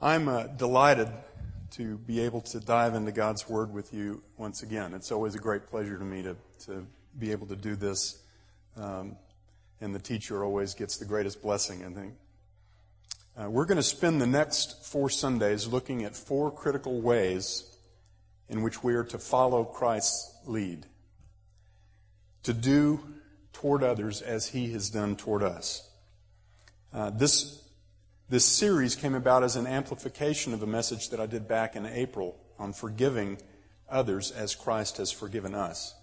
I'm 0.00 0.28
uh, 0.28 0.48
delighted 0.48 1.08
to 1.72 1.98
be 1.98 2.20
able 2.20 2.40
to 2.40 2.60
dive 2.60 2.94
into 2.94 3.12
God's 3.12 3.48
Word 3.48 3.72
with 3.72 3.94
you 3.94 4.22
once 4.36 4.62
again. 4.62 4.92
It's 4.92 5.12
always 5.12 5.34
a 5.34 5.38
great 5.38 5.68
pleasure 5.68 5.96
to 5.96 6.04
me 6.04 6.22
to, 6.22 6.36
to 6.66 6.86
be 7.18 7.32
able 7.32 7.46
to 7.46 7.56
do 7.56 7.76
this. 7.76 8.18
Um, 8.76 9.16
and 9.80 9.94
the 9.94 10.00
teacher 10.00 10.44
always 10.44 10.74
gets 10.74 10.98
the 10.98 11.04
greatest 11.04 11.42
blessing, 11.42 11.84
I 11.84 11.90
think. 11.90 12.14
Uh, 13.36 13.50
we're 13.50 13.64
going 13.64 13.76
to 13.76 13.82
spend 13.82 14.20
the 14.20 14.26
next 14.26 14.84
four 14.84 15.08
Sundays 15.08 15.66
looking 15.66 16.04
at 16.04 16.14
four 16.14 16.50
critical 16.50 17.00
ways 17.00 17.64
in 18.48 18.62
which 18.62 18.82
we 18.82 18.94
are 18.94 19.04
to 19.04 19.18
follow 19.18 19.64
Christ's 19.64 20.34
lead. 20.44 20.86
To 22.44 22.52
do 22.52 23.00
toward 23.52 23.82
others 23.82 24.22
as 24.22 24.48
he 24.48 24.72
has 24.72 24.90
done 24.90 25.16
toward 25.16 25.42
us. 25.42 25.88
Uh, 26.92 27.10
this 27.10 27.63
this 28.28 28.44
series 28.44 28.96
came 28.96 29.14
about 29.14 29.42
as 29.42 29.56
an 29.56 29.66
amplification 29.66 30.54
of 30.54 30.62
a 30.62 30.66
message 30.66 31.10
that 31.10 31.20
I 31.20 31.26
did 31.26 31.46
back 31.46 31.76
in 31.76 31.84
April 31.84 32.36
on 32.58 32.72
forgiving 32.72 33.38
others 33.88 34.30
as 34.30 34.54
Christ 34.54 34.96
has 34.96 35.12
forgiven 35.12 35.54
us. 35.54 35.94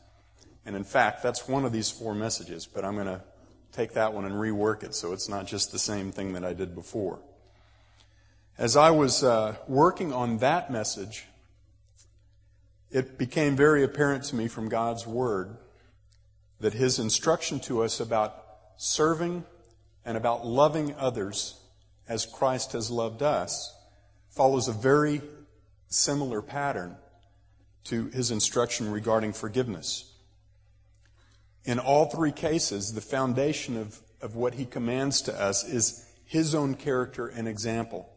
And 0.65 0.75
in 0.75 0.83
fact, 0.83 1.23
that's 1.23 1.47
one 1.47 1.65
of 1.65 1.71
these 1.71 1.89
four 1.89 2.13
messages, 2.13 2.67
but 2.67 2.85
I'm 2.85 2.93
going 2.93 3.07
to 3.07 3.23
take 3.71 3.93
that 3.93 4.13
one 4.13 4.25
and 4.25 4.35
rework 4.35 4.83
it 4.83 4.93
so 4.93 5.13
it's 5.13 5.27
not 5.27 5.47
just 5.47 5.71
the 5.71 5.79
same 5.79 6.11
thing 6.11 6.33
that 6.33 6.43
I 6.43 6.53
did 6.53 6.75
before. 6.75 7.19
As 8.57 8.77
I 8.77 8.91
was 8.91 9.23
uh, 9.23 9.55
working 9.67 10.13
on 10.13 10.37
that 10.37 10.71
message, 10.71 11.25
it 12.91 13.17
became 13.17 13.55
very 13.55 13.83
apparent 13.83 14.25
to 14.25 14.35
me 14.35 14.47
from 14.47 14.69
God's 14.69 15.07
Word 15.07 15.57
that 16.59 16.73
His 16.73 16.99
instruction 16.99 17.59
to 17.61 17.81
us 17.81 17.99
about 17.99 18.35
serving 18.77 19.43
and 20.05 20.17
about 20.17 20.45
loving 20.45 20.93
others 20.99 21.60
as 22.07 22.25
Christ 22.25 22.73
has 22.73 22.89
loved 22.89 23.21
us, 23.21 23.75
follows 24.29 24.67
a 24.67 24.73
very 24.73 25.21
similar 25.87 26.41
pattern 26.41 26.95
to 27.85 28.07
his 28.07 28.31
instruction 28.31 28.91
regarding 28.91 29.33
forgiveness. 29.33 30.11
In 31.63 31.79
all 31.79 32.05
three 32.05 32.31
cases, 32.31 32.93
the 32.93 33.01
foundation 33.01 33.77
of, 33.77 33.99
of 34.21 34.35
what 34.35 34.55
he 34.55 34.65
commands 34.65 35.21
to 35.23 35.39
us 35.39 35.63
is 35.63 36.05
his 36.25 36.55
own 36.55 36.75
character 36.75 37.27
and 37.27 37.47
example. 37.47 38.09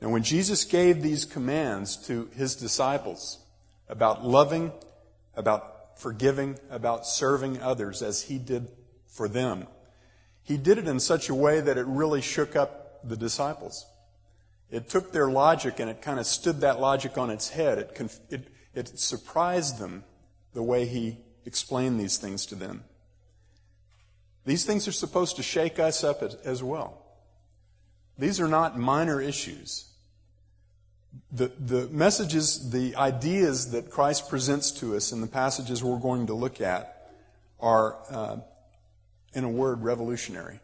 Now, 0.00 0.10
when 0.10 0.22
Jesus 0.22 0.64
gave 0.64 1.00
these 1.00 1.24
commands 1.24 1.96
to 2.08 2.28
his 2.34 2.56
disciples 2.56 3.38
about 3.88 4.24
loving, 4.26 4.72
about 5.36 5.98
forgiving, 5.98 6.58
about 6.70 7.06
serving 7.06 7.62
others 7.62 8.02
as 8.02 8.22
he 8.22 8.38
did 8.38 8.70
for 9.06 9.28
them, 9.28 9.66
he 10.44 10.58
did 10.58 10.78
it 10.78 10.86
in 10.86 11.00
such 11.00 11.28
a 11.28 11.34
way 11.34 11.60
that 11.60 11.78
it 11.78 11.86
really 11.86 12.20
shook 12.20 12.54
up 12.54 13.00
the 13.02 13.16
disciples. 13.16 13.86
It 14.70 14.88
took 14.88 15.12
their 15.12 15.30
logic 15.30 15.80
and 15.80 15.90
it 15.90 16.02
kind 16.02 16.20
of 16.20 16.26
stood 16.26 16.60
that 16.60 16.80
logic 16.80 17.16
on 17.18 17.30
its 17.30 17.48
head. 17.48 17.78
It, 17.78 17.94
conf- 17.94 18.20
it, 18.30 18.48
it 18.74 18.98
surprised 18.98 19.78
them 19.78 20.04
the 20.52 20.62
way 20.62 20.84
he 20.84 21.18
explained 21.46 21.98
these 21.98 22.18
things 22.18 22.46
to 22.46 22.54
them. 22.54 22.84
These 24.44 24.64
things 24.64 24.86
are 24.86 24.92
supposed 24.92 25.36
to 25.36 25.42
shake 25.42 25.78
us 25.78 26.04
up 26.04 26.22
as, 26.22 26.62
well. 26.62 27.02
These 28.18 28.40
are 28.40 28.48
not 28.48 28.78
minor 28.78 29.20
issues. 29.20 29.90
The, 31.32 31.50
the 31.58 31.88
messages, 31.88 32.70
the 32.70 32.96
ideas 32.96 33.70
that 33.70 33.90
Christ 33.90 34.28
presents 34.28 34.70
to 34.72 34.96
us 34.96 35.12
in 35.12 35.22
the 35.22 35.26
passages 35.26 35.82
we're 35.82 35.98
going 35.98 36.26
to 36.26 36.34
look 36.34 36.60
at 36.60 37.10
are 37.60 37.96
uh, 38.10 38.36
in 39.34 39.44
a 39.44 39.48
word, 39.48 39.82
revolutionary. 39.82 40.60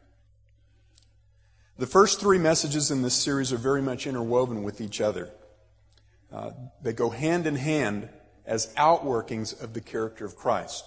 The 1.79 1.87
first 1.87 2.21
three 2.21 2.39
messages 2.39 2.91
in 2.91 3.03
this 3.03 3.15
series 3.15 3.53
are 3.53 3.59
very 3.59 3.83
much 3.83 4.07
interwoven 4.07 4.63
with 4.63 4.81
each 4.81 5.01
other. 5.01 5.31
Uh, 6.33 6.51
they 6.83 6.93
go 6.93 7.11
hand 7.11 7.47
in 7.47 7.57
hand 7.57 8.09
as 8.47 8.73
outworkings 8.75 9.61
of 9.63 9.73
the 9.73 9.81
character 9.81 10.25
of 10.25 10.37
Christ 10.37 10.85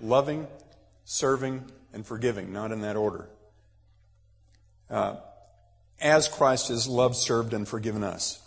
loving, 0.00 0.48
serving, 1.04 1.64
and 1.92 2.04
forgiving, 2.04 2.52
not 2.52 2.72
in 2.72 2.80
that 2.80 2.96
order. 2.96 3.28
Uh, 4.90 5.16
as 6.00 6.26
Christ 6.26 6.68
has 6.68 6.88
loved, 6.88 7.14
served, 7.14 7.54
and 7.54 7.66
forgiven 7.66 8.02
us. 8.02 8.41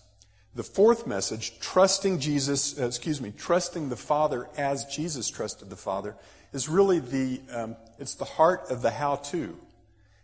The 0.56 0.64
fourth 0.64 1.06
message, 1.06 1.60
trusting 1.60 2.20
Jesus, 2.20 2.80
uh, 2.80 2.86
excuse 2.86 3.20
me, 3.20 3.34
trusting 3.38 3.90
the 3.90 3.98
Father 3.98 4.48
as 4.58 4.86
Jesus 4.86 5.30
trusted 5.30 5.70
the 5.70 5.76
Father, 5.76 6.16
is 6.54 6.70
really 6.70 7.00
the, 7.00 7.42
um, 7.52 7.76
it's 8.00 8.16
the 8.16 8.24
heart 8.24 8.64
of 8.70 8.82
the 8.82 8.92
how 8.92 9.18
to. 9.18 9.58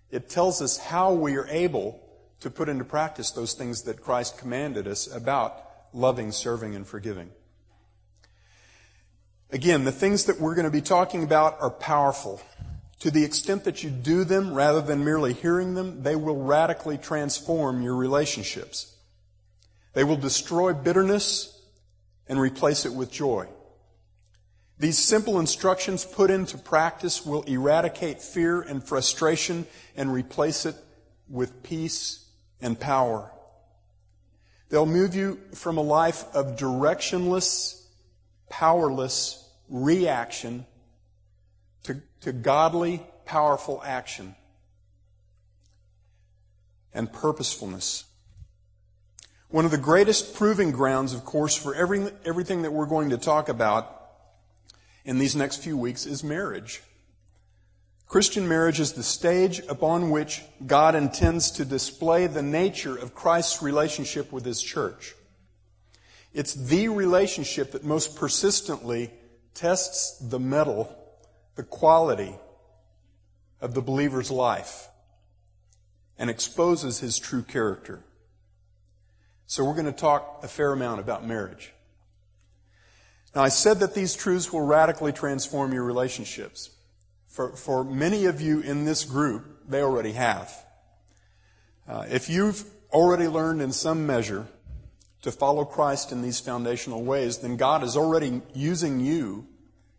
It 0.10 0.30
tells 0.30 0.62
us 0.62 0.78
how 0.78 1.14
we 1.14 1.36
are 1.36 1.48
able 1.48 2.00
to 2.40 2.50
put 2.50 2.70
into 2.70 2.86
practice 2.86 3.32
those 3.32 3.54
things 3.54 3.84
that 3.84 4.02
Christ 4.02 4.38
commanded 4.38 4.88
us 4.88 5.14
about 5.14 5.62
loving, 5.94 6.32
serving, 6.32 6.76
and 6.76 6.88
forgiving. 6.88 7.30
Again, 9.52 9.84
the 9.84 9.92
things 9.92 10.26
that 10.26 10.40
we're 10.40 10.56
going 10.56 10.66
to 10.66 10.72
be 10.72 10.82
talking 10.82 11.24
about 11.24 11.58
are 11.60 11.70
powerful. 11.70 12.42
To 13.02 13.12
the 13.12 13.26
extent 13.26 13.66
that 13.66 13.84
you 13.84 13.90
do 13.90 14.24
them 14.24 14.54
rather 14.54 14.82
than 14.82 15.04
merely 15.04 15.34
hearing 15.34 15.74
them, 15.74 16.04
they 16.04 16.16
will 16.16 16.38
radically 16.38 16.98
transform 16.98 17.82
your 17.82 17.96
relationships. 17.98 18.96
They 19.94 20.04
will 20.04 20.18
destroy 20.18 20.74
bitterness 20.74 21.62
and 22.28 22.40
replace 22.40 22.86
it 22.86 22.94
with 22.94 23.12
joy. 23.12 23.48
These 24.80 24.98
simple 24.98 25.40
instructions 25.40 26.06
put 26.06 26.32
into 26.32 26.58
practice 26.58 27.26
will 27.26 27.44
eradicate 27.44 28.22
fear 28.22 28.62
and 28.62 28.84
frustration 28.84 29.68
and 29.96 30.12
replace 30.12 30.66
it 30.66 30.76
with 31.30 31.62
peace 31.62 32.26
and 32.62 32.80
power. 32.80 33.32
They'll 34.70 34.86
move 34.86 35.14
you 35.14 35.40
from 35.54 35.78
a 35.78 35.82
life 35.82 36.24
of 36.34 36.56
directionless, 36.56 37.86
powerless 38.50 39.48
reaction 39.70 40.66
to, 41.84 42.02
to 42.22 42.32
godly, 42.32 43.04
powerful 43.26 43.82
action 43.86 44.36
and 46.94 47.12
purposefulness. 47.12 48.06
One 49.52 49.66
of 49.66 49.72
the 49.72 49.78
greatest 49.78 50.34
proving 50.36 50.72
grounds, 50.72 51.14
of 51.14 51.26
course, 51.26 51.58
for 51.58 51.76
every, 51.76 52.10
everything 52.24 52.62
that 52.62 52.72
we're 52.72 52.86
going 52.86 53.10
to 53.10 53.18
talk 53.18 53.50
about 53.50 53.98
in 55.04 55.20
these 55.20 55.36
next 55.36 55.58
few 55.58 55.78
weeks 55.78 56.06
is 56.06 56.24
marriage. 56.24 56.82
Christian 58.08 58.48
marriage 58.48 58.80
is 58.80 58.94
the 58.94 59.04
stage 59.04 59.60
upon 59.68 60.10
which 60.10 60.42
God 60.66 60.96
intends 60.96 61.52
to 61.52 61.66
display 61.66 62.28
the 62.28 62.42
nature 62.42 62.96
of 62.96 63.14
Christ's 63.14 63.62
relationship 63.62 64.32
with 64.32 64.46
His 64.46 64.62
church. 64.62 65.16
It's 66.34 66.54
the 66.54 66.88
relationship 66.88 67.74
that 67.74 67.84
most 67.84 68.16
persistently 68.16 69.12
tests 69.54 70.18
the 70.20 70.40
mettle, 70.40 70.96
the 71.56 71.64
quality 71.64 72.36
of 73.60 73.74
the 73.74 73.82
believer's 73.82 74.32
life 74.32 74.88
and 76.18 76.30
exposes 76.30 77.00
his 77.00 77.18
true 77.18 77.44
character. 77.44 78.04
So 79.52 79.66
we're 79.66 79.74
going 79.74 79.86
to 79.86 79.92
talk 79.92 80.40
a 80.44 80.48
fair 80.48 80.72
amount 80.72 81.02
about 81.02 81.28
marriage. 81.28 81.74
Now, 83.36 83.44
I 83.44 83.50
said 83.50 83.82
that 83.82 83.94
these 83.94 84.16
truths 84.16 84.54
will 84.54 84.62
radically 84.62 85.12
transform 85.12 85.74
your 85.74 85.84
relationships. 85.84 86.70
For, 87.28 87.58
for 87.58 87.84
many 87.84 88.28
of 88.28 88.40
you 88.40 88.62
in 88.62 88.86
this 88.86 89.04
group, 89.04 89.68
they 89.68 89.82
already 89.82 90.14
have. 90.14 90.54
Uh, 91.86 92.06
if 92.10 92.30
you've 92.30 92.64
already 92.94 93.28
learned 93.28 93.62
in 93.62 93.74
some 93.74 94.08
measure 94.08 94.48
to 95.22 95.34
follow 95.34 95.66
Christ 95.66 96.14
in 96.14 96.22
these 96.22 96.40
foundational 96.40 97.04
ways, 97.04 97.40
then 97.40 97.58
God 97.58 97.84
is 97.84 97.98
already 97.98 98.42
using 98.54 99.02
you 99.02 99.48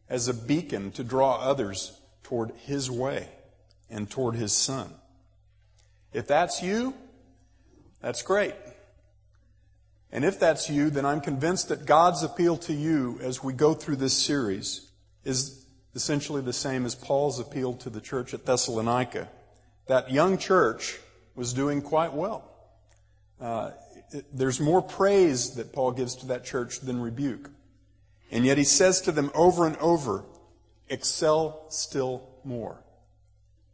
as 0.09 0.29
a 0.29 0.35
beacon 0.35 0.93
to 0.93 1.05
draw 1.05 1.37
others 1.37 2.01
toward 2.23 2.53
His 2.65 2.91
way 2.91 3.29
and 3.91 4.11
toward 4.11 4.35
His 4.35 4.55
Son. 4.55 4.95
If 6.15 6.27
that's 6.27 6.63
you, 6.63 6.95
that's 8.01 8.23
great. 8.23 8.55
And 10.13 10.27
if 10.27 10.39
that's 10.39 10.69
you, 10.69 10.91
then 10.91 11.07
I'm 11.07 11.23
convinced 11.23 11.71
that 11.71 11.87
God's 11.87 12.23
appeal 12.23 12.59
to 12.59 12.75
you 12.75 13.19
as 13.23 13.43
we 13.43 13.55
go 13.55 13.73
through 13.73 13.97
this 13.97 14.13
series 14.13 14.91
is 15.25 15.65
essentially 15.95 16.43
the 16.43 16.53
same 16.53 16.85
as 16.85 16.95
Paul's 16.95 17.41
appeal 17.41 17.73
to 17.75 17.89
the 17.89 18.01
church 18.01 18.35
at 18.35 18.45
Thessalonica. 18.45 19.29
That 19.87 20.11
young 20.11 20.37
church 20.37 20.99
was 21.35 21.55
doing 21.55 21.81
quite 21.81 22.13
well. 22.13 22.45
Uh, 23.41 23.71
it, 24.13 24.27
there's 24.37 24.61
more 24.61 24.83
praise 24.83 25.55
that 25.55 25.73
Paul 25.73 25.93
gives 25.93 26.15
to 26.17 26.27
that 26.27 26.45
church 26.45 26.81
than 26.81 27.01
rebuke. 27.01 27.51
And 28.31 28.45
yet 28.45 28.59
he 28.59 28.65
says 28.65 29.01
to 29.03 29.13
them 29.13 29.31
over 29.35 29.67
and 29.67 29.77
over, 29.79 30.25
excel 30.91 31.65
still 31.71 32.29
more. 32.45 32.83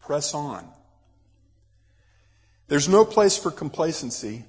Press 0.00 0.35
on. 0.35 0.69
There's 2.69 2.88
no 2.88 3.05
place 3.05 3.37
for 3.37 3.50
complacency 3.50 4.44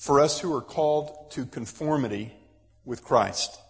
for 0.00 0.18
us 0.18 0.40
who 0.40 0.50
are 0.56 0.62
called 0.62 1.30
to 1.30 1.44
conformity 1.44 2.32
with 2.86 3.04
Christ. 3.04 3.60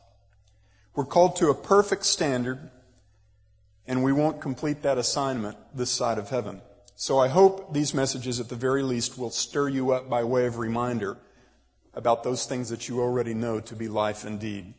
We're 0.95 1.05
called 1.05 1.35
to 1.37 1.51
a 1.51 1.55
perfect 1.55 2.07
standard, 2.07 2.71
and 3.85 4.05
we 4.05 4.13
won't 4.13 4.41
complete 4.41 4.83
that 4.83 4.97
assignment 4.97 5.57
this 5.75 5.91
side 5.91 6.19
of 6.19 6.29
heaven. 6.29 6.63
So 6.95 7.19
I 7.19 7.27
hope 7.27 7.75
these 7.75 7.95
messages, 7.95 8.39
at 8.39 8.49
the 8.49 8.55
very 8.55 8.85
least, 8.85 9.19
will 9.19 9.31
stir 9.31 9.71
you 9.71 9.91
up 9.91 10.09
by 10.09 10.23
way 10.23 10.47
of 10.47 10.59
reminder 10.59 11.17
about 11.95 12.23
those 12.23 12.47
things 12.47 12.69
that 12.69 12.89
you 12.89 13.01
already 13.01 13.35
know 13.35 13.59
to 13.59 13.75
be 13.75 13.89
life 13.89 14.25
indeed. 14.25 14.75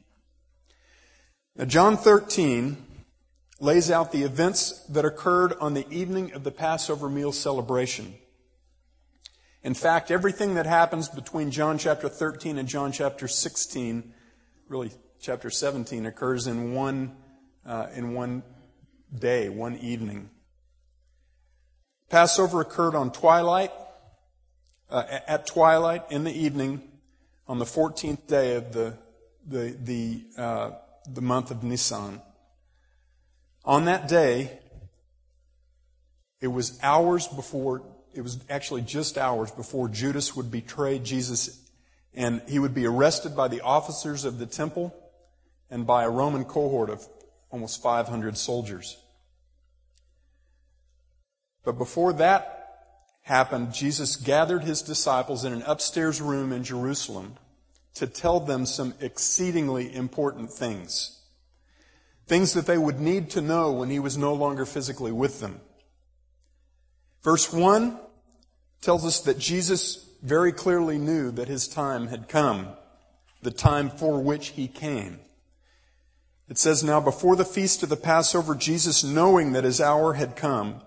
Now, 1.57 1.65
John 1.65 1.97
13 1.97 2.77
lays 3.59 3.91
out 3.91 4.13
the 4.13 4.23
events 4.23 4.85
that 4.87 5.03
occurred 5.03 5.51
on 5.59 5.73
the 5.73 5.85
evening 5.89 6.31
of 6.31 6.45
the 6.45 6.51
Passover 6.51 7.09
meal 7.09 7.33
celebration. 7.33 8.15
In 9.63 9.73
fact, 9.75 10.09
everything 10.09 10.55
that 10.55 10.65
happens 10.65 11.07
between 11.07 11.51
John 11.51 11.77
chapter 11.77 12.09
13 12.09 12.57
and 12.57 12.67
John 12.67 12.91
chapter 12.91 13.27
16, 13.27 14.13
really 14.67 14.91
chapter 15.19 15.51
17, 15.51 16.07
occurs 16.07 16.47
in 16.47 16.73
one, 16.73 17.15
uh, 17.65 17.87
in 17.95 18.13
one 18.13 18.41
day, 19.13 19.49
one 19.49 19.77
evening. 19.77 20.31
Passover 22.09 22.61
occurred 22.61 22.95
on 22.95 23.11
twilight, 23.11 23.71
uh, 24.89 25.03
at 25.27 25.45
twilight 25.45 26.03
in 26.09 26.23
the 26.23 26.33
evening 26.33 26.81
on 27.47 27.59
the 27.59 27.65
14th 27.65 28.25
day 28.27 28.55
of 28.55 28.73
the, 28.73 28.97
the, 29.47 29.77
the, 29.79 30.23
uh, 30.41 30.71
the 31.07 31.21
month 31.21 31.51
of 31.51 31.63
Nisan. 31.63 32.21
On 33.63 33.85
that 33.85 34.07
day, 34.07 34.59
it 36.41 36.47
was 36.47 36.79
hours 36.81 37.27
before, 37.27 37.83
it 38.13 38.21
was 38.21 38.39
actually 38.49 38.81
just 38.81 39.17
hours 39.17 39.51
before 39.51 39.87
Judas 39.87 40.35
would 40.35 40.51
betray 40.51 40.99
Jesus 40.99 41.61
and 42.13 42.41
he 42.47 42.59
would 42.59 42.73
be 42.73 42.85
arrested 42.85 43.35
by 43.35 43.47
the 43.47 43.61
officers 43.61 44.25
of 44.25 44.37
the 44.37 44.45
temple 44.45 44.93
and 45.69 45.87
by 45.87 46.03
a 46.03 46.09
Roman 46.09 46.43
cohort 46.43 46.89
of 46.89 47.07
almost 47.49 47.81
500 47.81 48.37
soldiers. 48.37 48.97
But 51.63 51.77
before 51.77 52.13
that 52.13 52.61
happened, 53.21 53.73
Jesus 53.73 54.15
gathered 54.15 54.63
his 54.63 54.81
disciples 54.81 55.45
in 55.45 55.53
an 55.53 55.63
upstairs 55.65 56.21
room 56.21 56.51
in 56.51 56.63
Jerusalem 56.63 57.35
to 57.93 58.07
tell 58.07 58.39
them 58.39 58.65
some 58.65 58.93
exceedingly 58.99 59.93
important 59.93 60.51
things. 60.51 61.19
Things 62.25 62.53
that 62.53 62.65
they 62.65 62.77
would 62.77 62.99
need 62.99 63.29
to 63.31 63.41
know 63.41 63.71
when 63.71 63.89
he 63.89 63.99
was 63.99 64.17
no 64.17 64.33
longer 64.33 64.65
physically 64.65 65.11
with 65.11 65.39
them. 65.39 65.61
Verse 67.23 67.51
1 67.51 67.97
tells 68.81 69.05
us 69.05 69.21
that 69.21 69.37
Jesus 69.37 70.07
very 70.23 70.51
clearly 70.51 70.97
knew 70.97 71.31
that 71.31 71.47
his 71.47 71.67
time 71.67 72.07
had 72.07 72.27
come, 72.27 72.69
the 73.41 73.51
time 73.51 73.89
for 73.89 74.21
which 74.21 74.49
he 74.49 74.67
came. 74.67 75.19
It 76.49 76.57
says, 76.57 76.83
Now 76.83 76.99
before 76.99 77.35
the 77.35 77.45
feast 77.45 77.83
of 77.83 77.89
the 77.89 77.95
Passover, 77.95 78.55
Jesus, 78.55 79.03
knowing 79.03 79.53
that 79.53 79.63
his 79.63 79.79
hour 79.79 80.13
had 80.13 80.35
come, 80.35 80.81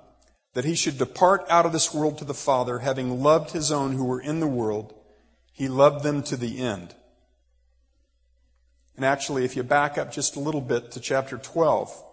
that 0.55 0.65
he 0.65 0.75
should 0.75 0.99
depart 0.99 1.45
out 1.49 1.67
of 1.67 1.73
this 1.73 1.95
world 1.95 2.19
to 2.19 2.25
the 2.25 2.35
Father, 2.35 2.81
having 2.81 3.23
loved 3.23 3.51
his 3.51 3.73
own 3.73 3.93
who 3.93 4.05
were 4.05 4.21
in 4.21 4.41
the 4.41 4.47
world, 4.47 4.95
he 5.53 5.69
loved 5.69 6.05
them 6.05 6.23
to 6.25 6.37
the 6.37 6.59
end. 6.59 6.95
And 8.97 9.05
actually, 9.05 9.45
if 9.45 9.57
you 9.57 9.63
back 9.63 9.99
up 9.99 10.13
just 10.13 10.37
a 10.37 10.41
little 10.41 10.61
bit 10.61 10.93
to 10.93 11.01
chapter 11.01 11.39
12 11.39 12.05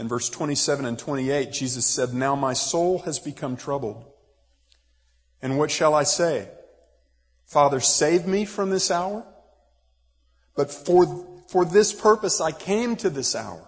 and 0.00 0.08
verse 0.08 0.30
27 0.30 0.86
and 0.86 0.98
28, 0.98 1.52
Jesus 1.52 1.84
said, 1.84 2.14
Now 2.14 2.34
my 2.34 2.54
soul 2.54 3.00
has 3.00 3.18
become 3.18 3.54
troubled. 3.54 4.02
And 5.42 5.58
what 5.58 5.70
shall 5.70 5.92
I 5.92 6.04
say? 6.04 6.48
Father, 7.44 7.80
save 7.80 8.26
me 8.26 8.46
from 8.46 8.70
this 8.70 8.90
hour? 8.90 9.26
But 10.56 10.72
for, 10.72 11.44
for 11.50 11.66
this 11.66 11.92
purpose 11.92 12.40
I 12.40 12.50
came 12.50 12.96
to 12.96 13.10
this 13.10 13.36
hour. 13.36 13.62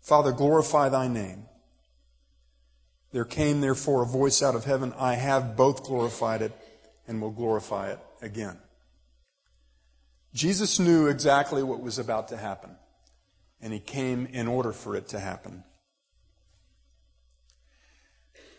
Father, 0.00 0.32
glorify 0.32 0.88
thy 0.88 1.06
name. 1.06 1.44
There 3.12 3.24
came 3.24 3.60
therefore 3.60 4.02
a 4.02 4.06
voice 4.06 4.42
out 4.42 4.56
of 4.56 4.64
heaven, 4.64 4.92
I 4.98 5.14
have 5.14 5.56
both 5.56 5.84
glorified 5.84 6.42
it 6.42 6.52
and 7.06 7.22
will 7.22 7.30
glorify 7.30 7.92
it 7.92 8.00
again. 8.20 8.58
Jesus 10.34 10.80
knew 10.80 11.06
exactly 11.06 11.62
what 11.62 11.80
was 11.80 12.00
about 12.00 12.26
to 12.28 12.36
happen, 12.36 12.74
and 13.60 13.72
he 13.72 13.80
came 13.80 14.26
in 14.26 14.46
order 14.48 14.72
for 14.72 14.96
it 14.96 15.08
to 15.08 15.20
happen. 15.20 15.64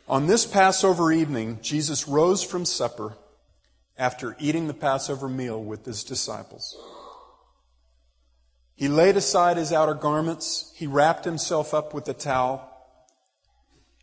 On 0.08 0.28
this 0.28 0.46
Passover 0.46 1.12
evening, 1.12 1.60
Jesus 1.62 2.08
rose 2.08 2.42
from 2.42 2.64
supper 2.64 3.18
after 3.98 4.38
eating 4.40 4.68
the 4.68 4.74
Passover 4.74 5.28
meal 5.28 5.62
with 5.62 5.86
his 5.86 6.04
disciples. 6.04 6.76
He 8.76 8.88
laid 8.88 9.18
aside 9.18 9.58
his 9.58 9.74
outer 9.74 9.96
garments, 9.96 10.72
he 10.76 10.88
wrapped 10.88 11.26
himself 11.26 11.74
up 11.74 11.94
with 11.94 12.08
a 12.08 12.14
towel, 12.14 12.72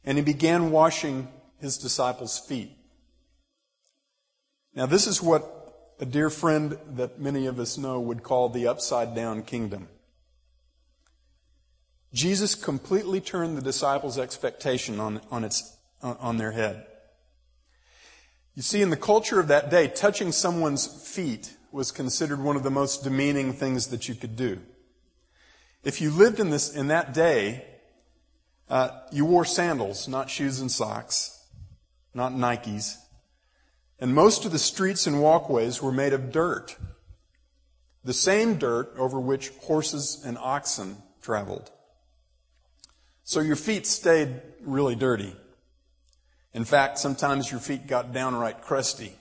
and 0.05 0.19
he 0.19 0.25
began 0.25 0.73
washing 0.73 1.29
his 1.59 1.79
disciples' 1.79 2.39
feet. 2.39 2.77
Now, 4.75 4.87
this 4.87 5.07
is 5.07 5.23
what 5.23 5.95
a 6.01 6.05
dear 6.05 6.29
friend 6.29 6.77
that 6.97 7.21
many 7.21 7.47
of 7.47 7.61
us 7.61 7.79
know 7.79 8.01
would 8.01 8.25
call 8.25 8.49
the 8.49 8.67
upside 8.67 9.15
down 9.15 9.43
kingdom. 9.43 9.89
Jesus 12.15 12.55
completely 12.55 13.21
turned 13.21 13.59
the 13.59 13.63
disciples' 13.63 14.19
expectation 14.19 15.01
on, 15.01 15.21
on, 15.33 15.43
its, 15.43 15.77
on 16.01 16.37
their 16.37 16.53
head. 16.53 16.87
You 18.55 18.63
see, 18.63 18.81
in 18.81 18.91
the 18.91 18.97
culture 18.97 19.41
of 19.41 19.49
that 19.49 19.69
day, 19.69 19.89
touching 19.89 20.31
someone's 20.31 20.87
feet 20.87 21.57
was 21.73 21.91
considered 21.91 22.41
one 22.41 22.55
of 22.55 22.63
the 22.63 22.71
most 22.71 23.03
demeaning 23.03 23.53
things 23.53 23.89
that 23.89 24.09
you 24.09 24.15
could 24.15 24.37
do. 24.37 24.61
If 25.83 26.01
you 26.01 26.11
lived 26.11 26.39
in 26.39 26.51
this, 26.51 26.73
in 26.73 26.87
that 26.87 27.13
day, 27.15 27.65
uh, 28.71 28.91
you 29.11 29.25
wore 29.25 29.45
sandals, 29.45 30.07
not 30.07 30.31
shoes 30.31 30.61
and 30.61 30.71
socks, 30.71 31.45
not 32.15 32.31
Nikes. 32.31 32.95
And 33.99 34.15
most 34.15 34.45
of 34.45 34.53
the 34.53 34.59
streets 34.61 35.09
and 35.09 35.21
walkways 35.21 35.83
were 35.83 35.93
made 35.93 36.13
of 36.13 36.31
dirt. 36.31 36.77
The 38.05 38.13
same 38.13 38.57
dirt 38.57 38.95
over 38.97 39.19
which 39.19 39.49
horses 39.63 40.23
and 40.25 40.39
oxen 40.39 40.99
traveled. 41.21 41.73
So 43.25 43.41
your 43.41 43.57
feet 43.57 43.87
stayed 43.87 44.41
really 44.61 44.95
dirty. 44.95 45.35
In 46.53 46.65
fact, 46.65 46.99
sometimes 46.99 47.51
your 47.51 47.61
feet 47.61 47.87
got 47.87 48.13
downright 48.13 48.61
crusty. 48.61 49.15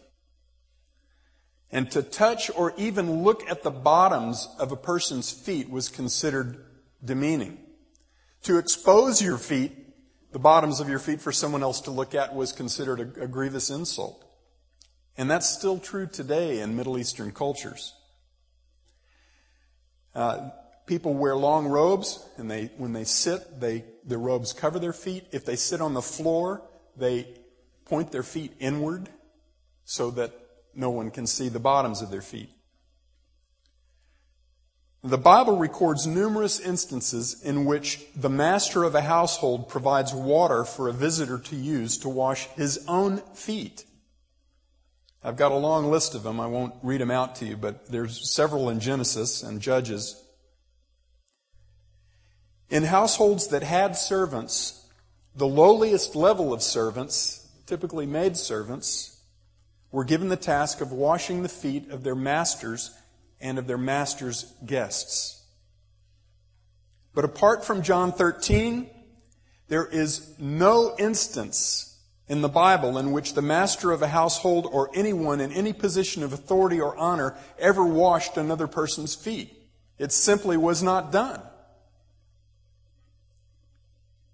And 1.72 1.90
to 1.92 2.04
touch 2.04 2.52
or 2.56 2.74
even 2.78 3.24
look 3.24 3.50
at 3.50 3.64
the 3.64 3.72
bottoms 3.72 4.48
of 4.60 4.72
a 4.72 4.76
person's 4.76 5.32
feet 5.32 5.70
was 5.70 5.90
considered 5.90 6.64
demeaning. 7.04 7.58
To 8.44 8.58
expose 8.58 9.22
your 9.22 9.38
feet, 9.38 9.72
the 10.32 10.40
bottoms 10.40 10.80
of 10.80 10.90
your 10.90 11.00
feet 11.00 11.22
for 11.22 11.32
someone 11.32 11.64
else 11.64 11.82
to 11.82 11.92
look 11.92 12.14
at 12.14 12.36
was 12.36 12.52
considered 12.52 13.00
a, 13.00 13.24
a 13.24 13.28
grievous 13.28 13.70
insult. 13.70 14.24
And 15.18 15.32
that's 15.32 15.50
still 15.50 15.80
true 15.80 16.08
today 16.08 16.60
in 16.60 16.76
Middle 16.76 16.98
Eastern 16.98 17.32
cultures. 17.32 17.94
Uh, 20.14 20.50
people 20.86 21.14
wear 21.14 21.36
long 21.36 21.68
robes, 21.68 22.26
and 22.38 22.50
they, 22.50 22.72
when 22.78 22.94
they 22.94 23.04
sit, 23.04 23.60
they, 23.60 23.86
the 24.06 24.18
robes 24.18 24.54
cover 24.54 24.80
their 24.80 24.94
feet. 24.94 25.26
If 25.32 25.46
they 25.46 25.56
sit 25.56 25.82
on 25.82 25.94
the 25.94 26.02
floor, 26.02 26.62
they 26.98 27.28
point 27.86 28.12
their 28.12 28.24
feet 28.24 28.54
inward 28.60 29.10
so 29.86 30.12
that 30.12 30.34
no 30.76 30.90
one 30.90 31.12
can 31.12 31.28
see 31.28 31.50
the 31.50 31.60
bottoms 31.60 32.02
of 32.02 32.10
their 32.10 32.22
feet. 32.22 32.50
The 35.06 35.18
Bible 35.18 35.58
records 35.58 36.08
numerous 36.08 36.62
instances 36.62 37.42
in 37.44 37.66
which 37.66 38.06
the 38.16 38.30
master 38.30 38.86
of 38.86 38.96
a 38.96 39.02
household 39.02 39.68
provides 39.68 40.14
water 40.14 40.64
for 40.64 40.88
a 40.88 40.94
visitor 40.94 41.38
to 41.40 41.58
use 41.58 41.98
to 42.00 42.10
wash 42.10 42.48
his 42.56 42.86
own 42.88 43.18
feet. 43.34 43.84
I've 45.22 45.36
got 45.36 45.52
a 45.52 45.56
long 45.56 45.92
list 45.92 46.16
of 46.16 46.24
them. 46.24 46.40
I 46.40 46.48
won't 46.48 46.74
read 46.84 47.02
them 47.02 47.12
out 47.12 47.36
to 47.36 47.46
you, 47.46 47.58
but 47.58 47.88
there's 47.88 48.34
several 48.34 48.70
in 48.70 48.80
Genesis 48.80 49.44
and 49.44 49.62
Judges. 49.62 50.23
In 52.74 52.86
households 52.86 53.50
that 53.50 53.62
had 53.62 53.96
servants, 53.96 54.88
the 55.36 55.46
lowliest 55.46 56.16
level 56.16 56.52
of 56.52 56.64
servants, 56.64 57.48
typically 57.68 58.08
maid 58.08 58.36
servants, 58.36 59.20
were 59.92 60.04
given 60.04 60.28
the 60.28 60.36
task 60.36 60.82
of 60.82 60.92
washing 60.92 61.44
the 61.44 61.50
feet 61.50 61.92
of 61.92 62.04
their 62.04 62.16
masters 62.16 62.90
and 63.40 63.60
of 63.60 63.68
their 63.68 63.78
master's 63.78 64.52
guests. 64.66 65.44
But 67.14 67.26
apart 67.26 67.64
from 67.64 67.84
John 67.84 68.12
13, 68.12 68.90
there 69.68 69.86
is 69.86 70.34
no 70.40 70.96
instance 70.98 71.96
in 72.28 72.42
the 72.42 72.50
Bible 72.50 72.98
in 72.98 73.12
which 73.12 73.36
the 73.36 73.44
master 73.44 73.92
of 73.92 74.02
a 74.02 74.08
household 74.08 74.66
or 74.66 74.90
anyone 74.96 75.42
in 75.42 75.52
any 75.52 75.74
position 75.74 76.24
of 76.24 76.34
authority 76.34 76.82
or 76.82 76.98
honor 76.98 77.36
ever 77.60 77.86
washed 77.86 78.36
another 78.36 78.66
person's 78.66 79.14
feet. 79.14 79.54
It 80.00 80.12
simply 80.12 80.58
was 80.58 80.82
not 80.82 81.12
done. 81.12 81.40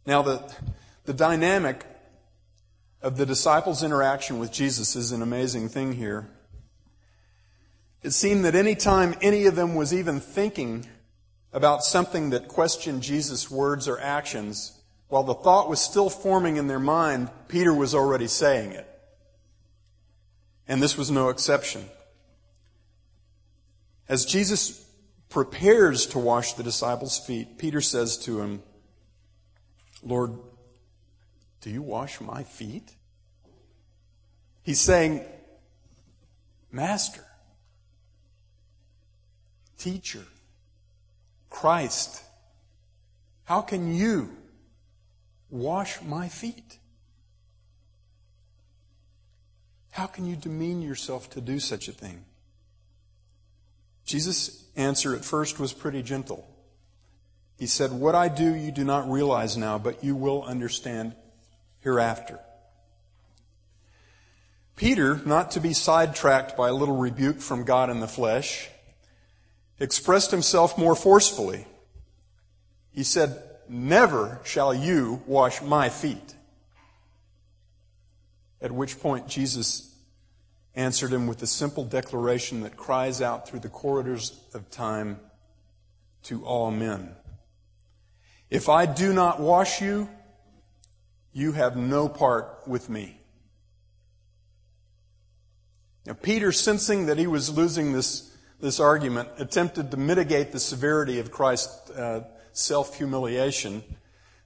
Now, 0.05 0.21
the, 0.21 0.55
the 1.05 1.13
dynamic 1.13 1.85
of 3.01 3.17
the 3.17 3.25
disciples' 3.25 3.83
interaction 3.83 4.39
with 4.39 4.51
Jesus 4.51 4.95
is 4.95 5.11
an 5.11 5.21
amazing 5.21 5.69
thing 5.69 5.93
here. 5.93 6.29
It 8.01 8.11
seemed 8.11 8.45
that 8.45 8.55
any 8.55 8.75
time 8.75 9.15
any 9.21 9.45
of 9.45 9.55
them 9.55 9.75
was 9.75 9.93
even 9.93 10.19
thinking 10.19 10.85
about 11.51 11.83
something 11.83 12.29
that 12.29 12.47
questioned 12.47 13.03
Jesus' 13.03 13.49
words 13.49 13.87
or 13.87 13.99
actions, 13.99 14.79
while 15.07 15.23
the 15.23 15.33
thought 15.33 15.69
was 15.69 15.81
still 15.81 16.09
forming 16.09 16.57
in 16.57 16.67
their 16.67 16.79
mind, 16.79 17.29
Peter 17.47 17.73
was 17.73 17.95
already 17.95 18.27
saying 18.27 18.71
it. 18.71 18.87
And 20.67 20.81
this 20.81 20.97
was 20.97 21.09
no 21.09 21.29
exception. 21.29 21.85
As 24.07 24.25
Jesus 24.25 24.85
prepares 25.29 26.05
to 26.07 26.19
wash 26.19 26.53
the 26.53 26.63
disciples' 26.63 27.19
feet, 27.19 27.57
Peter 27.57 27.81
says 27.81 28.17
to 28.17 28.41
him, 28.41 28.61
Lord, 30.03 30.37
do 31.61 31.69
you 31.69 31.81
wash 31.81 32.21
my 32.21 32.43
feet? 32.43 32.93
He's 34.61 34.79
saying, 34.79 35.25
Master, 36.71 37.23
Teacher, 39.77 40.25
Christ, 41.49 42.21
how 43.45 43.61
can 43.61 43.95
you 43.95 44.29
wash 45.49 46.01
my 46.01 46.27
feet? 46.27 46.77
How 49.91 50.05
can 50.05 50.25
you 50.25 50.35
demean 50.35 50.81
yourself 50.81 51.29
to 51.31 51.41
do 51.41 51.59
such 51.59 51.87
a 51.87 51.91
thing? 51.93 52.25
Jesus' 54.05 54.65
answer 54.75 55.15
at 55.15 55.23
first 55.23 55.59
was 55.59 55.71
pretty 55.71 56.03
gentle. 56.03 56.47
He 57.59 57.67
said, 57.67 57.91
What 57.91 58.15
I 58.15 58.29
do 58.29 58.55
you 58.55 58.71
do 58.71 58.85
not 58.85 59.11
realize 59.11 59.57
now, 59.57 59.77
but 59.77 60.01
you 60.01 60.15
will 60.15 60.43
understand 60.43 61.13
hereafter. 61.81 62.39
Peter, 64.77 65.19
not 65.25 65.51
to 65.51 65.59
be 65.59 65.73
sidetracked 65.73 66.55
by 66.55 66.69
a 66.69 66.73
little 66.73 66.95
rebuke 66.95 67.41
from 67.41 67.65
God 67.65 67.89
in 67.89 67.99
the 67.99 68.07
flesh, 68.07 68.69
expressed 69.77 70.31
himself 70.31 70.77
more 70.77 70.95
forcefully. 70.95 71.67
He 72.93 73.03
said, 73.03 73.43
Never 73.67 74.39
shall 74.45 74.73
you 74.73 75.21
wash 75.27 75.61
my 75.61 75.89
feet. 75.89 76.35
At 78.61 78.71
which 78.71 79.01
point 79.01 79.27
Jesus 79.27 79.93
answered 80.75 81.11
him 81.11 81.27
with 81.27 81.43
a 81.43 81.47
simple 81.47 81.83
declaration 81.83 82.61
that 82.61 82.77
cries 82.77 83.21
out 83.21 83.49
through 83.49 83.59
the 83.59 83.69
corridors 83.69 84.39
of 84.53 84.71
time 84.71 85.19
to 86.23 86.45
all 86.45 86.71
men. 86.71 87.15
If 88.49 88.67
I 88.67 88.85
do 88.85 89.13
not 89.13 89.39
wash 89.39 89.81
you, 89.81 90.09
you 91.33 91.51
have 91.51 91.77
no 91.77 92.09
part 92.09 92.67
with 92.67 92.89
me. 92.89 93.19
Now, 96.05 96.13
Peter, 96.13 96.51
sensing 96.51 97.05
that 97.05 97.19
he 97.19 97.27
was 97.27 97.55
losing 97.55 97.93
this, 97.93 98.35
this 98.59 98.79
argument, 98.79 99.29
attempted 99.37 99.91
to 99.91 99.97
mitigate 99.97 100.51
the 100.51 100.59
severity 100.59 101.19
of 101.19 101.29
Christ's 101.29 101.91
uh, 101.91 102.23
self 102.51 102.97
humiliation 102.97 103.83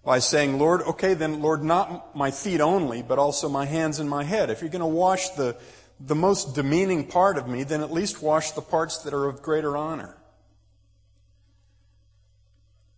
by 0.03 0.19
saying, 0.19 0.59
Lord, 0.59 0.81
okay, 0.81 1.13
then, 1.13 1.41
Lord, 1.41 1.63
not 1.63 2.15
my 2.15 2.31
feet 2.31 2.59
only, 2.59 3.01
but 3.01 3.19
also 3.19 3.47
my 3.47 3.65
hands 3.65 3.99
and 3.99 4.09
my 4.09 4.23
head. 4.23 4.49
If 4.49 4.59
you're 4.59 4.69
going 4.69 4.81
to 4.81 4.85
wash 4.85 5.29
the, 5.29 5.55
the 6.01 6.15
most 6.15 6.55
demeaning 6.55 7.07
part 7.07 7.37
of 7.37 7.47
me, 7.47 7.63
then 7.63 7.81
at 7.81 7.93
least 7.93 8.21
wash 8.21 8.51
the 8.51 8.61
parts 8.61 8.97
that 9.03 9.13
are 9.13 9.29
of 9.29 9.41
greater 9.41 9.77
honor. 9.77 10.17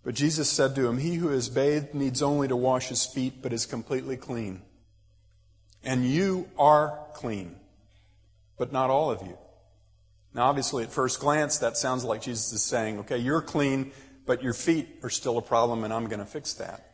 But 0.06 0.14
Jesus 0.14 0.48
said 0.48 0.76
to 0.76 0.88
him, 0.88 1.00
He 1.00 1.16
who 1.16 1.32
is 1.32 1.50
bathed 1.50 1.96
needs 1.96 2.22
only 2.22 2.48
to 2.48 2.56
wash 2.56 2.90
his 2.90 3.06
feet, 3.06 3.42
but 3.42 3.52
is 3.52 3.66
completely 3.66 4.16
clean. 4.16 4.62
And 5.84 6.06
you 6.06 6.48
are 6.60 7.00
clean, 7.14 7.56
but 8.58 8.72
not 8.72 8.92
all 8.92 9.10
of 9.10 9.24
you. 9.24 9.36
Now, 10.36 10.44
obviously, 10.44 10.84
at 10.84 10.92
first 10.92 11.20
glance, 11.20 11.58
that 11.58 11.76
sounds 11.76 12.04
like 12.04 12.22
Jesus 12.22 12.54
is 12.54 12.62
saying, 12.62 13.00
okay, 13.00 13.18
you're 13.18 13.42
clean, 13.42 13.92
but 14.28 14.44
your 14.44 14.54
feet 14.54 15.00
are 15.02 15.10
still 15.10 15.40
a 15.40 15.42
problem, 15.42 15.84
and 15.84 15.92
I'm 15.92 16.06
going 16.06 16.20
to 16.20 16.26
fix 16.26 16.54
that. 16.56 16.86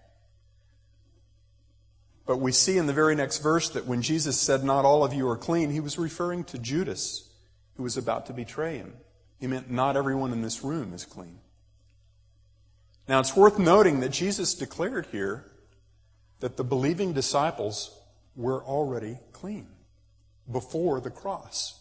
But 2.26 2.38
we 2.38 2.54
see 2.54 2.78
in 2.78 2.88
the 2.88 2.94
very 2.94 3.16
next 3.16 3.40
verse 3.40 3.70
that 3.72 3.88
when 3.88 4.02
Jesus 4.02 4.40
said, 4.40 4.64
Not 4.64 4.86
all 4.86 5.04
of 5.04 5.14
you 5.14 5.28
are 5.28 5.38
clean, 5.38 5.70
he 5.70 5.82
was 5.82 5.98
referring 5.98 6.46
to 6.46 6.58
Judas, 6.58 7.30
who 7.76 7.84
was 7.84 7.98
about 7.98 8.28
to 8.28 8.34
betray 8.34 8.78
him. 8.78 8.94
He 9.38 9.48
meant, 9.48 9.70
Not 9.70 9.98
everyone 9.98 10.32
in 10.32 10.42
this 10.42 10.64
room 10.64 10.94
is 10.94 11.04
clean. 11.04 11.41
Now, 13.08 13.20
it's 13.20 13.36
worth 13.36 13.60
noting 13.60 14.00
that 14.02 14.10
Jesus 14.10 14.54
declared 14.54 15.08
here 15.08 15.46
that 16.40 16.58
the 16.58 16.64
believing 16.64 17.14
disciples 17.14 17.98
were 18.36 18.64
already 18.64 19.18
clean 19.34 19.68
before 20.52 21.00
the 21.00 21.10
cross. 21.10 21.80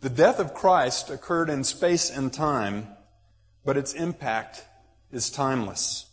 The 0.00 0.10
death 0.10 0.38
of 0.38 0.54
Christ 0.54 1.10
occurred 1.10 1.48
in 1.48 1.64
space 1.64 2.10
and 2.10 2.32
time, 2.32 2.88
but 3.64 3.76
its 3.76 3.92
impact 3.92 4.64
is 5.10 5.30
timeless. 5.30 6.06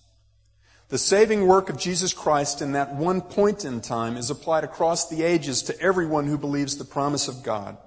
The 0.89 0.97
saving 0.97 1.47
work 1.47 1.69
of 1.69 1.77
Jesus 1.77 2.13
Christ 2.13 2.61
in 2.61 2.73
that 2.73 2.95
one 2.95 3.21
point 3.21 3.65
in 3.65 3.81
time 3.81 4.15
is 4.15 4.29
applied 4.29 4.63
across 4.63 5.09
the 5.09 5.23
ages 5.23 5.63
to 5.63 5.79
everyone 5.81 6.27
who 6.27 6.37
believes 6.37 6.77
the 6.77 6.85
promise 6.85 7.27
of 7.27 7.43
God, 7.43 7.77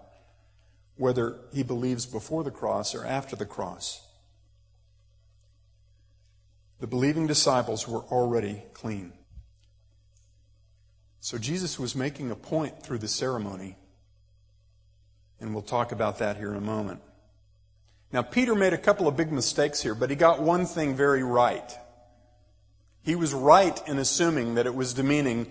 whether 0.97 1.37
he 1.53 1.63
believes 1.63 2.05
before 2.05 2.45
the 2.45 2.51
cross 2.51 2.95
or 2.95 3.07
after 3.07 3.37
the 3.37 3.47
cross. 3.47 4.06
The 6.81 6.87
believing 6.87 7.27
disciples 7.27 7.89
were 7.89 8.03
already 8.03 8.63
clean. 8.75 9.13
So 11.21 11.39
Jesus 11.39 11.79
was 11.79 11.97
making 11.97 12.31
a 12.31 12.37
point 12.37 12.83
through 12.83 12.99
the 12.99 13.09
ceremony. 13.09 13.77
And 15.41 15.53
we'll 15.53 15.63
talk 15.63 15.93
about 15.93 16.19
that 16.19 16.37
here 16.37 16.51
in 16.51 16.57
a 16.57 16.61
moment. 16.61 17.01
Now, 18.13 18.23
Peter 18.23 18.55
made 18.55 18.73
a 18.73 18.79
couple 18.79 19.09
of 19.09 19.17
big 19.17 19.33
mistakes 19.33 19.83
here, 19.83 19.95
but 19.95 20.11
he 20.11 20.17
got 20.17 20.41
one 20.41 20.67
thing 20.67 20.95
very 20.95 21.23
right. 21.23 21.71
He 23.03 23.17
was 23.17 23.35
right 23.35 23.81
in 23.89 23.99
assuming 23.99 24.55
that 24.55 24.67
it 24.67 24.75
was 24.75 24.95
demeaning 24.95 25.51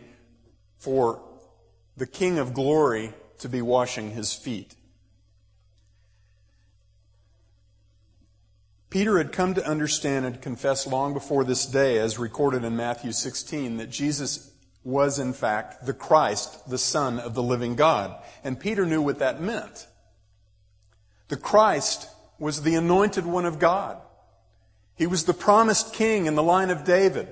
for 0.77 1.21
the 1.97 2.07
King 2.07 2.37
of 2.37 2.53
glory 2.53 3.13
to 3.39 3.49
be 3.49 3.61
washing 3.61 4.11
his 4.11 4.33
feet. 4.33 4.75
Peter 8.95 9.17
had 9.17 9.33
come 9.33 9.53
to 9.53 9.67
understand 9.67 10.25
and 10.25 10.41
confess 10.41 10.87
long 10.87 11.13
before 11.13 11.43
this 11.43 11.65
day, 11.65 11.97
as 11.97 12.17
recorded 12.17 12.63
in 12.63 12.77
Matthew 12.77 13.11
16, 13.11 13.75
that 13.75 13.89
Jesus 13.89 14.53
was 14.85 15.19
in 15.19 15.33
fact 15.33 15.85
the 15.85 15.91
Christ, 15.91 16.69
the 16.69 16.77
Son 16.77 17.19
of 17.19 17.33
the 17.33 17.43
living 17.43 17.75
God. 17.75 18.15
And 18.41 18.57
Peter 18.57 18.85
knew 18.85 19.01
what 19.01 19.19
that 19.19 19.41
meant. 19.41 19.85
The 21.27 21.35
Christ 21.35 22.07
was 22.39 22.61
the 22.61 22.75
anointed 22.75 23.25
one 23.25 23.43
of 23.43 23.59
God. 23.59 23.97
He 24.95 25.07
was 25.07 25.25
the 25.25 25.33
promised 25.33 25.93
king 25.93 26.25
in 26.25 26.35
the 26.35 26.41
line 26.41 26.69
of 26.69 26.85
David, 26.85 27.27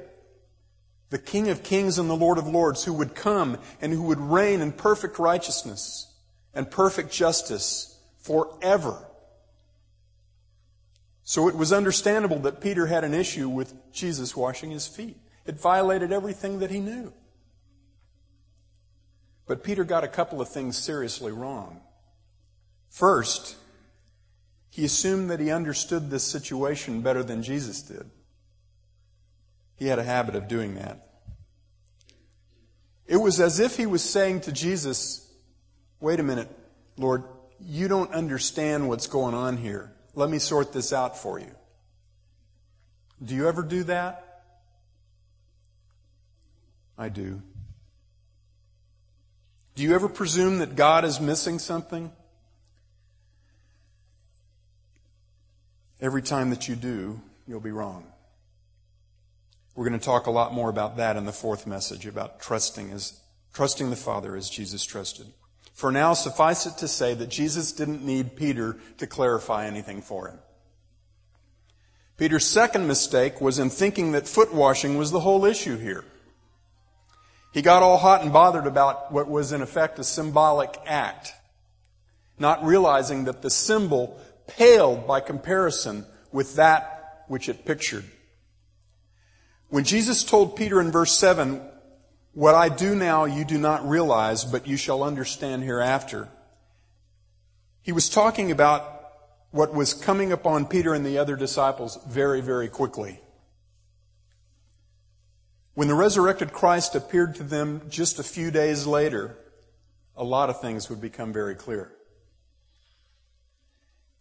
the 1.11 1.17
King 1.17 1.47
of 1.47 1.63
kings 1.63 1.97
and 1.97 2.09
the 2.09 2.13
Lord 2.13 2.37
of 2.37 2.45
lords, 2.45 2.83
who 2.83 2.91
would 2.91 3.15
come 3.15 3.57
and 3.79 3.93
who 3.93 4.03
would 4.03 4.19
reign 4.19 4.59
in 4.59 4.73
perfect 4.73 5.17
righteousness 5.17 6.13
and 6.53 6.69
perfect 6.69 7.09
justice 7.09 7.97
forever. 8.19 9.01
So 11.23 11.47
it 11.47 11.55
was 11.55 11.71
understandable 11.71 12.39
that 12.39 12.61
Peter 12.61 12.87
had 12.87 13.03
an 13.03 13.13
issue 13.13 13.47
with 13.47 13.73
Jesus 13.93 14.35
washing 14.35 14.71
his 14.71 14.87
feet. 14.87 15.17
It 15.45 15.59
violated 15.59 16.11
everything 16.11 16.59
that 16.59 16.71
he 16.71 16.79
knew. 16.79 17.13
But 19.47 19.63
Peter 19.63 19.83
got 19.83 20.03
a 20.03 20.09
couple 20.09 20.41
of 20.41 20.49
things 20.49 20.77
seriously 20.77 21.31
wrong. 21.31 21.81
First, 22.89 23.55
he 24.69 24.85
assumed 24.85 25.29
that 25.29 25.39
he 25.39 25.51
understood 25.51 26.09
this 26.09 26.23
situation 26.23 27.01
better 27.01 27.23
than 27.23 27.43
Jesus 27.43 27.81
did. 27.81 28.09
He 29.75 29.87
had 29.87 29.99
a 29.99 30.03
habit 30.03 30.35
of 30.35 30.47
doing 30.47 30.75
that. 30.75 31.07
It 33.05 33.17
was 33.17 33.39
as 33.39 33.59
if 33.59 33.77
he 33.77 33.85
was 33.85 34.03
saying 34.03 34.41
to 34.41 34.51
Jesus, 34.51 35.29
Wait 35.99 36.19
a 36.19 36.23
minute, 36.23 36.49
Lord, 36.97 37.23
you 37.59 37.87
don't 37.87 38.11
understand 38.13 38.87
what's 38.89 39.07
going 39.07 39.33
on 39.33 39.57
here. 39.57 39.93
Let 40.13 40.29
me 40.29 40.39
sort 40.39 40.73
this 40.73 40.93
out 40.93 41.17
for 41.17 41.39
you. 41.39 41.51
Do 43.23 43.35
you 43.35 43.47
ever 43.47 43.63
do 43.63 43.83
that? 43.85 44.43
I 46.97 47.09
do. 47.09 47.41
Do 49.75 49.83
you 49.83 49.95
ever 49.95 50.07
presume 50.07 50.59
that 50.59 50.75
God 50.75 51.03
is 51.03 51.19
missing 51.19 51.57
something? 51.57 52.11
Every 55.99 56.21
time 56.21 56.51
that 56.51 56.67
you 56.67 56.75
do, 56.75 57.19
you'll 57.47 57.59
be 57.59 57.71
wrong. 57.71 58.05
We're 59.75 59.87
going 59.87 59.99
to 59.99 60.05
talk 60.05 60.27
a 60.27 60.31
lot 60.31 60.53
more 60.53 60.69
about 60.69 60.97
that 60.97 61.17
in 61.17 61.25
the 61.25 61.31
fourth 61.31 61.65
message 61.65 62.05
about 62.05 62.39
trusting 62.39 62.91
as 62.91 63.19
trusting 63.53 63.89
the 63.89 63.95
Father 63.95 64.35
as 64.35 64.49
Jesus 64.49 64.83
trusted. 64.83 65.27
For 65.73 65.91
now, 65.91 66.13
suffice 66.13 66.65
it 66.65 66.77
to 66.77 66.87
say 66.87 67.13
that 67.15 67.29
Jesus 67.29 67.71
didn't 67.71 68.05
need 68.05 68.35
Peter 68.35 68.77
to 68.99 69.07
clarify 69.07 69.65
anything 69.65 70.01
for 70.01 70.27
him. 70.27 70.39
Peter's 72.15 72.45
second 72.45 72.87
mistake 72.87 73.41
was 73.41 73.57
in 73.57 73.69
thinking 73.69 74.11
that 74.11 74.27
foot 74.27 74.53
washing 74.53 74.97
was 74.97 75.11
the 75.11 75.19
whole 75.19 75.45
issue 75.45 75.77
here. 75.77 76.05
He 77.53 77.61
got 77.61 77.83
all 77.83 77.97
hot 77.97 78.21
and 78.21 78.31
bothered 78.31 78.67
about 78.67 79.11
what 79.11 79.27
was 79.27 79.51
in 79.51 79.61
effect 79.61 79.99
a 79.99 80.03
symbolic 80.03 80.75
act, 80.85 81.33
not 82.37 82.63
realizing 82.63 83.25
that 83.25 83.41
the 83.41 83.49
symbol 83.49 84.19
paled 84.47 85.07
by 85.07 85.19
comparison 85.19 86.05
with 86.31 86.55
that 86.55 87.23
which 87.27 87.49
it 87.49 87.65
pictured. 87.65 88.05
When 89.69 89.83
Jesus 89.83 90.23
told 90.23 90.55
Peter 90.55 90.79
in 90.79 90.91
verse 90.91 91.17
7, 91.17 91.61
What 92.33 92.55
I 92.55 92.69
do 92.69 92.95
now 92.95 93.25
you 93.25 93.45
do 93.45 93.59
not 93.59 93.87
realize, 93.87 94.43
but 94.43 94.67
you 94.67 94.75
shall 94.75 95.03
understand 95.03 95.63
hereafter, 95.63 96.29
he 97.81 97.91
was 97.91 98.09
talking 98.09 98.51
about 98.51 98.89
what 99.51 99.73
was 99.73 99.93
coming 99.93 100.31
upon 100.31 100.65
Peter 100.65 100.95
and 100.95 101.05
the 101.05 101.19
other 101.19 101.35
disciples 101.35 101.99
very, 102.07 102.41
very 102.41 102.69
quickly. 102.69 103.19
When 105.75 105.87
the 105.87 105.93
resurrected 105.93 106.53
Christ 106.53 106.95
appeared 106.95 107.35
to 107.35 107.43
them 107.43 107.81
just 107.89 108.17
a 108.17 108.23
few 108.23 108.49
days 108.49 108.87
later, 108.87 109.37
a 110.15 110.23
lot 110.23 110.49
of 110.49 110.59
things 110.59 110.89
would 110.89 111.01
become 111.01 111.33
very 111.33 111.55
clear. 111.55 111.91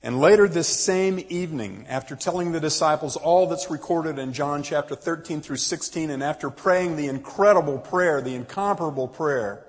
And 0.05 0.21
later 0.21 0.49
this 0.49 0.69
same 0.69 1.25
evening, 1.29 1.87
after 1.89 2.17
telling 2.17 2.51
the 2.51 2.59
disciples 2.59 3.17
all 3.17 3.47
that's 3.47 3.71
recorded 3.71 4.19
in 4.19 4.33
John 4.33 4.65
chapter 4.65 4.97
13 4.97 5.41
through 5.41 5.59
16, 5.59 6.11
and 6.11 6.25
after 6.25 6.51
praying 6.51 6.97
the 6.97 7.07
incredible 7.07 7.79
prayer, 7.79 8.21
the 8.21 8.35
incomparable 8.35 9.07
prayer 9.07 9.65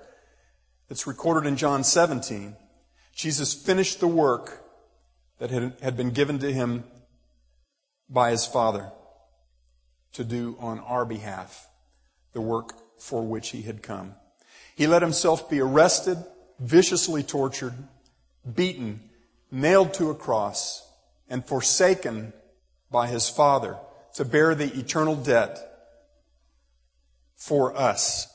that's 0.88 1.06
recorded 1.06 1.46
in 1.46 1.56
John 1.56 1.84
17, 1.84 2.56
Jesus 3.14 3.54
finished 3.54 4.00
the 4.00 4.08
work 4.08 4.60
that 5.38 5.50
had 5.50 5.96
been 5.96 6.10
given 6.10 6.40
to 6.40 6.52
him 6.52 6.82
by 8.08 8.30
his 8.30 8.44
Father 8.44 8.90
to 10.14 10.24
do 10.24 10.56
on 10.58 10.80
our 10.80 11.04
behalf, 11.04 11.68
the 12.32 12.40
work 12.40 12.72
for 12.98 13.22
which 13.22 13.50
he 13.50 13.62
had 13.62 13.82
come. 13.84 14.14
He 14.74 14.88
let 14.88 15.02
himself 15.02 15.48
be 15.48 15.60
arrested, 15.60 16.18
viciously 16.58 17.22
tortured, 17.22 17.74
beaten, 18.52 19.00
nailed 19.54 19.94
to 19.94 20.10
a 20.10 20.14
cross, 20.14 20.86
and 21.28 21.46
forsaken 21.46 22.32
by 22.90 23.06
his 23.06 23.28
Father 23.28 23.78
to 24.14 24.24
bear 24.24 24.54
the 24.54 24.72
eternal 24.78 25.16
debt 25.16 25.58
for 27.36 27.76
us, 27.76 28.26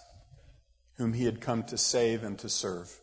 whom 0.96 1.14
he 1.14 1.26
had 1.26 1.42
come 1.42 1.64
to 1.64 1.78
save 1.78 2.24
and 2.24 2.40
to 2.40 2.50
serve. 2.50 3.00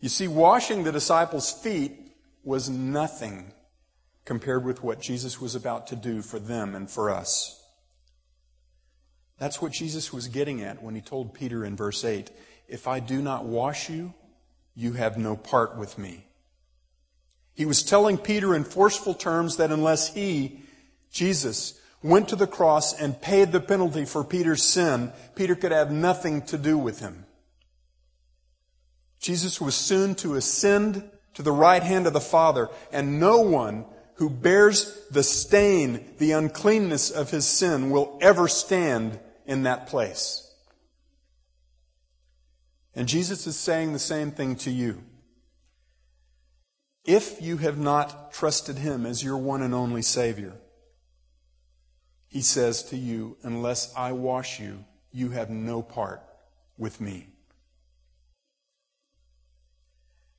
You 0.00 0.08
see, 0.08 0.28
washing 0.28 0.84
the 0.84 0.92
disciples' 0.92 1.52
feet 1.52 1.92
was 2.42 2.68
nothing 2.68 3.52
compared 4.24 4.64
with 4.64 4.82
what 4.82 5.00
Jesus 5.00 5.40
was 5.40 5.54
about 5.54 5.86
to 5.88 5.96
do 5.96 6.22
for 6.22 6.38
them 6.38 6.74
and 6.74 6.90
for 6.90 7.10
us. 7.10 7.58
That's 9.38 9.60
what 9.60 9.72
Jesus 9.72 10.12
was 10.12 10.28
getting 10.28 10.62
at 10.62 10.82
when 10.82 10.94
he 10.94 11.00
told 11.00 11.34
Peter 11.34 11.64
in 11.64 11.76
verse 11.76 12.04
8, 12.04 12.30
If 12.68 12.86
I 12.86 13.00
do 13.00 13.20
not 13.20 13.44
wash 13.44 13.90
you, 13.90 14.14
you 14.74 14.94
have 14.94 15.16
no 15.16 15.36
part 15.36 15.76
with 15.76 15.98
me. 15.98 16.26
He 17.54 17.66
was 17.66 17.82
telling 17.82 18.18
Peter 18.18 18.54
in 18.54 18.64
forceful 18.64 19.14
terms 19.14 19.56
that 19.56 19.70
unless 19.70 20.14
he, 20.14 20.62
Jesus, 21.10 21.78
went 22.02 22.28
to 22.28 22.36
the 22.36 22.46
cross 22.46 22.98
and 22.98 23.20
paid 23.20 23.52
the 23.52 23.60
penalty 23.60 24.04
for 24.04 24.24
Peter's 24.24 24.62
sin, 24.62 25.12
Peter 25.34 25.54
could 25.54 25.72
have 25.72 25.90
nothing 25.90 26.42
to 26.42 26.58
do 26.58 26.78
with 26.78 27.00
him. 27.00 27.26
Jesus 29.20 29.60
was 29.60 29.74
soon 29.74 30.14
to 30.16 30.34
ascend 30.34 31.08
to 31.34 31.42
the 31.42 31.52
right 31.52 31.82
hand 31.82 32.06
of 32.06 32.12
the 32.12 32.20
Father, 32.20 32.68
and 32.90 33.20
no 33.20 33.40
one 33.40 33.84
who 34.14 34.28
bears 34.28 35.06
the 35.10 35.22
stain, 35.22 36.14
the 36.18 36.32
uncleanness 36.32 37.10
of 37.10 37.30
his 37.30 37.46
sin 37.46 37.90
will 37.90 38.18
ever 38.20 38.48
stand 38.48 39.18
in 39.46 39.62
that 39.62 39.86
place. 39.86 40.51
And 42.94 43.08
Jesus 43.08 43.46
is 43.46 43.58
saying 43.58 43.92
the 43.92 43.98
same 43.98 44.30
thing 44.30 44.56
to 44.56 44.70
you. 44.70 45.02
If 47.04 47.40
you 47.42 47.56
have 47.56 47.78
not 47.78 48.32
trusted 48.32 48.78
Him 48.78 49.06
as 49.06 49.24
your 49.24 49.38
one 49.38 49.62
and 49.62 49.74
only 49.74 50.02
Savior, 50.02 50.52
He 52.28 52.42
says 52.42 52.82
to 52.84 52.96
you, 52.96 53.36
unless 53.42 53.92
I 53.96 54.12
wash 54.12 54.60
you, 54.60 54.84
you 55.10 55.30
have 55.30 55.50
no 55.50 55.82
part 55.82 56.22
with 56.78 57.00
me. 57.00 57.26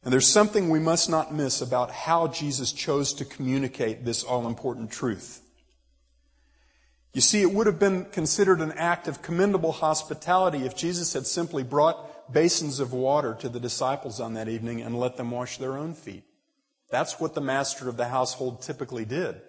And 0.03 0.11
there's 0.11 0.27
something 0.27 0.69
we 0.69 0.79
must 0.79 1.09
not 1.09 1.33
miss 1.33 1.61
about 1.61 1.91
how 1.91 2.27
Jesus 2.27 2.73
chose 2.73 3.13
to 3.15 3.25
communicate 3.25 4.03
this 4.03 4.23
all 4.23 4.47
important 4.47 4.91
truth. 4.91 5.41
You 7.13 7.21
see, 7.21 7.41
it 7.41 7.51
would 7.51 7.67
have 7.67 7.79
been 7.79 8.05
considered 8.05 8.59
an 8.59 8.73
act 8.73 9.07
of 9.07 9.21
commendable 9.21 9.71
hospitality 9.71 10.65
if 10.65 10.75
Jesus 10.75 11.13
had 11.13 11.27
simply 11.27 11.63
brought 11.63 12.09
basins 12.33 12.79
of 12.79 12.93
water 12.93 13.35
to 13.39 13.49
the 13.49 13.59
disciples 13.59 14.19
on 14.19 14.33
that 14.33 14.49
evening 14.49 14.81
and 14.81 14.99
let 14.99 15.17
them 15.17 15.31
wash 15.31 15.57
their 15.57 15.77
own 15.77 15.93
feet. 15.93 16.23
That's 16.89 17.19
what 17.19 17.33
the 17.33 17.41
master 17.41 17.89
of 17.89 17.97
the 17.97 18.07
household 18.07 18.61
typically 18.61 19.05
did. 19.05 19.41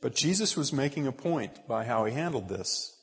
But 0.00 0.14
Jesus 0.14 0.56
was 0.56 0.72
making 0.72 1.06
a 1.06 1.12
point 1.12 1.66
by 1.68 1.84
how 1.84 2.04
he 2.04 2.12
handled 2.12 2.48
this. 2.48 2.96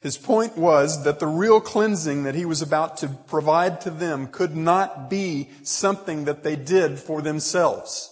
His 0.00 0.18
point 0.18 0.56
was 0.56 1.04
that 1.04 1.18
the 1.18 1.26
real 1.26 1.60
cleansing 1.60 2.24
that 2.24 2.34
he 2.34 2.44
was 2.44 2.60
about 2.60 2.98
to 2.98 3.08
provide 3.08 3.80
to 3.82 3.90
them 3.90 4.26
could 4.26 4.54
not 4.54 5.08
be 5.08 5.48
something 5.62 6.26
that 6.26 6.42
they 6.42 6.56
did 6.56 6.98
for 6.98 7.22
themselves. 7.22 8.10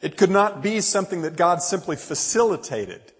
It 0.00 0.16
could 0.16 0.30
not 0.30 0.62
be 0.62 0.80
something 0.80 1.22
that 1.22 1.36
God 1.36 1.62
simply 1.62 1.96
facilitated. 1.96 3.12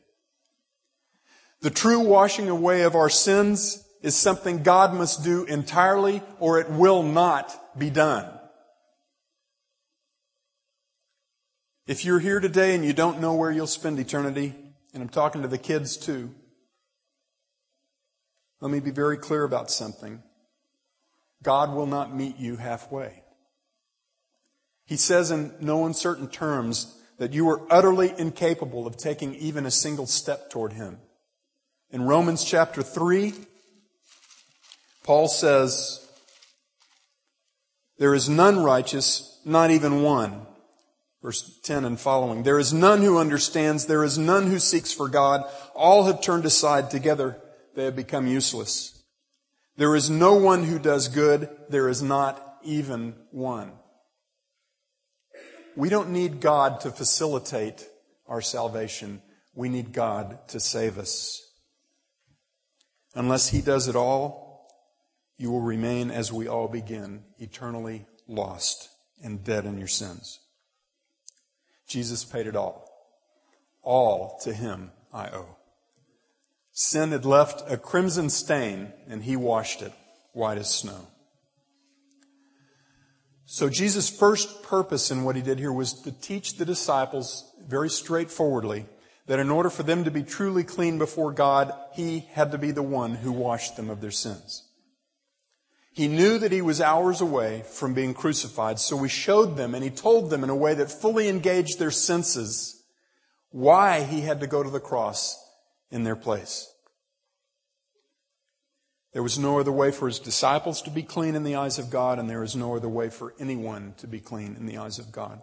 The 1.65 1.71
true 1.71 2.01
washing 2.01 2.51
away 2.51 2.83
of 2.83 2.95
our 2.95 3.09
sins 3.09 3.83
is 4.03 4.15
something 4.15 4.63
God 4.63 4.93
must 4.93 5.25
do 5.25 5.45
entirely 5.45 6.21
or 6.39 6.61
it 6.61 6.69
will 6.69 7.03
not 7.03 7.59
be 7.79 7.89
done. 7.89 8.29
If 11.87 12.05
you're 12.05 12.19
here 12.19 12.39
today 12.39 12.75
and 12.75 12.85
you 12.85 12.93
don't 12.93 13.19
know 13.19 13.33
where 13.33 13.51
you'll 13.51 13.67
spend 13.67 13.99
eternity, 13.99 14.55
and 14.93 15.03
I'm 15.03 15.09
talking 15.09 15.41
to 15.41 15.49
the 15.49 15.57
kids 15.57 15.97
too, 15.97 16.35
let 18.61 18.71
me 18.71 18.81
be 18.81 18.91
very 18.91 19.17
clear 19.17 19.45
about 19.45 19.71
something. 19.71 20.23
God 21.43 21.73
will 21.75 21.87
not 21.87 22.15
meet 22.15 22.37
you 22.37 22.57
halfway. 22.57 23.23
He 24.85 24.99
says 24.99 25.31
in 25.31 25.55
no 25.61 25.87
uncertain 25.87 26.29
terms 26.29 26.95
that 27.17 27.33
you 27.33 27.49
are 27.49 27.63
utterly 27.73 28.13
incapable 28.19 28.87
of 28.87 28.99
taking 28.99 29.35
even 29.37 29.65
a 29.65 29.71
single 29.71 30.07
step 30.07 30.51
toward 30.51 30.75
Him. 30.75 30.99
In 31.95 32.07
Romans 32.07 32.43
chapter 32.43 32.83
3, 32.83 33.33
Paul 35.05 35.29
says, 35.29 36.05
There 37.99 38.17
is 38.17 38.29
none 38.29 38.65
righteous, 38.65 39.41
not 39.45 39.71
even 39.71 40.03
one. 40.03 40.45
Verse 41.23 41.61
10 41.63 41.85
and 41.85 42.01
following. 42.01 42.43
There 42.43 42.59
is 42.59 42.73
none 42.73 43.01
who 43.01 43.19
understands. 43.19 43.87
There 43.87 44.03
is 44.03 44.19
none 44.19 44.49
who 44.49 44.59
seeks 44.59 44.93
for 44.93 45.09
God. 45.09 45.45
All 45.73 46.07
have 46.07 46.21
turned 46.21 46.45
aside 46.45 46.91
together. 46.91 47.41
They 47.77 47.85
have 47.85 47.95
become 47.95 48.27
useless. 48.27 49.01
There 49.77 49.95
is 49.95 50.11
no 50.11 50.35
one 50.35 50.65
who 50.65 50.81
does 50.81 51.07
good. 51.07 51.49
There 51.69 51.89
is 51.89 52.03
not 52.03 52.59
even 52.65 53.15
one. 53.31 53.71
We 55.77 55.91
don't 55.91 56.11
need 56.11 56.41
God 56.41 56.81
to 56.81 56.91
facilitate 56.91 57.87
our 58.27 58.41
salvation. 58.41 59.23
We 59.55 59.69
need 59.69 59.93
God 59.93 60.49
to 60.49 60.59
save 60.59 60.99
us. 60.99 61.41
Unless 63.15 63.49
He 63.49 63.61
does 63.61 63.89
it 63.89 63.97
all, 63.97 64.45
you 65.37 65.51
will 65.51 65.61
remain 65.61 66.11
as 66.11 66.33
we 66.33 66.49
all 66.49 66.69
begin, 66.69 67.25
eternally 67.39 68.07
lost 68.29 68.89
and 69.23 69.43
dead 69.43 69.65
in 69.65 69.79
your 69.79 69.89
sins. 69.89 70.41
Jesus 71.87 72.25
paid 72.25 72.47
it 72.47 72.57
all. 72.57 72.89
All 73.83 74.39
to 74.45 74.53
him 74.53 74.91
I 75.13 75.29
owe. 75.29 75.57
Sin 76.73 77.13
had 77.13 77.25
left 77.25 77.71
a 77.71 77.77
crimson 77.77 78.31
stain 78.31 78.93
and 79.07 79.23
he 79.23 79.37
washed 79.37 79.83
it 79.83 79.93
white 80.33 80.59
as 80.59 80.71
snow. 80.71 81.09
So 83.47 83.69
Jesus' 83.69 84.09
first 84.09 84.63
purpose 84.63 85.11
in 85.11 85.25
what 85.25 85.37
he 85.37 85.43
did 85.43 85.59
here 85.59 85.73
was 85.73 85.93
to 86.03 86.13
teach 86.13 86.57
the 86.57 86.65
disciples 86.65 87.53
very 87.69 87.91
straightforwardly 87.91 88.87
that 89.27 89.39
in 89.39 89.51
order 89.51 89.71
for 89.71 89.83
them 89.83 90.05
to 90.05 90.11
be 90.11 90.23
truly 90.23 90.65
clean 90.65 90.99
before 90.99 91.33
God, 91.33 91.73
he 91.93 92.21
had 92.33 92.53
to 92.53 92.59
be 92.59 92.71
the 92.71 92.83
one 92.83 93.15
who 93.15 93.33
washed 93.33 93.77
them 93.77 93.89
of 93.89 94.01
their 94.01 94.11
sins. 94.11 94.69
He 95.93 96.09
knew 96.09 96.39
that 96.39 96.53
he 96.53 96.61
was 96.61 96.81
hours 96.81 97.21
away 97.21 97.63
from 97.63 97.95
being 97.95 98.15
crucified, 98.15 98.81
so 98.81 98.99
he 98.99 99.09
showed 99.09 99.57
them 99.57 99.75
and 99.75 99.85
he 99.85 99.91
told 99.91 100.29
them 100.29 100.43
in 100.43 100.51
a 100.51 100.57
way 100.57 100.75
that 100.75 100.91
fully 100.91 101.29
engaged 101.29 101.79
their 101.79 101.93
senses 101.93 102.83
why 103.51 104.03
he 104.03 104.23
had 104.23 104.41
to 104.41 104.49
go 104.49 104.63
to 104.63 104.71
the 104.71 104.81
cross 104.81 105.37
in 105.93 106.03
their 106.03 106.17
place. 106.17 106.69
There 109.13 109.23
was 109.23 109.39
no 109.39 109.61
other 109.61 109.71
way 109.71 109.93
for 109.93 110.09
his 110.09 110.19
disciples 110.19 110.83
to 110.83 110.91
be 110.91 111.05
clean 111.05 111.37
in 111.37 111.45
the 111.45 111.55
eyes 111.55 111.79
of 111.79 111.89
God, 111.89 112.19
and 112.19 112.29
there 112.29 112.43
is 112.43 112.57
no 112.57 112.75
other 112.75 112.89
way 112.89 113.11
for 113.11 113.33
anyone 113.39 113.95
to 113.99 114.09
be 114.09 114.19
clean 114.19 114.57
in 114.57 114.67
the 114.67 114.79
eyes 114.79 114.99
of 114.99 115.13
God. 115.13 115.41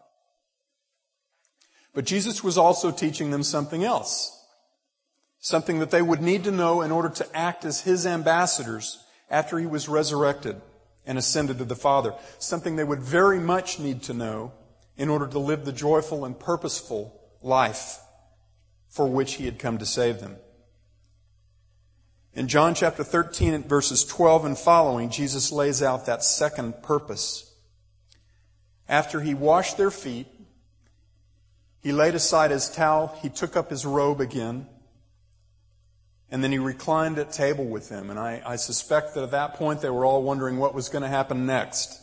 But 1.93 2.05
Jesus 2.05 2.43
was 2.43 2.57
also 2.57 2.91
teaching 2.91 3.31
them 3.31 3.43
something 3.43 3.83
else. 3.83 4.37
Something 5.39 5.79
that 5.79 5.91
they 5.91 6.01
would 6.01 6.21
need 6.21 6.43
to 6.45 6.51
know 6.51 6.81
in 6.81 6.91
order 6.91 7.09
to 7.09 7.37
act 7.37 7.65
as 7.65 7.81
his 7.81 8.05
ambassadors 8.05 9.03
after 9.29 9.57
he 9.57 9.65
was 9.65 9.89
resurrected 9.89 10.61
and 11.05 11.17
ascended 11.17 11.57
to 11.57 11.65
the 11.65 11.75
Father. 11.75 12.13
Something 12.37 12.75
they 12.75 12.83
would 12.83 13.01
very 13.01 13.39
much 13.39 13.79
need 13.79 14.03
to 14.03 14.13
know 14.13 14.53
in 14.97 15.09
order 15.09 15.27
to 15.27 15.39
live 15.39 15.65
the 15.65 15.71
joyful 15.71 16.25
and 16.25 16.39
purposeful 16.39 17.19
life 17.41 17.97
for 18.89 19.07
which 19.07 19.35
he 19.35 19.45
had 19.45 19.57
come 19.57 19.77
to 19.79 19.85
save 19.85 20.19
them. 20.19 20.35
In 22.33 22.47
John 22.47 22.75
chapter 22.75 23.03
13 23.03 23.63
verses 23.63 24.05
12 24.05 24.45
and 24.45 24.57
following, 24.57 25.09
Jesus 25.09 25.51
lays 25.51 25.81
out 25.81 26.05
that 26.05 26.23
second 26.23 26.81
purpose. 26.83 27.51
After 28.87 29.21
he 29.21 29.33
washed 29.33 29.77
their 29.77 29.91
feet, 29.91 30.27
he 31.81 31.91
laid 31.91 32.15
aside 32.15 32.51
his 32.51 32.69
towel, 32.69 33.17
he 33.21 33.29
took 33.29 33.55
up 33.55 33.69
his 33.69 33.85
robe 33.85 34.21
again, 34.21 34.67
and 36.29 36.43
then 36.43 36.51
he 36.51 36.59
reclined 36.59 37.17
at 37.17 37.31
table 37.31 37.65
with 37.65 37.89
them. 37.89 38.09
And 38.09 38.19
I, 38.19 38.41
I 38.45 38.55
suspect 38.55 39.15
that 39.15 39.23
at 39.23 39.31
that 39.31 39.55
point 39.55 39.81
they 39.81 39.89
were 39.89 40.05
all 40.05 40.23
wondering 40.23 40.57
what 40.57 40.73
was 40.73 40.89
going 40.89 41.01
to 41.01 41.09
happen 41.09 41.45
next. 41.45 41.99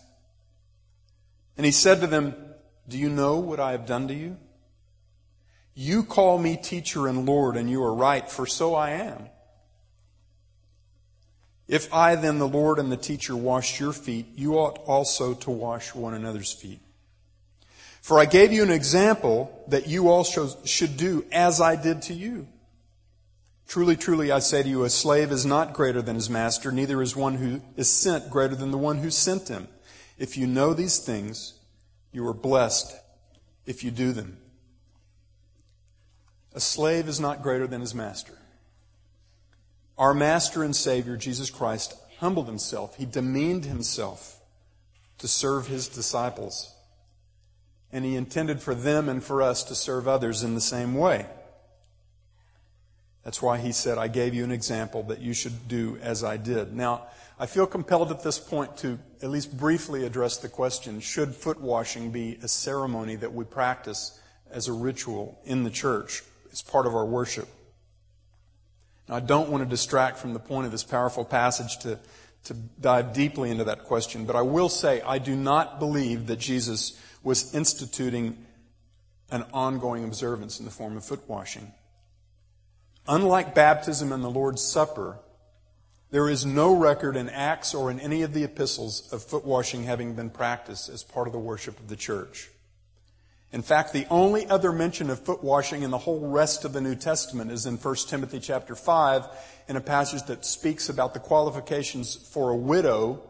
And 1.57 1.65
he 1.65 1.73
said 1.73 2.01
to 2.01 2.07
them, 2.07 2.35
Do 2.89 2.99
you 2.99 3.09
know 3.09 3.39
what 3.39 3.61
I 3.61 3.73
have 3.73 3.87
done 3.87 4.09
to 4.09 4.15
you? 4.15 4.37
You 5.75 6.03
call 6.03 6.39
me 6.39 6.57
teacher 6.57 7.07
and 7.07 7.25
Lord, 7.25 7.57
and 7.57 7.71
you 7.71 7.83
are 7.85 7.95
right, 7.95 8.29
for 8.29 8.47
so 8.47 8.75
I 8.75 8.91
am. 8.91 9.29
If 11.69 11.93
I 11.95 12.17
then, 12.17 12.39
the 12.39 12.49
Lord 12.49 12.79
and 12.79 12.91
the 12.91 12.97
teacher, 12.97 13.37
washed 13.37 13.79
your 13.79 13.93
feet, 13.93 14.27
you 14.35 14.55
ought 14.55 14.79
also 14.87 15.35
to 15.35 15.51
wash 15.51 15.95
one 15.95 16.15
another's 16.15 16.53
feet. 16.53 16.81
For 18.01 18.19
I 18.19 18.25
gave 18.25 18.53
you 18.53 18.63
an 18.63 18.71
example 18.71 19.65
that 19.69 19.87
you 19.87 20.09
also 20.09 20.49
should 20.65 20.97
do 20.97 21.25
as 21.33 21.61
I 21.61 21.77
did 21.77 22.03
to 22.03 22.15
you. 22.15 22.49
Truly, 23.67 23.97
truly, 23.97 24.33
I 24.33 24.39
say 24.39 24.63
to 24.63 24.69
you, 24.69 24.85
a 24.85 24.91
slave 24.91 25.31
is 25.31 25.45
not 25.45 25.75
greater 25.75 26.01
than 26.01 26.15
his 26.15 26.31
master, 26.31 26.73
neither 26.73 27.03
is 27.03 27.15
one 27.15 27.35
who 27.35 27.61
is 27.77 27.91
sent 27.91 28.31
greater 28.31 28.55
than 28.55 28.71
the 28.71 28.79
one 28.79 28.99
who 28.99 29.11
sent 29.11 29.49
him. 29.49 29.69
If 30.17 30.39
you 30.39 30.47
know 30.47 30.73
these 30.73 30.99
things, 30.99 31.53
you 32.11 32.27
are 32.27 32.35
blessed 32.35 32.97
if 33.67 33.85
you 33.85 33.91
do 33.91 34.13
them. 34.13 34.39
A 36.55 36.61
slave 36.61 37.09
is 37.09 37.21
not 37.21 37.43
greater 37.43 37.67
than 37.67 37.83
his 37.83 37.95
master. 37.95 38.39
Our 39.99 40.15
master 40.15 40.63
and 40.65 40.75
Savior, 40.75 41.17
Jesus 41.17 41.51
Christ, 41.51 41.95
humbled 42.19 42.47
himself. 42.47 42.97
He 42.97 43.05
demeaned 43.05 43.67
himself 43.67 44.41
to 45.19 45.29
serve 45.29 45.67
his 45.67 45.89
disciples. 45.89 46.73
And 47.93 48.05
he 48.05 48.17
intended 48.17 48.61
for 48.61 48.75
them 48.75 49.09
and 49.09 49.23
for 49.23 49.43
us 49.43 49.65
to 49.65 49.75
serve 49.75 50.07
others 50.07 50.43
in 50.43 50.55
the 50.55 50.61
same 50.61 50.95
way. 50.95 51.27
That's 53.25 53.43
why 53.43 53.59
he 53.59 53.73
said, 53.73 53.99
I 53.99 54.09
gave 54.09 54.35
you 54.35 54.45
an 54.45 54.53
example 54.53 55.03
that 55.05 55.21
you 55.21 55.35
should 55.35 55.69
do 55.69 55.99
as 56.03 56.25
I 56.25 56.37
did. 56.37 56.75
Now, 56.75 57.07
I 57.39 57.47
feel 57.47 57.67
compelled 57.67 58.11
at 58.11 58.23
this 58.23 58.39
point 58.39 58.77
to 58.79 58.99
at 59.23 59.31
least 59.31 59.57
briefly 59.57 60.05
address 60.05 60.39
the 60.39 60.49
question 60.49 61.01
should 61.01 61.35
foot 61.35 61.61
washing 61.61 62.11
be 62.11 62.39
a 62.43 62.49
ceremony 62.49 63.17
that 63.17 63.33
we 63.33 63.45
practice 63.45 64.19
as 64.51 64.69
a 64.69 64.73
ritual 64.73 65.39
in 65.45 65.65
the 65.65 65.71
church? 65.71 66.23
as 66.53 66.63
part 66.63 66.87
of 66.87 66.95
our 66.95 67.05
worship. 67.05 67.49
Now, 69.09 69.17
I 69.17 69.21
don't 69.21 69.49
want 69.49 69.63
to 69.63 69.69
distract 69.69 70.19
from 70.19 70.33
the 70.33 70.39
point 70.39 70.67
of 70.67 70.73
this 70.73 70.85
powerful 70.85 71.25
passage 71.25 71.79
to, 71.79 71.99
to 72.45 72.55
dive 72.81 73.13
deeply 73.13 73.51
into 73.51 73.65
that 73.65 73.85
question, 73.85 74.25
but 74.25 74.37
I 74.37 74.43
will 74.43 74.69
say 74.69 75.01
I 75.01 75.19
do 75.19 75.35
not 75.35 75.79
believe 75.79 76.27
that 76.27 76.39
Jesus 76.39 77.01
was 77.23 77.55
instituting 77.55 78.47
an 79.31 79.45
ongoing 79.53 80.05
observance 80.05 80.59
in 80.59 80.65
the 80.65 80.71
form 80.71 80.97
of 80.97 81.05
foot 81.05 81.29
washing. 81.29 81.73
Unlike 83.07 83.55
baptism 83.55 84.13
and 84.13 84.23
the 84.23 84.31
Lord's 84.31 84.63
Supper, 84.63 85.19
there 86.11 86.29
is 86.29 86.47
no 86.47 86.75
record 86.75 87.17
in 87.17 87.29
Acts 87.29 87.75
or 87.75 87.91
in 87.91 88.01
any 88.01 88.23
of 88.23 88.33
the 88.33 88.45
epistles 88.45 89.13
of 89.13 89.23
foot 89.23 89.45
washing 89.45 89.85
having 89.85 90.15
been 90.15 90.31
practiced 90.31 90.89
as 90.89 91.03
part 91.03 91.27
of 91.27 91.33
the 91.33 91.39
worship 91.39 91.79
of 91.79 91.89
the 91.89 91.97
church. 91.97 92.49
In 93.51 93.63
fact, 93.63 93.93
the 93.93 94.07
only 94.11 94.47
other 94.47 94.73
mention 94.73 95.09
of 95.09 95.21
foot 95.21 95.43
washing 95.43 95.83
in 95.83 95.91
the 95.91 95.99
whole 95.99 96.29
rest 96.29 96.65
of 96.67 96.75
the 96.75 96.83
New 96.83 96.95
Testament 96.95 97.51
is 97.51 97.65
in 97.65 97.77
1 97.77 97.95
Timothy 98.07 98.41
chapter 98.41 98.75
5 98.75 99.27
in 99.69 99.77
a 99.77 99.81
passage 99.81 100.23
that 100.25 100.45
speaks 100.45 100.91
about 100.91 101.15
the 101.15 101.21
qualifications 101.21 102.15
for 102.15 102.51
a 102.51 102.57
widow 102.57 103.23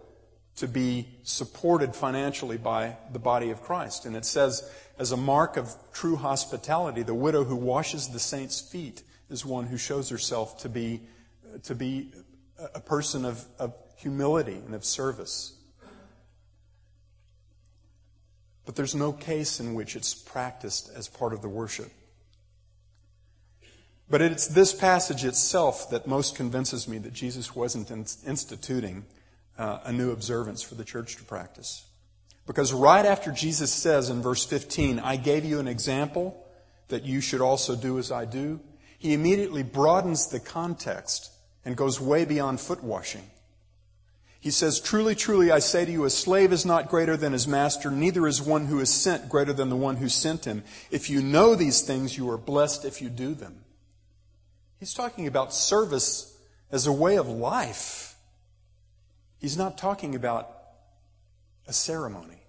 to 0.58 0.66
be 0.66 1.06
supported 1.22 1.94
financially 1.94 2.58
by 2.58 2.96
the 3.12 3.18
body 3.18 3.50
of 3.50 3.62
Christ. 3.62 4.06
And 4.06 4.16
it 4.16 4.24
says, 4.24 4.68
as 4.98 5.12
a 5.12 5.16
mark 5.16 5.56
of 5.56 5.72
true 5.92 6.16
hospitality, 6.16 7.02
the 7.02 7.14
widow 7.14 7.44
who 7.44 7.54
washes 7.54 8.08
the 8.08 8.18
saints' 8.18 8.60
feet 8.60 9.02
is 9.30 9.44
one 9.44 9.66
who 9.66 9.76
shows 9.76 10.08
herself 10.08 10.58
to 10.62 10.68
be, 10.68 11.00
to 11.62 11.74
be 11.74 12.12
a 12.74 12.80
person 12.80 13.24
of, 13.24 13.44
of 13.58 13.72
humility 13.96 14.60
and 14.66 14.74
of 14.74 14.84
service. 14.84 15.52
But 18.66 18.74
there's 18.74 18.94
no 18.94 19.12
case 19.12 19.60
in 19.60 19.74
which 19.74 19.94
it's 19.94 20.14
practiced 20.14 20.90
as 20.94 21.08
part 21.08 21.32
of 21.32 21.40
the 21.40 21.48
worship. 21.48 21.90
But 24.10 24.22
it's 24.22 24.48
this 24.48 24.72
passage 24.72 25.24
itself 25.24 25.90
that 25.90 26.06
most 26.06 26.34
convinces 26.34 26.88
me 26.88 26.98
that 26.98 27.12
Jesus 27.12 27.54
wasn't 27.54 27.90
instituting 28.26 29.04
uh, 29.58 29.80
a 29.84 29.92
new 29.92 30.12
observance 30.12 30.62
for 30.62 30.74
the 30.74 30.84
church 30.84 31.16
to 31.16 31.24
practice. 31.24 31.84
Because 32.46 32.72
right 32.72 33.04
after 33.04 33.30
Jesus 33.30 33.72
says 33.72 34.08
in 34.08 34.22
verse 34.22 34.46
15, 34.46 34.98
I 35.00 35.16
gave 35.16 35.44
you 35.44 35.58
an 35.60 35.68
example 35.68 36.42
that 36.88 37.04
you 37.04 37.20
should 37.20 37.42
also 37.42 37.76
do 37.76 37.98
as 37.98 38.10
I 38.10 38.24
do, 38.24 38.60
he 38.98 39.12
immediately 39.12 39.62
broadens 39.62 40.28
the 40.28 40.40
context 40.40 41.30
and 41.64 41.76
goes 41.76 42.00
way 42.00 42.24
beyond 42.24 42.60
foot 42.60 42.82
washing. 42.82 43.28
He 44.40 44.50
says, 44.50 44.80
Truly, 44.80 45.14
truly, 45.14 45.50
I 45.50 45.58
say 45.58 45.84
to 45.84 45.90
you, 45.90 46.04
a 46.04 46.10
slave 46.10 46.52
is 46.52 46.64
not 46.64 46.88
greater 46.88 47.16
than 47.16 47.32
his 47.32 47.48
master, 47.48 47.90
neither 47.90 48.26
is 48.26 48.40
one 48.40 48.66
who 48.66 48.80
is 48.80 48.92
sent 48.92 49.28
greater 49.28 49.52
than 49.52 49.68
the 49.68 49.76
one 49.76 49.96
who 49.96 50.08
sent 50.08 50.44
him. 50.44 50.62
If 50.90 51.10
you 51.10 51.20
know 51.20 51.54
these 51.54 51.82
things, 51.82 52.16
you 52.16 52.30
are 52.30 52.38
blessed 52.38 52.84
if 52.84 53.02
you 53.02 53.10
do 53.10 53.34
them. 53.34 53.64
He's 54.78 54.94
talking 54.94 55.26
about 55.26 55.52
service 55.52 56.38
as 56.70 56.86
a 56.86 56.92
way 56.92 57.16
of 57.16 57.28
life. 57.28 58.07
He's 59.38 59.56
not 59.56 59.78
talking 59.78 60.14
about 60.14 60.50
a 61.66 61.72
ceremony. 61.72 62.42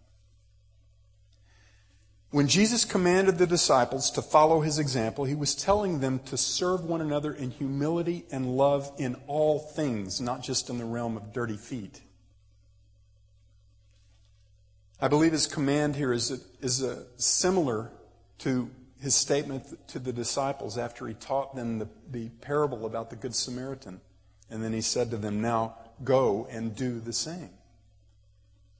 When 2.31 2.47
Jesus 2.47 2.85
commanded 2.85 3.39
the 3.39 3.47
disciples 3.47 4.11
to 4.11 4.21
follow 4.21 4.61
his 4.61 4.77
example, 4.77 5.25
he 5.25 5.33
was 5.33 5.55
telling 5.55 5.99
them 5.99 6.19
to 6.25 6.37
serve 6.37 6.85
one 6.85 7.01
another 7.01 7.33
in 7.33 7.49
humility 7.49 8.25
and 8.31 8.55
love 8.55 8.91
in 8.99 9.15
all 9.25 9.57
things, 9.57 10.21
not 10.21 10.43
just 10.43 10.69
in 10.69 10.77
the 10.77 10.85
realm 10.85 11.17
of 11.17 11.33
dirty 11.33 11.57
feet. 11.57 12.01
I 15.01 15.07
believe 15.07 15.31
his 15.31 15.47
command 15.47 15.95
here 15.95 16.13
is, 16.13 16.29
a, 16.29 16.37
is 16.63 16.83
a, 16.83 17.05
similar 17.15 17.91
to 18.39 18.69
his 19.01 19.15
statement 19.15 19.87
to 19.87 19.97
the 19.97 20.13
disciples 20.13 20.77
after 20.77 21.07
he 21.07 21.13
taught 21.15 21.55
them 21.55 21.79
the, 21.79 21.87
the 22.11 22.29
parable 22.41 22.85
about 22.85 23.09
the 23.09 23.15
Good 23.15 23.33
Samaritan. 23.33 24.01
And 24.51 24.63
then 24.63 24.73
he 24.73 24.81
said 24.81 25.09
to 25.11 25.17
them, 25.17 25.41
Now 25.41 25.77
go 26.03 26.47
and 26.49 26.75
do 26.75 26.99
the 26.99 27.13
same. 27.13 27.49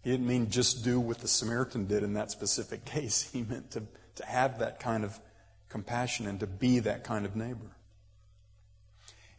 He 0.02 0.12
didn't 0.12 0.28
mean 0.28 0.50
just 0.50 0.84
do 0.84 1.00
what 1.00 1.20
the 1.20 1.28
Samaritan 1.28 1.86
did 1.86 2.04
in 2.04 2.14
that 2.14 2.32
specific 2.32 2.86
case. 2.86 3.22
He 3.22 3.44
meant 3.44 3.72
to, 3.72 3.84
to 4.16 4.26
have 4.26 4.60
that 4.60 4.80
kind 4.80 5.04
of 5.04 5.20
compassion 5.68 6.28
and 6.28 6.40
to 6.40 6.48
be 6.48 6.80
that 6.80 7.04
kind 7.04 7.26
of 7.26 7.36
neighbor. 7.36 7.76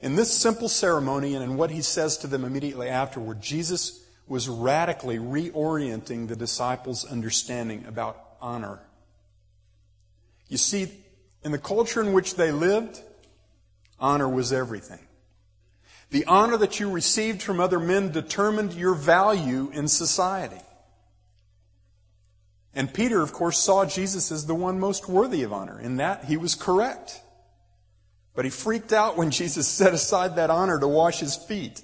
In 0.01 0.17
this 0.17 0.33
simple 0.33 0.69
ceremony 0.69 1.35
and 1.35 1.45
in 1.45 1.57
what 1.57 1.71
he 1.71 1.83
says 1.83 2.17
to 2.19 2.27
them 2.27 2.45
immediately 2.45 2.89
afterward, 2.89 3.43
Jesus 3.43 4.03
was 4.27 4.49
radically 4.49 5.19
reorienting 5.19 6.29
the 6.29 6.37
disciples' 6.37 7.05
understanding 7.05 7.85
about 7.87 8.19
honor. 8.41 8.79
You 10.49 10.57
see, 10.57 10.91
in 11.43 11.53
the 11.53 11.59
culture 11.59 12.01
in 12.01 12.13
which 12.13 12.37
they 12.37 12.51
lived, 12.51 13.03
honor 13.99 14.29
was 14.29 14.53
everything. 14.53 15.01
The 16.11 16.25
honor 16.27 16.57
that 16.57 16.81
you 16.81 16.91
received 16.91 17.43
from 17.43 17.61
other 17.61 17.79
men 17.79 18.11
determined 18.11 18.75
your 18.75 18.95
value 18.95 19.71
in 19.73 19.87
society. 19.87 20.61
And 22.75 22.93
Peter, 22.93 23.21
of 23.21 23.33
course, 23.33 23.59
saw 23.59 23.85
Jesus 23.85 24.31
as 24.31 24.47
the 24.47 24.55
one 24.55 24.79
most 24.79 25.09
worthy 25.09 25.43
of 25.43 25.53
honor. 25.53 25.81
In 25.81 25.97
that, 25.97 26.25
he 26.25 26.37
was 26.37 26.55
correct. 26.55 27.21
But 28.35 28.45
he 28.45 28.51
freaked 28.51 28.93
out 28.93 29.17
when 29.17 29.31
Jesus 29.41 29.69
set 29.69 29.95
aside 29.95 30.37
that 30.37 30.51
honor 30.51 30.79
to 30.79 30.89
wash 30.89 31.21
his 31.21 31.37
feet. 31.37 31.83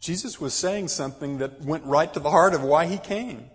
Jesus 0.00 0.40
was 0.40 0.54
saying 0.54 0.88
something 0.88 1.38
that 1.38 1.60
went 1.60 1.84
right 1.84 2.12
to 2.14 2.20
the 2.20 2.30
heart 2.30 2.54
of 2.54 2.62
why 2.62 2.86
he 2.86 2.98
came. 2.98 3.50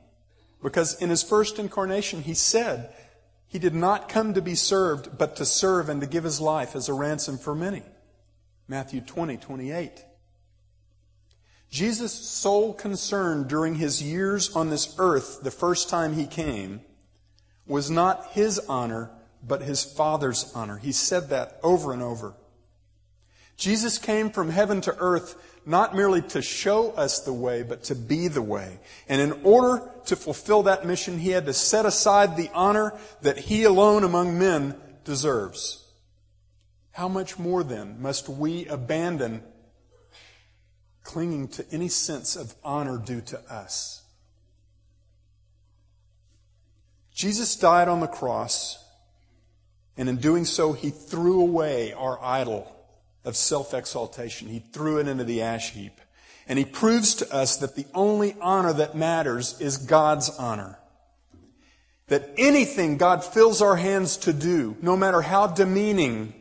Because 0.62 1.02
in 1.02 1.10
his 1.10 1.24
first 1.24 1.60
incarnation, 1.60 2.22
he 2.22 2.34
said, 2.34 2.94
he 3.54 3.60
did 3.60 3.76
not 3.76 4.10
come 4.10 4.34
to 4.34 4.42
be 4.42 4.56
served, 4.56 5.16
but 5.16 5.36
to 5.36 5.46
serve 5.46 5.88
and 5.88 6.02
to 6.02 6.08
give 6.08 6.24
his 6.24 6.42
life 6.42 6.76
as 6.76 6.90
a 6.90 6.94
ransom 6.94 7.38
for 7.38 7.54
many. 7.54 7.84
Matthew 8.68 9.00
20, 9.00 9.38
28. 9.38 10.04
Jesus' 11.70 12.14
sole 12.14 12.74
concern 12.74 13.48
during 13.48 13.76
his 13.76 14.02
years 14.02 14.56
on 14.56 14.72
this 14.72 14.96
earth, 14.98 15.42
the 15.44 15.52
first 15.52 15.88
time 15.88 16.14
he 16.14 16.26
came, 16.26 16.82
was 17.68 17.92
not 17.92 18.32
his 18.32 18.58
honor, 18.68 19.12
but 19.44 19.62
his 19.62 19.84
Father's 19.84 20.52
honor. 20.56 20.78
He 20.80 20.92
said 20.92 21.30
that 21.30 21.60
over 21.62 21.94
and 21.94 22.02
over. 22.02 22.34
Jesus 23.56 24.00
came 24.00 24.32
from 24.32 24.50
heaven 24.50 24.82
to 24.82 24.96
earth 24.98 25.53
not 25.66 25.96
merely 25.96 26.22
to 26.22 26.42
show 26.42 26.92
us 26.92 27.22
the 27.22 27.34
way, 27.34 27.64
but 27.64 27.84
to 27.86 27.96
be 27.96 28.28
the 28.28 28.42
way. 28.42 28.80
And 29.08 29.22
in 29.22 29.32
order 29.44 29.90
to 30.06 30.16
fulfill 30.16 30.64
that 30.64 30.86
mission, 30.86 31.18
he 31.18 31.30
had 31.30 31.46
to 31.46 31.54
set 31.54 31.86
aside 31.86 32.36
the 32.36 32.50
honor 32.54 32.98
that 33.22 33.38
he 33.38 33.64
alone 33.64 34.04
among 34.04 34.38
men 34.38 34.76
deserves. 35.06 35.86
How 36.92 37.08
much 37.08 37.40
more 37.40 37.64
then 37.64 38.02
must 38.02 38.30
we 38.30 38.66
abandon 38.68 39.44
clinging 41.04 41.48
to 41.50 41.66
any 41.72 41.88
sense 41.88 42.36
of 42.36 42.54
honor 42.64 42.98
due 42.98 43.22
to 43.22 43.40
us? 43.52 44.04
Jesus 47.14 47.56
died 47.56 47.88
on 47.88 48.00
the 48.00 48.08
cross, 48.08 48.84
and 49.98 50.10
in 50.10 50.18
doing 50.18 50.46
so, 50.46 50.74
he 50.74 50.90
threw 50.90 51.42
away 51.42 51.94
our 51.94 52.20
idol 52.22 52.73
of 53.26 53.36
self-exaltation. 53.36 54.48
He 54.48 54.60
threw 54.60 55.00
it 55.00 55.08
into 55.08 55.24
the 55.24 55.42
ash 55.42 55.72
heap. 55.72 56.00
And 56.48 56.60
he 56.60 56.66
proves 56.66 57.16
to 57.16 57.34
us 57.34 57.58
that 57.58 57.76
the 57.76 57.86
only 57.94 58.36
honor 58.42 58.74
that 58.74 58.96
matters 58.96 59.60
is 59.62 59.78
God's 59.78 60.30
honor. 60.30 60.78
That 62.08 62.32
anything 62.38 62.98
God 62.98 63.24
fills 63.24 63.62
our 63.62 63.78
hands 63.78 64.18
to 64.18 64.34
do, 64.34 64.76
no 64.82 64.98
matter 64.98 65.22
how 65.22 65.48
demeaning, 65.48 66.34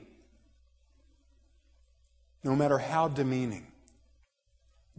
no 2.43 2.57
matter 2.57 2.79
how 2.79 3.07
demeaning, 3.07 3.69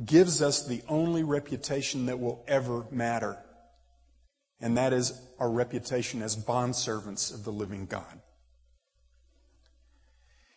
gives 0.03 0.41
us 0.41 0.65
the 0.65 0.81
only 0.87 1.23
reputation 1.23 2.05
that 2.05 2.19
will 2.19 2.43
ever 2.47 2.85
matter. 2.89 3.37
And 4.61 4.77
that 4.77 4.93
is 4.93 5.19
our 5.37 5.49
reputation 5.49 6.21
as 6.21 6.37
bondservants 6.37 7.33
of 7.33 7.43
the 7.43 7.51
living 7.51 7.85
God. 7.85 8.21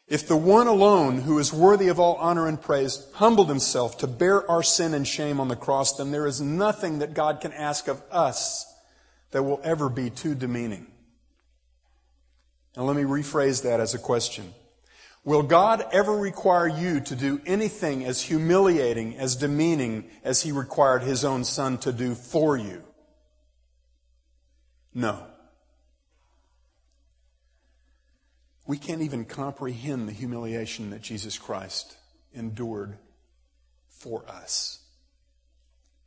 If 0.09 0.29
the 0.29 0.37
one 0.37 0.69
alone 0.69 1.19
who 1.19 1.39
is 1.41 1.53
worthy 1.53 1.89
of 1.89 1.99
all 1.99 2.15
honor 2.17 2.47
and 2.47 2.61
praise 2.61 3.07
humbled 3.15 3.49
himself 3.49 3.99
to 3.99 4.07
bear 4.07 4.49
our 4.49 4.63
sin 4.63 4.95
and 4.95 5.07
shame 5.07 5.41
on 5.41 5.49
the 5.49 5.57
cross, 5.57 5.97
then 5.97 6.13
there 6.13 6.27
is 6.27 6.41
nothing 6.41 7.01
that 7.01 7.15
God 7.15 7.41
can 7.41 7.53
ask 7.53 7.89
of 7.89 8.01
us 8.13 8.73
that 9.33 9.43
will 9.43 9.61
ever 9.65 9.89
be 9.89 10.11
too 10.11 10.37
demeaning. 10.37 10.87
Now 12.77 12.85
let 12.85 12.95
me 12.95 13.03
rephrase 13.03 13.65
that 13.65 13.81
as 13.81 13.95
a 13.95 13.99
question. 13.99 14.55
Will 15.25 15.43
God 15.43 15.85
ever 15.93 16.17
require 16.17 16.69
you 16.69 17.01
to 17.01 17.17
do 17.17 17.41
anything 17.45 18.05
as 18.05 18.23
humiliating, 18.23 19.17
as 19.17 19.35
demeaning 19.35 20.09
as 20.23 20.43
He 20.43 20.53
required 20.53 21.03
His 21.03 21.25
own 21.25 21.43
Son 21.43 21.79
to 21.79 21.93
do 21.93 22.15
for 22.15 22.57
you? 22.57 22.85
No. 24.95 25.27
We 28.67 28.79
can't 28.79 29.03
even 29.03 29.25
comprehend 29.25 30.09
the 30.09 30.13
humiliation 30.13 30.91
that 30.91 31.03
Jesus 31.03 31.39
Christ 31.39 31.97
endured 32.33 32.99
for 33.89 34.29
us. 34.29 34.81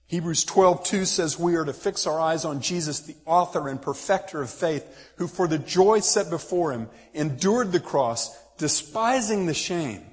Hebrews 0.07 0.43
12:2 0.45 1.05
says 1.05 1.37
we 1.37 1.55
are 1.55 1.65
to 1.65 1.73
fix 1.73 2.07
our 2.07 2.19
eyes 2.19 2.43
on 2.43 2.61
Jesus, 2.61 3.01
the 3.01 3.15
author 3.25 3.67
and 3.67 3.79
perfecter 3.79 4.41
of 4.41 4.49
faith, 4.49 4.83
who 5.17 5.27
for 5.27 5.47
the 5.47 5.59
joy 5.59 5.99
set 5.99 6.31
before 6.31 6.71
him 6.71 6.89
endured 7.13 7.71
the 7.71 7.79
cross, 7.79 8.35
despising 8.57 9.45
the 9.45 9.53
shame, 9.53 10.03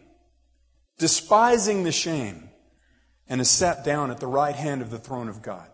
despising 0.98 1.82
the 1.82 1.92
shame, 1.92 2.50
and 3.26 3.40
is 3.40 3.50
sat 3.50 3.84
down 3.84 4.10
at 4.10 4.20
the 4.20 4.26
right 4.26 4.54
hand 4.54 4.82
of 4.82 4.90
the 4.90 4.98
throne 4.98 5.28
of 5.28 5.40
God. 5.40 5.68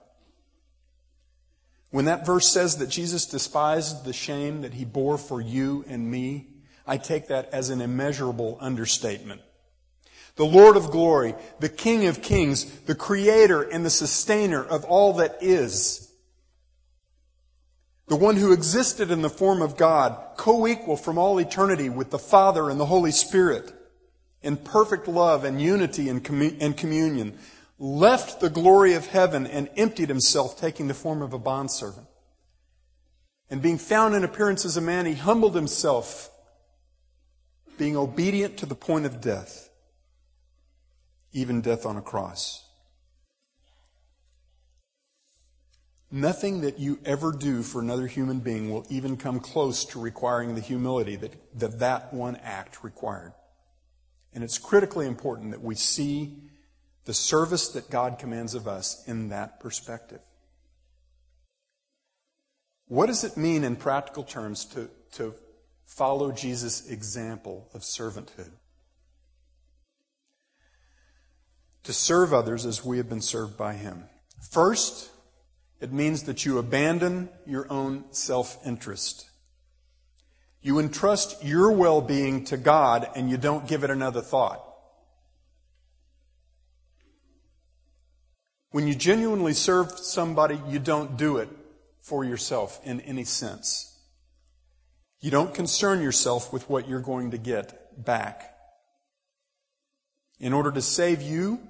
When 1.91 2.05
that 2.07 2.25
verse 2.25 2.49
says 2.49 2.79
that 2.79 2.89
Jesus 2.89 3.27
despised 3.27 4.05
the 4.05 4.13
shame 4.15 4.63
that 4.63 4.73
he 4.73 4.85
bore 4.85 5.19
for 5.19 5.41
you 5.41 5.85
and 5.89 6.11
me, 6.11 6.52
I 6.93 6.99
take 6.99 7.29
that 7.29 7.49
as 7.55 7.71
an 7.71 7.81
immeasurable 7.81 8.59
understatement. 8.61 9.41
The 10.37 10.45
Lord 10.45 10.77
of 10.77 10.91
glory, 10.91 11.35
the 11.59 11.71
King 11.71 12.07
of 12.07 12.21
kings, 12.21 12.67
the 12.81 12.95
creator 12.95 13.63
and 13.63 13.83
the 13.83 13.89
sustainer 13.89 14.63
of 14.63 14.85
all 14.85 15.15
that 15.15 15.39
is. 15.41 16.13
The 18.09 18.17
one 18.17 18.37
who 18.37 18.53
existed 18.53 19.11
in 19.11 19.23
the 19.23 19.31
form 19.31 19.63
of 19.63 19.79
God, 19.79 20.37
co-equal 20.37 20.99
from 20.99 21.17
all 21.17 21.39
eternity 21.39 21.89
with 21.89 22.11
the 22.11 22.19
Father 22.19 22.69
and 22.69 22.79
the 22.79 22.85
Holy 22.85 23.11
Spirit, 23.11 23.73
in 24.43 24.59
perfect 24.59 25.09
love 25.09 25.45
and 25.45 25.63
unity 25.63 26.11
and, 26.11 26.23
communion, 26.23 27.39
left 27.79 28.43
the 28.43 28.51
glory 28.51 28.93
of 28.93 29.07
heaven 29.07 29.47
and 29.47 29.71
emptied 29.79 30.11
himself, 30.11 30.61
taking 30.61 30.89
the 30.89 30.95
form 30.95 31.23
of 31.23 31.33
a 31.33 31.39
bondservant. 31.39 32.07
And 33.49 33.63
being 33.63 33.79
found 33.79 34.15
in 34.15 34.25
appearance 34.25 34.67
as 34.67 34.77
a 34.77 34.83
man, 34.83 35.07
he 35.07 35.15
humbled 35.15 35.55
himself 35.55 36.29
being 37.83 37.97
obedient 37.97 38.59
to 38.59 38.65
the 38.65 38.77
point 38.77 39.05
of 39.05 39.21
death, 39.21 39.69
even 41.33 41.61
death 41.61 41.85
on 41.85 41.97
a 41.97 42.01
cross. 42.01 42.65
Nothing 46.09 46.61
that 46.61 46.79
you 46.79 47.01
ever 47.05 47.33
do 47.33 47.65
for 47.65 47.81
another 47.81 48.07
human 48.07 48.39
being 48.39 48.71
will 48.71 48.87
even 48.89 49.17
come 49.17 49.41
close 49.41 49.85
to 49.87 49.99
requiring 49.99 50.55
the 50.55 50.61
humility 50.61 51.17
that 51.17 51.33
that, 51.59 51.81
that 51.81 52.15
one 52.15 52.37
act 52.37 52.85
required. 52.85 53.33
And 54.33 54.45
it's 54.45 54.59
critically 54.59 55.09
important 55.09 55.51
that 55.51 55.61
we 55.61 55.75
see 55.75 56.37
the 57.05 57.15
service 57.15 57.71
that 57.71 57.91
God 57.91 58.17
commands 58.17 58.55
of 58.55 58.69
us 58.69 59.03
in 59.09 59.31
that 59.31 59.59
perspective. 59.59 60.21
What 62.87 63.07
does 63.07 63.25
it 63.25 63.37
mean 63.37 63.65
in 63.65 63.75
practical 63.75 64.23
terms 64.23 64.67
to, 64.67 64.89
to 65.15 65.35
follow 65.97 66.33
Jesus' 66.33 66.89
example 66.89 67.69
of 67.75 67.83
servanthood. 67.83 68.51
To 71.85 71.93
serve 71.93 72.33
others 72.33 72.65
as 72.65 72.85
we 72.85 72.97
have 72.97 73.09
been 73.09 73.21
served 73.21 73.59
by 73.59 73.75
Him. 73.75 74.05
First, 74.51 75.11
it 75.81 75.93
means 75.93 76.23
that 76.25 76.47
you 76.47 76.59
abandon 76.59 77.29
your 77.45 77.71
own 77.71 78.05
self-interest. 78.11 79.29
You 80.63 80.79
entrust 80.79 81.45
your 81.45 81.73
well-being 81.73 82.45
to 82.45 82.57
God 82.57 83.09
and 83.15 83.29
you 83.29 83.37
don't 83.37 83.67
give 83.67 83.85
it 83.85 83.91
another 83.91 84.23
thought. 84.23 84.65
When 88.71 88.87
you 88.87 88.95
genuinely 88.95 89.53
serve 89.53 89.91
somebody, 89.99 90.59
you 90.69 90.79
don't 90.79 91.19
do 91.19 91.37
it 91.37 91.51
for 92.01 92.25
yourself 92.25 92.81
in 92.85 93.01
any 93.03 93.25
sense. 93.25 93.92
You 95.23 95.31
don't 95.31 95.55
concern 95.55 96.03
yourself 96.03 96.53
with 96.53 96.69
what 96.69 96.89
you're 96.89 97.01
going 97.01 97.31
to 97.31 97.39
get 97.39 98.05
back. 98.05 98.55
In 100.41 100.53
order 100.53 100.73
to 100.73 100.83
save 100.83 101.23
you 101.23 101.61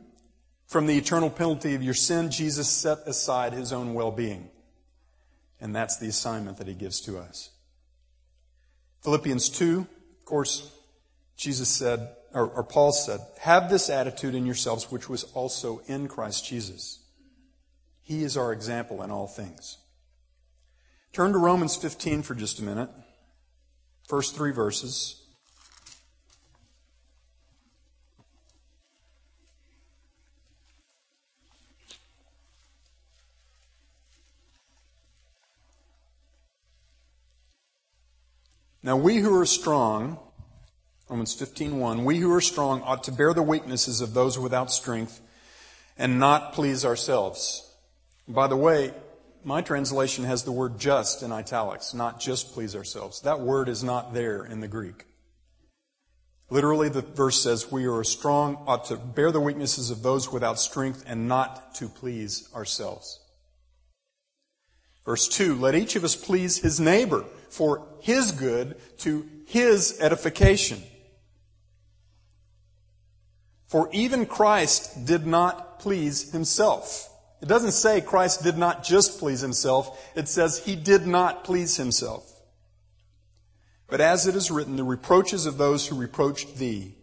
from 0.67 0.87
the 0.87 0.97
eternal 0.97 1.29
penalty 1.29 1.75
of 1.75 1.83
your 1.83 1.93
sin, 1.93 2.31
Jesus 2.31 2.67
set 2.67 3.01
aside 3.07 3.53
his 3.53 3.71
own 3.71 3.93
well-being. 3.93 4.49
And 5.61 5.77
that's 5.77 5.99
the 5.99 6.09
assignment 6.09 6.57
that 6.57 6.67
he 6.67 6.73
gives 6.73 7.03
to 7.03 7.19
us. 7.19 7.51
Philippians 9.03 9.51
2, 9.51 9.81
of 9.81 10.25
course, 10.25 10.73
Jesus 11.37 11.69
said, 11.69 12.09
or, 12.33 12.47
or 12.49 12.65
Paul 12.65 12.93
said, 12.93 13.21
have 13.41 13.69
this 13.69 13.91
attitude 13.91 14.35
in 14.35 14.47
yourselves 14.47 14.91
which 14.91 15.11
was 15.11 15.25
also 15.35 15.83
in 15.87 16.09
Christ 16.09 16.47
Jesus. 16.47 17.01
He 18.03 18.25
is 18.25 18.39
our 18.39 18.51
example 18.51 19.03
in 19.03 19.11
all 19.11 19.27
things. 19.27 19.77
Turn 21.13 21.33
to 21.33 21.39
Romans 21.39 21.77
15 21.77 22.23
for 22.23 22.35
just 22.35 22.59
a 22.59 22.63
minute. 22.63 22.89
First 24.13 24.35
three 24.35 24.53
verses. 24.53 25.23
Now 38.83 38.99
we 38.99 39.17
who 39.17 39.35
are 39.41 39.47
strong, 39.47 40.19
Romans 41.09 41.35
15:1, 41.35 42.05
we 42.05 42.19
who 42.19 42.31
are 42.35 42.43
strong 42.43 42.83
ought 42.83 43.05
to 43.05 43.13
bear 43.13 43.33
the 43.33 43.43
weaknesses 43.43 44.03
of 44.03 44.13
those 44.13 44.39
without 44.39 44.71
strength 44.71 45.23
and 45.97 46.21
not 46.21 46.53
please 46.53 46.85
ourselves. 46.85 47.67
By 48.29 48.47
the 48.47 48.59
way, 48.59 48.93
my 49.45 49.61
translation 49.61 50.25
has 50.25 50.45
the 50.45 50.53
word 50.53 50.79
just 50.79 51.23
in 51.23 51.33
italics, 51.33 51.95
not 51.95 52.21
just 52.21 52.53
please 52.53 52.77
ourselves. 52.77 53.21
That 53.23 53.41
word 53.41 53.69
is 53.69 53.83
not 53.83 54.15
there 54.15 54.45
in 54.45 54.61
the 54.61 54.69
Greek. 54.69 55.07
Literally, 56.51 56.89
the 56.89 57.03
verse 57.03 57.43
says, 57.43 57.73
We 57.73 57.87
are 57.87 58.05
strong, 58.05 58.63
ought 58.67 58.85
to 58.87 58.97
bear 58.97 59.33
the 59.33 59.41
weaknesses 59.41 59.91
of 59.91 60.03
those 60.03 60.31
without 60.31 60.59
strength 60.59 61.05
and 61.07 61.27
not 61.27 61.75
to 61.77 61.89
please 61.89 62.49
ourselves. 62.55 63.21
Verse 65.05 65.29
2 65.29 65.57
Let 65.57 65.75
each 65.75 65.97
of 65.97 66.05
us 66.05 66.15
please 66.15 66.59
his 66.59 66.79
neighbor 66.79 67.25
for 67.49 67.87
his 68.01 68.33
good 68.33 68.77
to 68.99 69.29
his 69.47 69.99
edification. 70.01 70.83
For 73.67 73.89
even 73.93 74.27
Christ 74.27 75.07
did 75.07 75.27
not 75.27 75.81
please 75.81 76.33
himself. 76.33 77.09
It 77.43 77.49
doesn't 77.49 77.73
say 77.73 78.01
Christ 78.01 78.45
did 78.45 78.57
not 78.57 78.85
just 78.85 79.19
please 79.19 79.41
himself. 79.41 80.13
It 80.15 80.29
says 80.29 80.59
he 80.59 80.77
did 80.77 81.09
not 81.09 81.43
please 81.43 81.77
himself. 81.77 82.29
But 83.89 84.01
as 84.01 84.29
it 84.29 84.37
is 84.37 84.51
written, 84.51 84.77
the 84.77 84.85
reproaches 84.85 85.45
of 85.45 85.59
those 85.59 85.87
who 85.87 85.97
reproached 85.97 86.57
thee 86.57 86.95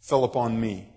fell 0.00 0.22
upon 0.22 0.58
me. 0.58 0.88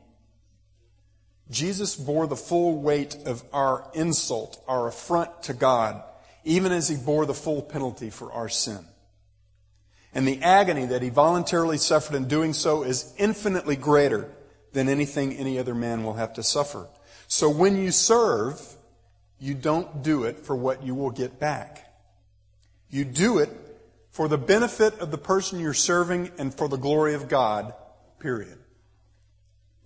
Jesus 1.49 1.95
bore 1.95 2.27
the 2.27 2.35
full 2.35 2.79
weight 2.79 3.15
of 3.25 3.43
our 3.51 3.89
insult, 3.95 4.63
our 4.67 4.87
affront 4.87 5.43
to 5.43 5.53
God, 5.53 6.03
even 6.43 6.71
as 6.71 6.87
he 6.87 6.95
bore 6.95 7.25
the 7.25 7.33
full 7.33 7.63
penalty 7.63 8.11
for 8.11 8.31
our 8.31 8.47
sin. 8.47 8.85
And 10.13 10.27
the 10.27 10.41
agony 10.43 10.85
that 10.85 11.01
he 11.01 11.09
voluntarily 11.09 11.77
suffered 11.77 12.15
in 12.15 12.27
doing 12.27 12.53
so 12.53 12.83
is 12.83 13.11
infinitely 13.17 13.75
greater 13.75 14.31
than 14.71 14.87
anything 14.87 15.33
any 15.33 15.57
other 15.57 15.75
man 15.75 16.03
will 16.03 16.13
have 16.13 16.33
to 16.33 16.43
suffer. 16.43 16.87
So 17.27 17.49
when 17.49 17.77
you 17.77 17.91
serve, 17.91 18.61
you 19.39 19.53
don't 19.53 20.03
do 20.03 20.23
it 20.23 20.39
for 20.39 20.55
what 20.55 20.83
you 20.83 20.95
will 20.95 21.11
get 21.11 21.39
back. 21.39 21.93
You 22.89 23.05
do 23.05 23.39
it 23.39 23.49
for 24.11 24.27
the 24.27 24.37
benefit 24.37 24.99
of 24.99 25.11
the 25.11 25.17
person 25.17 25.59
you're 25.59 25.73
serving 25.73 26.31
and 26.37 26.53
for 26.53 26.69
the 26.69 26.77
glory 26.77 27.13
of 27.13 27.27
God, 27.27 27.73
period 28.19 28.57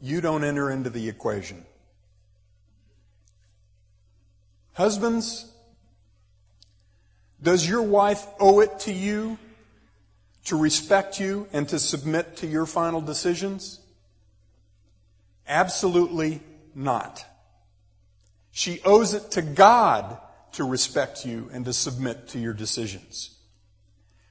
you 0.02 0.21
don't 0.21 0.43
enter 0.43 0.69
into 0.69 0.89
the 0.89 1.10
equation. 1.10 1.65
Husbands, 4.73 5.45
does 7.41 7.67
your 7.67 7.82
wife 7.82 8.25
owe 8.39 8.62
it 8.62 8.80
to 8.82 8.93
you 8.93 9.38
to 10.45 10.58
respect 10.58 11.19
you 11.19 11.47
and 11.52 11.67
to 11.69 11.80
submit 11.80 12.38
to 12.38 12.47
your 12.47 12.65
final 12.65 13.02
decisions? 13.02 13.82
Absolutely 15.47 16.41
not. 16.75 17.25
She 18.51 18.82
owes 18.84 19.13
it 19.13 19.32
to 19.32 19.41
God 19.41 20.17
to 20.53 20.63
respect 20.63 21.25
you 21.25 21.49
and 21.53 21.65
to 21.65 21.73
submit 21.73 22.29
to 22.29 22.39
your 22.39 22.53
decisions. 22.53 23.36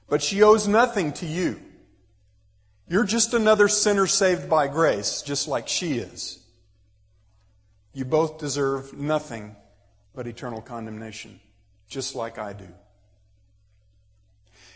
But 0.07 0.21
she 0.21 0.43
owes 0.43 0.67
nothing 0.67 1.13
to 1.13 1.25
you. 1.25 1.59
You're 2.87 3.05
just 3.05 3.33
another 3.33 3.67
sinner 3.67 4.07
saved 4.07 4.49
by 4.49 4.67
grace, 4.67 5.21
just 5.21 5.47
like 5.47 5.67
she 5.67 5.99
is. 5.99 6.39
You 7.93 8.05
both 8.05 8.39
deserve 8.39 8.93
nothing 8.93 9.55
but 10.15 10.27
eternal 10.27 10.61
condemnation, 10.61 11.39
just 11.87 12.15
like 12.15 12.39
I 12.39 12.53
do. 12.53 12.67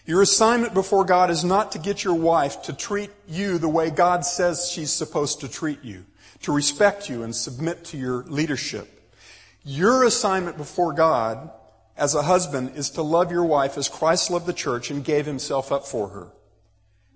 Your 0.05 0.21
assignment 0.21 0.73
before 0.73 1.05
God 1.05 1.29
is 1.29 1.43
not 1.43 1.71
to 1.71 1.79
get 1.79 2.03
your 2.03 2.15
wife 2.15 2.63
to 2.63 2.73
treat 2.73 3.09
you 3.27 3.57
the 3.57 3.69
way 3.69 3.89
God 3.89 4.25
says 4.25 4.69
she's 4.69 4.91
supposed 4.91 5.41
to 5.41 5.47
treat 5.47 5.83
you, 5.83 6.05
to 6.43 6.51
respect 6.51 7.09
you 7.09 7.23
and 7.23 7.35
submit 7.35 7.85
to 7.85 7.97
your 7.97 8.23
leadership. 8.23 8.87
Your 9.65 10.03
assignment 10.03 10.57
before 10.57 10.93
God 10.93 11.49
as 11.97 12.15
a 12.15 12.23
husband 12.23 12.73
is 12.75 12.91
to 12.91 13.01
love 13.01 13.31
your 13.31 13.45
wife 13.45 13.77
as 13.77 13.89
Christ 13.89 14.31
loved 14.31 14.45
the 14.45 14.53
church 14.53 14.91
and 14.91 15.03
gave 15.03 15.25
himself 15.25 15.71
up 15.71 15.85
for 15.85 16.09
her. 16.09 16.31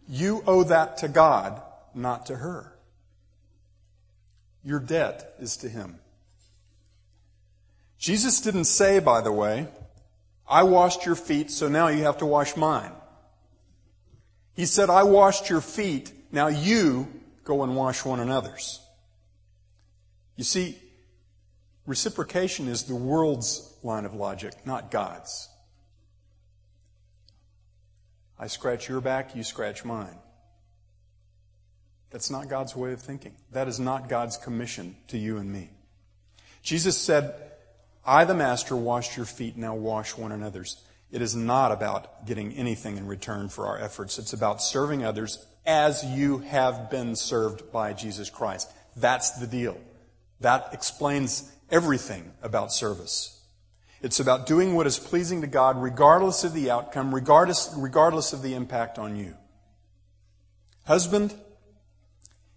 You 0.07 0.43
owe 0.47 0.63
that 0.63 0.97
to 0.99 1.07
God, 1.07 1.61
not 1.93 2.27
to 2.27 2.35
her. 2.35 2.73
Your 4.63 4.79
debt 4.79 5.35
is 5.39 5.57
to 5.57 5.69
Him. 5.69 5.99
Jesus 7.97 8.41
didn't 8.41 8.65
say, 8.65 8.99
by 8.99 9.21
the 9.21 9.31
way, 9.31 9.67
I 10.47 10.63
washed 10.63 11.05
your 11.05 11.15
feet, 11.15 11.51
so 11.51 11.67
now 11.67 11.87
you 11.87 12.03
have 12.03 12.17
to 12.19 12.25
wash 12.25 12.55
mine. 12.55 12.91
He 14.55 14.65
said, 14.65 14.89
I 14.89 15.03
washed 15.03 15.49
your 15.49 15.61
feet, 15.61 16.11
now 16.31 16.47
you 16.47 17.07
go 17.43 17.63
and 17.63 17.75
wash 17.75 18.05
one 18.05 18.19
another's. 18.19 18.81
You 20.38 20.45
see, 20.45 20.78
reciprocation 21.86 22.67
is 22.67 22.84
the 22.84 22.95
world's 22.95 23.76
line 23.84 24.06
of 24.06 24.13
logic, 24.13 24.54
not 24.65 24.91
God's. 24.91 25.50
I 28.39 28.47
scratch 28.47 28.88
your 28.88 29.02
back, 29.02 29.36
you 29.36 29.43
scratch 29.43 29.84
mine. 29.84 30.17
That's 32.12 32.30
not 32.30 32.50
God's 32.50 32.76
way 32.76 32.93
of 32.93 33.02
thinking. 33.02 33.36
That 33.52 33.67
is 33.67 33.80
not 33.80 34.08
God's 34.08 34.38
commission 34.38 34.95
to 35.08 35.17
you 35.17 35.38
and 35.38 35.52
me. 35.52 35.71
Jesus 36.62 36.97
said, 36.97 37.34
I, 38.06 38.23
the 38.23 38.34
Master, 38.34 38.76
washed 38.76 39.17
your 39.17 39.26
feet, 39.26 39.58
now 39.58 39.76
wash 39.76 40.15
one 40.15 40.32
another's. 40.32 40.82
It 41.12 41.21
is 41.21 41.36
not 41.36 41.71
about 41.71 42.26
getting 42.26 42.54
anything 42.54 42.97
in 42.97 43.08
return 43.08 43.50
for 43.50 43.65
our 43.65 43.80
efforts. 43.80 44.19
It's 44.19 44.34
about 44.34 44.62
serving 44.62 45.04
others 45.04 45.45
as 45.65 46.06
you 46.06 46.39
have 46.39 46.89
been 46.89 47.15
served 47.15 47.71
by 47.71 47.93
Jesus 47.93 48.30
Christ. 48.30 48.71
That's 48.95 49.32
the 49.32 49.47
deal. 49.47 49.78
That 50.41 50.69
explains 50.73 51.52
everything 51.69 52.32
about 52.41 52.71
service. 52.71 53.41
It's 54.02 54.19
about 54.19 54.45
doing 54.45 54.76
what 54.76 54.88
is 54.88 55.00
pleasing 55.00 55.41
to 55.41 55.47
God 55.47 55.82
regardless 55.82 56.43
of 56.43 56.54
the 56.54 56.69
outcome, 56.69 57.13
regardless, 57.13 57.73
regardless 57.76 58.34
of 58.34 58.43
the 58.43 58.54
impact 58.54 59.00
on 59.00 59.15
you. 59.15 59.36
Husband, 60.86 61.34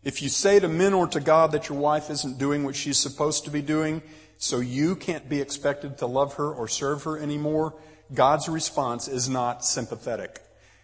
if 0.04 0.22
you 0.22 0.28
say 0.28 0.60
to 0.60 0.68
men 0.68 0.94
or 0.94 1.06
to 1.08 1.20
God 1.20 1.52
that 1.52 1.68
your 1.68 1.78
wife 1.78 2.10
isn't 2.10 2.38
doing 2.38 2.64
what 2.64 2.76
she's 2.76 2.98
supposed 2.98 3.44
to 3.44 3.50
be 3.50 3.62
doing, 3.62 4.02
so 4.38 4.60
you 4.60 4.96
can't 4.96 5.28
be 5.28 5.40
expected 5.40 5.98
to 5.98 6.06
love 6.06 6.34
her 6.34 6.50
or 6.50 6.68
serve 6.68 7.04
her 7.04 7.18
anymore, 7.18 7.74
God's 8.12 8.48
response 8.48 9.08
is 9.08 9.28
not 9.28 9.64
sympathetic. 9.64 10.40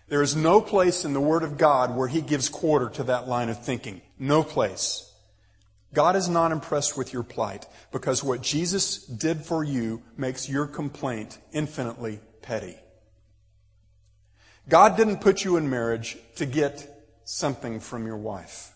There 0.08 0.22
is 0.22 0.36
no 0.36 0.60
place 0.60 1.04
in 1.04 1.14
the 1.14 1.20
Word 1.20 1.42
of 1.42 1.58
God 1.58 1.96
where 1.96 2.08
He 2.08 2.20
gives 2.20 2.48
quarter 2.48 2.88
to 2.90 3.04
that 3.04 3.26
line 3.26 3.48
of 3.48 3.64
thinking. 3.64 4.02
No 4.18 4.42
place. 4.42 5.05
God 5.96 6.14
is 6.14 6.28
not 6.28 6.52
impressed 6.52 6.98
with 6.98 7.14
your 7.14 7.22
plight 7.22 7.64
because 7.90 8.22
what 8.22 8.42
Jesus 8.42 8.98
did 9.06 9.40
for 9.40 9.64
you 9.64 10.02
makes 10.14 10.46
your 10.46 10.66
complaint 10.66 11.38
infinitely 11.52 12.20
petty. 12.42 12.76
God 14.68 14.98
didn't 14.98 15.22
put 15.22 15.42
you 15.42 15.56
in 15.56 15.70
marriage 15.70 16.18
to 16.34 16.44
get 16.44 16.86
something 17.24 17.80
from 17.80 18.06
your 18.06 18.18
wife. 18.18 18.74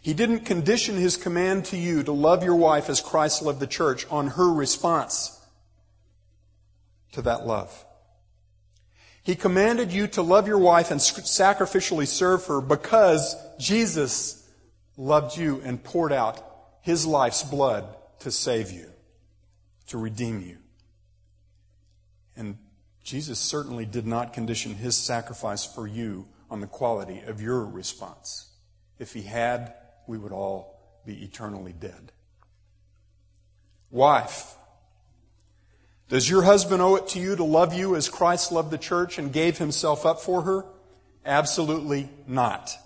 He 0.00 0.14
didn't 0.14 0.46
condition 0.46 0.94
his 0.94 1.16
command 1.16 1.64
to 1.66 1.76
you 1.76 2.04
to 2.04 2.12
love 2.12 2.44
your 2.44 2.54
wife 2.54 2.88
as 2.88 3.00
Christ 3.00 3.42
loved 3.42 3.58
the 3.58 3.66
church 3.66 4.06
on 4.12 4.28
her 4.28 4.48
response 4.48 5.36
to 7.10 7.22
that 7.22 7.48
love. 7.48 7.84
He 9.24 9.34
commanded 9.34 9.92
you 9.92 10.06
to 10.06 10.22
love 10.22 10.46
your 10.46 10.58
wife 10.58 10.92
and 10.92 11.00
sacrificially 11.00 12.06
serve 12.06 12.46
her 12.46 12.60
because 12.60 13.34
Jesus 13.58 14.39
loved 15.00 15.36
you 15.36 15.62
and 15.64 15.82
poured 15.82 16.12
out 16.12 16.44
his 16.82 17.06
life's 17.06 17.42
blood 17.42 17.96
to 18.20 18.30
save 18.30 18.70
you, 18.70 18.86
to 19.88 19.96
redeem 19.96 20.42
you. 20.42 20.58
And 22.36 22.58
Jesus 23.02 23.38
certainly 23.38 23.86
did 23.86 24.06
not 24.06 24.34
condition 24.34 24.74
his 24.74 24.96
sacrifice 24.96 25.64
for 25.64 25.86
you 25.86 26.28
on 26.50 26.60
the 26.60 26.66
quality 26.66 27.20
of 27.20 27.40
your 27.40 27.64
response. 27.64 28.50
If 28.98 29.14
he 29.14 29.22
had, 29.22 29.72
we 30.06 30.18
would 30.18 30.32
all 30.32 30.78
be 31.06 31.24
eternally 31.24 31.72
dead. 31.72 32.12
Wife, 33.90 34.54
does 36.10 36.28
your 36.28 36.42
husband 36.42 36.82
owe 36.82 36.96
it 36.96 37.08
to 37.08 37.20
you 37.20 37.36
to 37.36 37.44
love 37.44 37.72
you 37.72 37.96
as 37.96 38.10
Christ 38.10 38.52
loved 38.52 38.70
the 38.70 38.78
church 38.78 39.18
and 39.18 39.32
gave 39.32 39.56
himself 39.56 40.04
up 40.04 40.20
for 40.20 40.42
her? 40.42 40.66
Absolutely 41.24 42.10
not. 42.26 42.76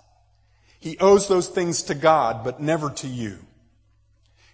He 0.85 0.99
owes 0.99 1.27
those 1.27 1.47
things 1.47 1.81
to 1.81 1.95
God, 1.95 2.43
but 2.43 2.61
never 2.61 2.91
to 2.91 3.07
you. 3.07 3.39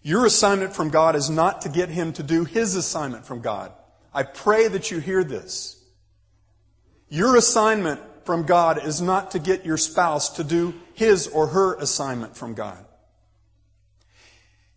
Your 0.01 0.25
assignment 0.25 0.73
from 0.73 0.89
God 0.89 1.17
is 1.17 1.29
not 1.29 1.63
to 1.63 1.69
get 1.69 1.89
him 1.89 2.13
to 2.13 2.23
do 2.23 2.45
his 2.45 2.77
assignment 2.77 3.25
from 3.25 3.41
God. 3.41 3.73
I 4.13 4.23
pray 4.23 4.69
that 4.69 4.91
you 4.91 4.99
hear 4.99 5.25
this. 5.25 5.83
Your 7.09 7.35
assignment 7.35 7.99
from 8.23 8.43
God 8.43 8.81
is 8.85 9.01
not 9.01 9.31
to 9.31 9.39
get 9.39 9.65
your 9.65 9.75
spouse 9.75 10.29
to 10.37 10.45
do 10.45 10.73
his 10.93 11.27
or 11.27 11.47
her 11.47 11.75
assignment 11.75 12.37
from 12.37 12.53
God. 12.53 12.85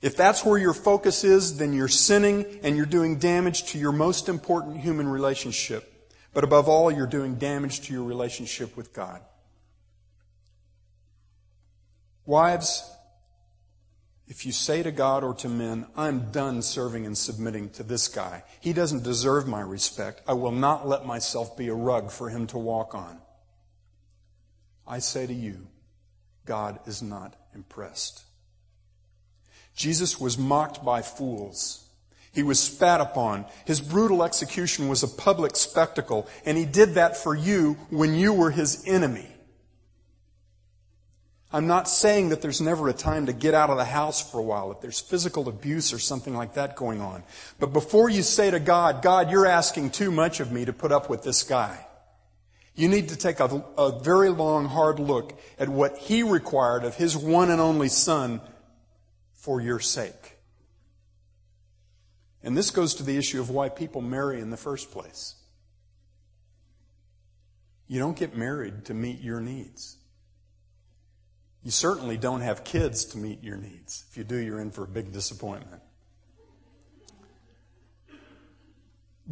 If 0.02 0.16
that's 0.16 0.44
where 0.44 0.58
your 0.58 0.74
focus 0.74 1.22
is, 1.22 1.58
then 1.58 1.72
you're 1.72 1.86
sinning 1.86 2.58
and 2.64 2.76
you're 2.76 2.84
doing 2.84 3.20
damage 3.20 3.66
to 3.66 3.78
your 3.78 3.92
most 3.92 4.28
important 4.28 4.78
human 4.78 5.06
relationship. 5.06 6.10
But 6.32 6.42
above 6.42 6.68
all, 6.68 6.90
you're 6.90 7.06
doing 7.06 7.36
damage 7.36 7.82
to 7.82 7.92
your 7.92 8.02
relationship 8.02 8.76
with 8.76 8.92
God. 8.92 9.20
Wives, 12.26 12.90
if 14.26 14.46
you 14.46 14.52
say 14.52 14.82
to 14.82 14.90
God 14.90 15.22
or 15.22 15.34
to 15.34 15.48
men, 15.48 15.86
I'm 15.96 16.30
done 16.32 16.62
serving 16.62 17.04
and 17.04 17.16
submitting 17.16 17.70
to 17.70 17.82
this 17.82 18.08
guy, 18.08 18.42
he 18.60 18.72
doesn't 18.72 19.02
deserve 19.02 19.46
my 19.46 19.60
respect, 19.60 20.22
I 20.26 20.32
will 20.32 20.52
not 20.52 20.88
let 20.88 21.04
myself 21.04 21.56
be 21.56 21.68
a 21.68 21.74
rug 21.74 22.10
for 22.10 22.30
him 22.30 22.46
to 22.48 22.58
walk 22.58 22.94
on. 22.94 23.18
I 24.86 24.98
say 24.98 25.26
to 25.26 25.34
you, 25.34 25.66
God 26.46 26.78
is 26.86 27.02
not 27.02 27.34
impressed. 27.54 28.24
Jesus 29.74 30.20
was 30.20 30.38
mocked 30.38 30.84
by 30.84 31.02
fools. 31.02 31.84
He 32.32 32.42
was 32.42 32.60
spat 32.60 33.00
upon. 33.00 33.46
His 33.64 33.80
brutal 33.80 34.22
execution 34.22 34.88
was 34.88 35.02
a 35.02 35.08
public 35.08 35.56
spectacle, 35.56 36.28
and 36.44 36.56
he 36.56 36.64
did 36.64 36.94
that 36.94 37.16
for 37.16 37.34
you 37.34 37.74
when 37.90 38.14
you 38.14 38.32
were 38.32 38.50
his 38.50 38.84
enemy. 38.86 39.33
I'm 41.54 41.68
not 41.68 41.88
saying 41.88 42.30
that 42.30 42.42
there's 42.42 42.60
never 42.60 42.88
a 42.88 42.92
time 42.92 43.26
to 43.26 43.32
get 43.32 43.54
out 43.54 43.70
of 43.70 43.76
the 43.76 43.84
house 43.84 44.28
for 44.28 44.40
a 44.40 44.42
while 44.42 44.72
if 44.72 44.80
there's 44.80 44.98
physical 44.98 45.48
abuse 45.48 45.92
or 45.92 46.00
something 46.00 46.34
like 46.34 46.54
that 46.54 46.74
going 46.74 47.00
on. 47.00 47.22
But 47.60 47.72
before 47.72 48.08
you 48.08 48.24
say 48.24 48.50
to 48.50 48.58
God, 48.58 49.02
God, 49.02 49.30
you're 49.30 49.46
asking 49.46 49.90
too 49.90 50.10
much 50.10 50.40
of 50.40 50.50
me 50.50 50.64
to 50.64 50.72
put 50.72 50.90
up 50.90 51.08
with 51.08 51.22
this 51.22 51.44
guy. 51.44 51.86
You 52.74 52.88
need 52.88 53.10
to 53.10 53.16
take 53.16 53.38
a, 53.38 53.64
a, 53.78 54.00
very 54.00 54.30
long, 54.30 54.66
hard 54.66 54.98
look 54.98 55.38
at 55.56 55.68
what 55.68 55.96
He 55.96 56.24
required 56.24 56.82
of 56.82 56.96
His 56.96 57.16
one 57.16 57.52
and 57.52 57.60
only 57.60 57.88
Son 57.88 58.40
for 59.34 59.60
your 59.60 59.78
sake. 59.78 60.36
And 62.42 62.56
this 62.56 62.72
goes 62.72 62.96
to 62.96 63.04
the 63.04 63.16
issue 63.16 63.40
of 63.40 63.48
why 63.48 63.68
people 63.68 64.00
marry 64.00 64.40
in 64.40 64.50
the 64.50 64.56
first 64.56 64.90
place. 64.90 65.36
You 67.86 68.00
don't 68.00 68.16
get 68.16 68.36
married 68.36 68.86
to 68.86 68.94
meet 68.94 69.20
your 69.20 69.40
needs. 69.40 69.98
You 71.64 71.70
certainly 71.70 72.18
don't 72.18 72.42
have 72.42 72.62
kids 72.62 73.06
to 73.06 73.18
meet 73.18 73.42
your 73.42 73.56
needs. 73.56 74.04
If 74.10 74.18
you 74.18 74.24
do, 74.24 74.36
you're 74.36 74.60
in 74.60 74.70
for 74.70 74.84
a 74.84 74.88
big 74.88 75.12
disappointment. 75.12 75.80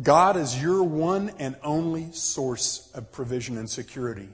God 0.01 0.39
is 0.39 0.61
your 0.61 0.83
one 0.83 1.33
and 1.39 1.57
only 1.63 2.11
source 2.13 2.91
of 2.95 3.13
provision 3.13 3.59
and 3.59 3.69
security. 3.69 4.31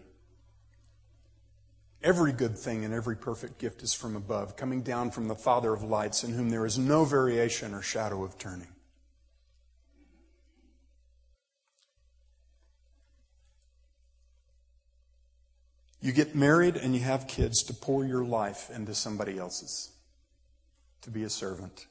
Every 2.00 2.30
good 2.30 2.56
thing 2.56 2.84
and 2.84 2.94
every 2.94 3.16
perfect 3.16 3.58
gift 3.58 3.82
is 3.82 3.92
from 3.92 4.14
above, 4.14 4.54
coming 4.54 4.82
down 4.82 5.10
from 5.10 5.26
the 5.26 5.34
Father 5.34 5.72
of 5.72 5.82
lights, 5.82 6.22
in 6.22 6.32
whom 6.32 6.50
there 6.50 6.64
is 6.64 6.78
no 6.78 7.04
variation 7.04 7.74
or 7.74 7.82
shadow 7.82 8.22
of 8.22 8.38
turning. 8.38 8.68
You 16.00 16.12
get 16.12 16.34
married 16.34 16.76
and 16.76 16.94
you 16.94 17.00
have 17.00 17.26
kids 17.26 17.62
to 17.64 17.74
pour 17.74 18.04
your 18.04 18.24
life 18.24 18.70
into 18.70 18.94
somebody 18.94 19.38
else's, 19.38 19.90
to 21.02 21.10
be 21.10 21.24
a 21.24 21.30
servant. 21.30 21.86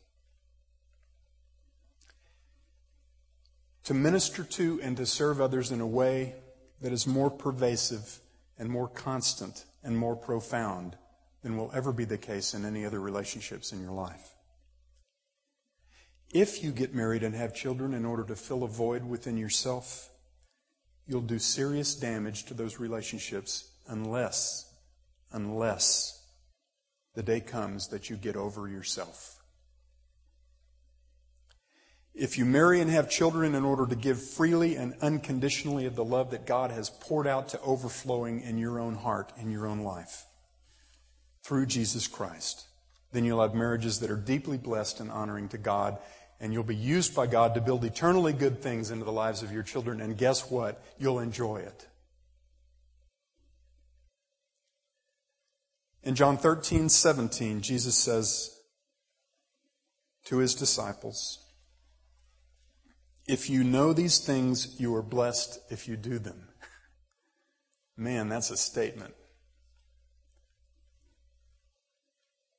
To 3.84 3.94
minister 3.94 4.44
to 4.44 4.80
and 4.82 4.96
to 4.98 5.06
serve 5.06 5.42
others 5.42 5.72
in 5.72 5.82
a 5.82 5.88
way 5.88 6.36
that 6.82 6.94
is 6.94 7.06
more 7.06 7.30
pervasive 7.30 8.20
and 8.58 8.70
more 8.70 8.88
constant 8.88 9.66
and 9.84 9.98
more 9.98 10.16
profound 10.16 10.98
than 11.42 11.58
will 11.58 11.72
ever 11.74 11.92
be 11.92 12.06
the 12.06 12.18
case 12.18 12.54
in 12.54 12.66
any 12.66 12.86
other 12.86 13.00
relationships 13.00 13.72
in 13.72 13.82
your 13.82 13.92
life. 13.92 14.36
If 16.34 16.64
you 16.64 16.72
get 16.72 16.94
married 16.94 17.24
and 17.24 17.34
have 17.36 17.54
children 17.54 17.94
in 17.94 18.06
order 18.06 18.24
to 18.26 18.36
fill 18.36 18.64
a 18.64 18.68
void 18.68 19.04
within 19.06 19.38
yourself, 19.38 20.10
you'll 21.08 21.22
do 21.22 21.40
serious 21.40 21.96
damage 21.96 22.46
to 22.46 22.54
those 22.54 22.80
relationships 22.80 23.72
unless, 23.88 24.66
unless 25.32 26.26
the 27.16 27.24
day 27.24 27.40
comes 27.40 27.88
that 27.90 28.10
you 28.10 28.16
get 28.16 28.36
over 28.36 28.68
yourself. 28.68 29.38
If 32.14 32.38
you 32.38 32.46
marry 32.46 32.82
and 32.82 32.90
have 32.90 33.12
children 33.12 33.54
in 33.54 33.64
order 33.64 33.86
to 33.86 33.96
give 33.96 34.22
freely 34.22 34.76
and 34.76 34.96
unconditionally 35.02 35.86
of 35.86 35.96
the 35.96 36.04
love 36.04 36.32
that 36.32 36.48
God 36.48 36.72
has 36.72 36.90
poured 36.90 37.28
out 37.28 37.50
to 37.50 37.62
overflowing 37.62 38.42
in 38.42 38.58
your 38.58 38.80
own 38.80 38.96
heart, 38.96 39.32
in 39.40 39.52
your 39.52 39.68
own 39.68 39.82
life, 39.82 40.26
through 41.44 41.68
Jesus 41.68 42.08
Christ, 42.08 42.68
then 43.12 43.24
you'll 43.24 43.42
have 43.42 43.54
marriages 43.54 44.00
that 44.00 44.12
are 44.12 44.18
deeply 44.18 44.58
blessed 44.58 45.00
and 45.00 45.12
honoring 45.12 45.48
to 45.50 45.58
God, 45.58 46.00
and 46.40 46.52
you'll 46.52 46.64
be 46.64 46.76
used 46.76 47.16
by 47.16 47.28
God 47.28 47.54
to 47.54 47.62
build 47.62 47.86
eternally 47.86 48.34
good 48.34 48.62
things 48.62 48.92
into 48.92 49.06
the 49.06 49.12
lives 49.12 49.44
of 49.44 49.52
your 49.52 49.64
children, 49.64 50.02
and 50.02 50.18
guess 50.18 50.50
what? 50.50 50.84
You'll 50.98 51.20
enjoy 51.20 51.58
it. 51.58 51.88
In 56.08 56.16
John 56.16 56.38
13, 56.38 56.88
17, 56.88 57.60
Jesus 57.60 57.94
says 57.94 58.58
to 60.24 60.38
his 60.38 60.56
disciples, 60.56 61.46
If 63.28 63.50
you 63.50 63.66
know 63.66 63.92
these 63.92 64.20
things, 64.20 64.80
you 64.80 64.96
are 64.96 65.02
blessed 65.02 65.60
if 65.70 65.86
you 65.86 65.98
do 65.98 66.18
them. 66.18 66.48
Man, 67.98 68.30
that's 68.30 68.52
a 68.52 68.56
statement. 68.56 69.16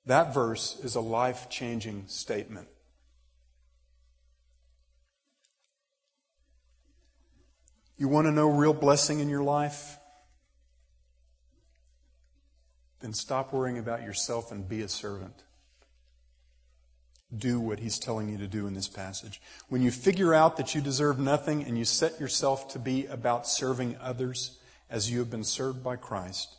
That 0.04 0.34
verse 0.34 0.78
is 0.84 0.94
a 0.94 1.00
life 1.00 1.48
changing 1.48 2.04
statement. 2.08 2.68
You 7.96 8.08
want 8.08 8.26
to 8.26 8.30
know 8.30 8.50
real 8.50 8.74
blessing 8.74 9.20
in 9.20 9.30
your 9.30 9.42
life? 9.42 9.97
Then 13.00 13.12
stop 13.12 13.52
worrying 13.52 13.78
about 13.78 14.02
yourself 14.02 14.50
and 14.50 14.68
be 14.68 14.82
a 14.82 14.88
servant. 14.88 15.44
Do 17.36 17.60
what 17.60 17.78
he's 17.78 17.98
telling 17.98 18.28
you 18.28 18.38
to 18.38 18.48
do 18.48 18.66
in 18.66 18.74
this 18.74 18.88
passage. 18.88 19.40
When 19.68 19.82
you 19.82 19.90
figure 19.90 20.34
out 20.34 20.56
that 20.56 20.74
you 20.74 20.80
deserve 20.80 21.18
nothing 21.18 21.62
and 21.62 21.76
you 21.78 21.84
set 21.84 22.18
yourself 22.18 22.68
to 22.72 22.78
be 22.78 23.06
about 23.06 23.46
serving 23.46 23.96
others 24.00 24.58
as 24.88 25.10
you 25.10 25.18
have 25.18 25.30
been 25.30 25.44
served 25.44 25.84
by 25.84 25.96
Christ, 25.96 26.56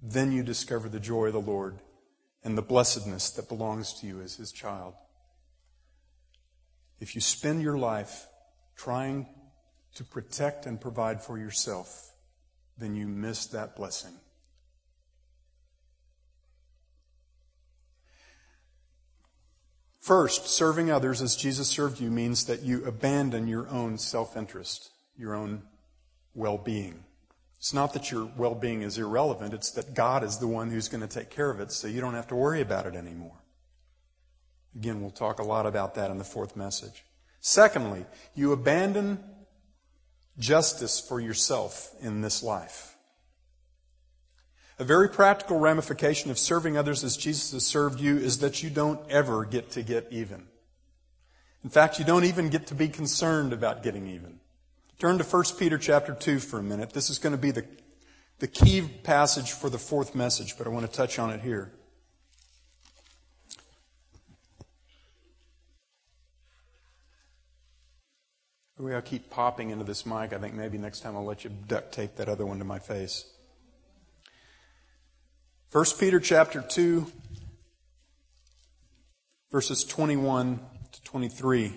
then 0.00 0.30
you 0.30 0.42
discover 0.42 0.88
the 0.88 1.00
joy 1.00 1.26
of 1.26 1.32
the 1.32 1.40
Lord 1.40 1.80
and 2.44 2.56
the 2.56 2.62
blessedness 2.62 3.30
that 3.30 3.48
belongs 3.48 3.92
to 3.94 4.06
you 4.06 4.20
as 4.20 4.36
his 4.36 4.52
child. 4.52 4.94
If 7.00 7.14
you 7.14 7.20
spend 7.20 7.60
your 7.60 7.76
life 7.76 8.26
trying 8.76 9.26
to 9.96 10.04
protect 10.04 10.66
and 10.66 10.80
provide 10.80 11.22
for 11.22 11.38
yourself, 11.38 12.12
then 12.78 12.94
you 12.94 13.08
miss 13.08 13.46
that 13.46 13.74
blessing. 13.74 14.12
First, 20.06 20.46
serving 20.46 20.88
others 20.88 21.20
as 21.20 21.34
Jesus 21.34 21.66
served 21.66 21.98
you 21.98 22.12
means 22.12 22.44
that 22.44 22.62
you 22.62 22.84
abandon 22.84 23.48
your 23.48 23.68
own 23.68 23.98
self 23.98 24.36
interest, 24.36 24.90
your 25.18 25.34
own 25.34 25.64
well 26.32 26.58
being. 26.58 27.02
It's 27.58 27.74
not 27.74 27.92
that 27.94 28.12
your 28.12 28.30
well 28.36 28.54
being 28.54 28.82
is 28.82 28.98
irrelevant, 28.98 29.52
it's 29.52 29.72
that 29.72 29.94
God 29.94 30.22
is 30.22 30.38
the 30.38 30.46
one 30.46 30.70
who's 30.70 30.86
going 30.86 31.00
to 31.00 31.08
take 31.08 31.30
care 31.30 31.50
of 31.50 31.58
it 31.58 31.72
so 31.72 31.88
you 31.88 32.00
don't 32.00 32.14
have 32.14 32.28
to 32.28 32.36
worry 32.36 32.60
about 32.60 32.86
it 32.86 32.94
anymore. 32.94 33.42
Again, 34.76 35.00
we'll 35.00 35.10
talk 35.10 35.40
a 35.40 35.42
lot 35.42 35.66
about 35.66 35.96
that 35.96 36.12
in 36.12 36.18
the 36.18 36.24
fourth 36.24 36.54
message. 36.54 37.02
Secondly, 37.40 38.06
you 38.32 38.52
abandon 38.52 39.18
justice 40.38 41.00
for 41.00 41.18
yourself 41.18 41.90
in 42.00 42.20
this 42.20 42.44
life. 42.44 42.95
A 44.78 44.84
very 44.84 45.08
practical 45.08 45.58
ramification 45.58 46.30
of 46.30 46.38
serving 46.38 46.76
others 46.76 47.02
as 47.02 47.16
Jesus 47.16 47.52
has 47.52 47.64
served 47.64 47.98
you 47.98 48.18
is 48.18 48.38
that 48.38 48.62
you 48.62 48.68
don't 48.68 49.00
ever 49.10 49.44
get 49.44 49.70
to 49.70 49.82
get 49.82 50.08
even. 50.10 50.46
In 51.64 51.70
fact, 51.70 51.98
you 51.98 52.04
don't 52.04 52.24
even 52.24 52.50
get 52.50 52.66
to 52.68 52.74
be 52.74 52.88
concerned 52.88 53.52
about 53.52 53.82
getting 53.82 54.06
even. 54.06 54.38
Turn 54.98 55.18
to 55.18 55.24
1 55.24 55.44
Peter 55.58 55.78
chapter 55.78 56.14
2 56.14 56.38
for 56.38 56.58
a 56.58 56.62
minute. 56.62 56.90
This 56.90 57.08
is 57.08 57.18
going 57.18 57.32
to 57.32 57.40
be 57.40 57.50
the, 57.50 57.64
the 58.38 58.46
key 58.46 58.82
passage 59.02 59.52
for 59.52 59.70
the 59.70 59.78
fourth 59.78 60.14
message, 60.14 60.58
but 60.58 60.66
I 60.66 60.70
want 60.70 60.86
to 60.86 60.92
touch 60.92 61.18
on 61.18 61.30
it 61.30 61.40
here. 61.40 61.72
The 68.76 68.82
way 68.82 68.94
I 68.94 69.00
keep 69.00 69.30
popping 69.30 69.70
into 69.70 69.84
this 69.84 70.04
mic, 70.04 70.34
I 70.34 70.38
think 70.38 70.52
maybe 70.52 70.76
next 70.76 71.00
time 71.00 71.16
I'll 71.16 71.24
let 71.24 71.44
you 71.44 71.50
duct 71.66 71.92
tape 71.92 72.16
that 72.16 72.28
other 72.28 72.44
one 72.44 72.58
to 72.58 72.64
my 72.64 72.78
face. 72.78 73.24
1 75.72 75.84
Peter 75.98 76.20
chapter 76.20 76.62
2, 76.62 77.10
verses 79.50 79.82
21 79.82 80.60
to 80.92 81.02
23. 81.02 81.74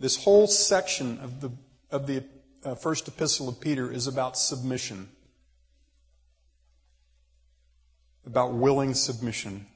This 0.00 0.24
whole 0.24 0.46
section 0.46 1.18
of 1.18 1.42
the, 1.42 1.52
of 1.90 2.06
the 2.06 2.24
uh, 2.64 2.74
first 2.74 3.06
epistle 3.08 3.50
of 3.50 3.60
Peter 3.60 3.92
is 3.92 4.06
about 4.06 4.38
submission, 4.38 5.10
about 8.24 8.54
willing 8.54 8.94
submission. 8.94 9.66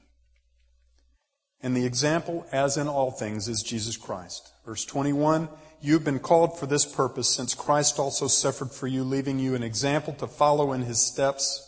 And 1.61 1.77
the 1.77 1.85
example, 1.85 2.47
as 2.51 2.75
in 2.75 2.87
all 2.87 3.11
things, 3.11 3.47
is 3.47 3.61
Jesus 3.61 3.97
Christ. 3.97 4.51
Verse 4.65 4.83
21, 4.83 5.47
you've 5.79 6.03
been 6.03 6.19
called 6.19 6.57
for 6.57 6.65
this 6.65 6.85
purpose 6.85 7.29
since 7.29 7.53
Christ 7.53 7.99
also 7.99 8.25
suffered 8.25 8.71
for 8.71 8.87
you, 8.87 9.03
leaving 9.03 9.37
you 9.37 9.53
an 9.53 9.63
example 9.63 10.13
to 10.15 10.25
follow 10.25 10.73
in 10.73 10.81
his 10.81 10.99
steps 10.99 11.66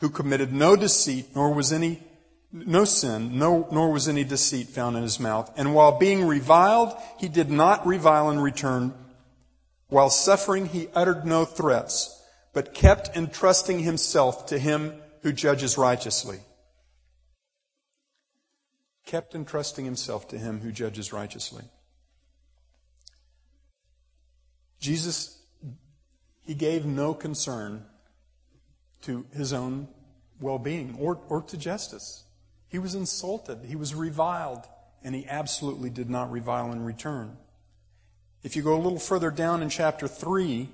who 0.00 0.10
committed 0.10 0.52
no 0.52 0.76
deceit, 0.76 1.34
nor 1.34 1.52
was 1.52 1.72
any, 1.72 2.02
no 2.52 2.84
sin, 2.84 3.38
no, 3.38 3.68
nor 3.70 3.90
was 3.92 4.08
any 4.08 4.24
deceit 4.24 4.68
found 4.68 4.96
in 4.96 5.02
his 5.02 5.20
mouth. 5.20 5.52
And 5.56 5.74
while 5.74 5.98
being 5.98 6.24
reviled, 6.24 6.94
he 7.18 7.28
did 7.28 7.50
not 7.50 7.86
revile 7.86 8.30
in 8.30 8.40
return. 8.40 8.94
While 9.88 10.10
suffering, 10.10 10.66
he 10.66 10.88
uttered 10.94 11.24
no 11.24 11.44
threats, 11.44 12.22
but 12.52 12.74
kept 12.74 13.16
entrusting 13.16 13.80
himself 13.80 14.46
to 14.46 14.58
him 14.58 14.94
who 15.22 15.32
judges 15.32 15.78
righteously. 15.78 16.38
Kept 19.06 19.34
entrusting 19.34 19.84
himself 19.84 20.28
to 20.28 20.38
him 20.38 20.60
who 20.60 20.72
judges 20.72 21.12
righteously. 21.12 21.64
Jesus, 24.80 25.38
he 26.42 26.54
gave 26.54 26.84
no 26.84 27.14
concern 27.14 27.86
to 29.04 29.24
his 29.34 29.52
own 29.52 29.88
well 30.40 30.58
being 30.58 30.96
or, 30.98 31.20
or 31.28 31.42
to 31.42 31.56
justice. 31.56 32.24
He 32.68 32.78
was 32.78 32.94
insulted, 32.94 33.60
he 33.64 33.76
was 33.76 33.94
reviled, 33.94 34.66
and 35.02 35.14
he 35.14 35.26
absolutely 35.28 35.90
did 35.90 36.10
not 36.10 36.32
revile 36.32 36.72
in 36.72 36.84
return. 36.84 37.36
If 38.42 38.56
you 38.56 38.62
go 38.62 38.74
a 38.74 38.82
little 38.82 38.98
further 38.98 39.30
down 39.30 39.62
in 39.62 39.68
chapter 39.68 40.08
3, 40.08 40.68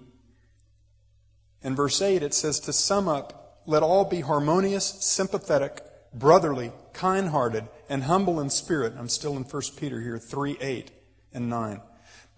In 1.62 1.76
verse 1.76 2.00
8, 2.00 2.22
it 2.22 2.34
says, 2.34 2.58
To 2.60 2.72
sum 2.72 3.06
up, 3.06 3.60
let 3.66 3.82
all 3.82 4.04
be 4.04 4.20
harmonious, 4.20 4.84
sympathetic, 4.84 5.82
brotherly, 6.14 6.72
kind 6.92 7.28
hearted, 7.28 7.68
and 7.88 8.04
humble 8.04 8.40
in 8.40 8.50
spirit. 8.50 8.94
I'm 8.98 9.08
still 9.08 9.36
in 9.36 9.44
1 9.44 9.62
Peter 9.76 10.00
here, 10.00 10.18
3 10.18 10.56
8 10.60 10.90
and 11.34 11.50
9. 11.50 11.80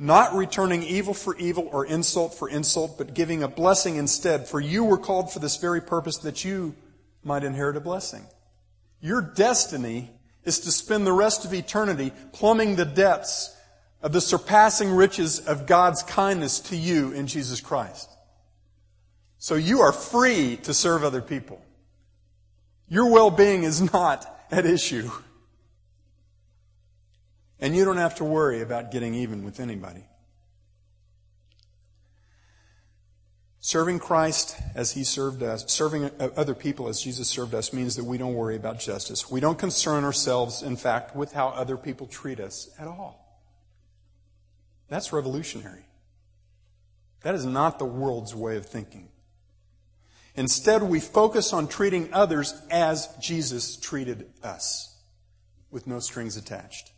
Not 0.02 0.34
returning 0.34 0.82
evil 0.82 1.14
for 1.14 1.36
evil 1.36 1.68
or 1.70 1.86
insult 1.86 2.34
for 2.34 2.48
insult, 2.48 2.98
but 2.98 3.14
giving 3.14 3.44
a 3.44 3.48
blessing 3.48 3.94
instead. 3.94 4.48
For 4.48 4.58
you 4.58 4.82
were 4.82 4.98
called 4.98 5.32
for 5.32 5.38
this 5.38 5.58
very 5.58 5.80
purpose 5.80 6.16
that 6.18 6.44
you 6.44 6.74
might 7.22 7.44
inherit 7.44 7.76
a 7.76 7.80
blessing. 7.80 8.26
Your 9.00 9.22
destiny 9.22 10.10
is 10.42 10.58
to 10.58 10.72
spend 10.72 11.06
the 11.06 11.12
rest 11.12 11.44
of 11.44 11.54
eternity 11.54 12.10
plumbing 12.32 12.74
the 12.74 12.84
depths 12.84 13.56
of 14.02 14.12
the 14.12 14.20
surpassing 14.20 14.90
riches 14.90 15.38
of 15.38 15.68
God's 15.68 16.02
kindness 16.02 16.58
to 16.58 16.76
you 16.76 17.12
in 17.12 17.28
Jesus 17.28 17.60
Christ. 17.60 18.10
So 19.38 19.54
you 19.54 19.82
are 19.82 19.92
free 19.92 20.56
to 20.64 20.74
serve 20.74 21.04
other 21.04 21.22
people. 21.22 21.64
Your 22.88 23.08
well-being 23.08 23.62
is 23.62 23.80
not 23.92 24.26
at 24.50 24.66
issue. 24.66 25.12
And 27.62 27.76
you 27.76 27.84
don't 27.84 27.96
have 27.96 28.16
to 28.16 28.24
worry 28.24 28.60
about 28.60 28.90
getting 28.90 29.14
even 29.14 29.44
with 29.44 29.60
anybody. 29.60 30.04
Serving 33.60 34.00
Christ 34.00 34.56
as 34.74 34.90
He 34.90 35.04
served 35.04 35.44
us, 35.44 35.64
serving 35.72 36.06
uh, 36.06 36.30
other 36.36 36.56
people 36.56 36.88
as 36.88 37.00
Jesus 37.00 37.28
served 37.28 37.54
us 37.54 37.72
means 37.72 37.94
that 37.94 38.04
we 38.04 38.18
don't 38.18 38.34
worry 38.34 38.56
about 38.56 38.80
justice. 38.80 39.30
We 39.30 39.38
don't 39.38 39.60
concern 39.60 40.02
ourselves, 40.02 40.64
in 40.64 40.74
fact, 40.74 41.14
with 41.14 41.32
how 41.32 41.50
other 41.50 41.76
people 41.76 42.08
treat 42.08 42.40
us 42.40 42.68
at 42.80 42.88
all. 42.88 43.40
That's 44.88 45.12
revolutionary. 45.12 45.86
That 47.22 47.36
is 47.36 47.46
not 47.46 47.78
the 47.78 47.84
world's 47.84 48.34
way 48.34 48.56
of 48.56 48.66
thinking. 48.66 49.08
Instead, 50.34 50.82
we 50.82 50.98
focus 50.98 51.52
on 51.52 51.68
treating 51.68 52.12
others 52.12 52.60
as 52.72 53.06
Jesus 53.20 53.76
treated 53.76 54.26
us, 54.42 54.98
with 55.70 55.86
no 55.86 56.00
strings 56.00 56.36
attached. 56.36 56.91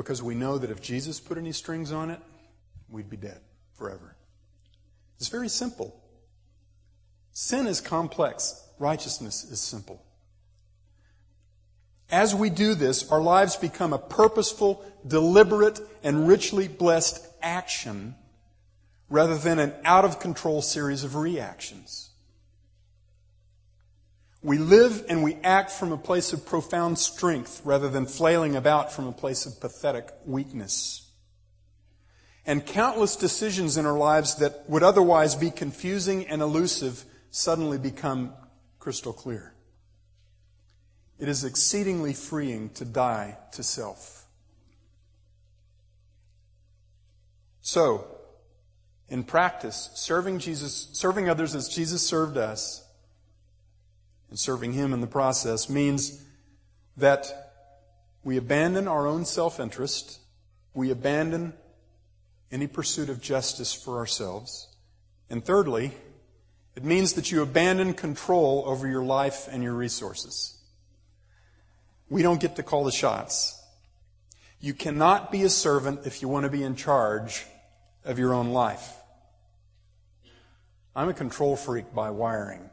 Because 0.00 0.22
we 0.22 0.34
know 0.34 0.56
that 0.56 0.70
if 0.70 0.80
Jesus 0.80 1.20
put 1.20 1.36
any 1.36 1.52
strings 1.52 1.92
on 1.92 2.08
it, 2.10 2.20
we'd 2.88 3.10
be 3.10 3.18
dead 3.18 3.38
forever. 3.74 4.16
It's 5.18 5.28
very 5.28 5.50
simple. 5.50 5.94
Sin 7.32 7.66
is 7.66 7.82
complex, 7.82 8.66
righteousness 8.78 9.44
is 9.44 9.60
simple. 9.60 10.02
As 12.10 12.34
we 12.34 12.48
do 12.48 12.74
this, 12.74 13.12
our 13.12 13.20
lives 13.20 13.56
become 13.56 13.92
a 13.92 13.98
purposeful, 13.98 14.82
deliberate, 15.06 15.78
and 16.02 16.26
richly 16.26 16.66
blessed 16.66 17.22
action 17.42 18.14
rather 19.10 19.36
than 19.36 19.58
an 19.58 19.74
out 19.84 20.06
of 20.06 20.18
control 20.18 20.62
series 20.62 21.04
of 21.04 21.14
reactions. 21.14 22.09
We 24.42 24.58
live 24.58 25.04
and 25.08 25.22
we 25.22 25.36
act 25.44 25.70
from 25.70 25.92
a 25.92 25.98
place 25.98 26.32
of 26.32 26.46
profound 26.46 26.98
strength 26.98 27.60
rather 27.64 27.88
than 27.88 28.06
flailing 28.06 28.56
about 28.56 28.92
from 28.92 29.06
a 29.06 29.12
place 29.12 29.44
of 29.44 29.60
pathetic 29.60 30.08
weakness 30.24 31.10
and 32.46 32.64
countless 32.64 33.16
decisions 33.16 33.76
in 33.76 33.86
our 33.86 33.96
lives 33.96 34.36
that 34.36 34.68
would 34.68 34.82
otherwise 34.82 35.34
be 35.34 35.50
confusing 35.50 36.26
and 36.26 36.42
elusive 36.42 37.04
suddenly 37.30 37.78
become 37.78 38.32
crystal 38.78 39.12
clear. 39.12 39.54
It 41.18 41.28
is 41.28 41.44
exceedingly 41.44 42.14
freeing 42.14 42.70
to 42.70 42.84
die 42.84 43.36
to 43.52 43.62
self. 43.62 44.26
So, 47.60 48.06
in 49.08 49.22
practice, 49.22 49.90
serving 49.94 50.38
Jesus, 50.38 50.88
serving 50.92 51.28
others 51.28 51.54
as 51.54 51.68
Jesus 51.68 52.04
served 52.04 52.38
us, 52.38 52.79
and 54.30 54.38
serving 54.38 54.72
Him 54.72 54.92
in 54.92 55.00
the 55.00 55.06
process 55.06 55.68
means 55.68 56.24
that 56.96 57.52
we 58.22 58.36
abandon 58.36 58.88
our 58.88 59.06
own 59.06 59.24
self-interest, 59.24 60.20
we 60.72 60.90
abandon 60.90 61.52
any 62.52 62.66
pursuit 62.66 63.08
of 63.08 63.20
justice 63.20 63.72
for 63.72 63.98
ourselves. 63.98 64.68
And 65.28 65.44
thirdly, 65.44 65.92
it 66.74 66.84
means 66.84 67.14
that 67.14 67.30
you 67.30 67.42
abandon 67.42 67.94
control 67.94 68.64
over 68.66 68.86
your 68.86 69.02
life 69.04 69.48
and 69.50 69.62
your 69.62 69.74
resources. 69.74 70.56
We 72.08 72.22
don't 72.22 72.40
get 72.40 72.56
to 72.56 72.62
call 72.62 72.84
the 72.84 72.92
shots. 72.92 73.60
You 74.60 74.74
cannot 74.74 75.32
be 75.32 75.42
a 75.42 75.48
servant 75.48 76.06
if 76.06 76.22
you 76.22 76.28
want 76.28 76.44
to 76.44 76.50
be 76.50 76.62
in 76.62 76.76
charge 76.76 77.46
of 78.04 78.18
your 78.18 78.34
own 78.34 78.50
life. 78.50 78.96
I'm 80.94 81.08
a 81.08 81.14
control 81.14 81.56
freak 81.56 81.94
by 81.94 82.10
wiring. 82.10 82.68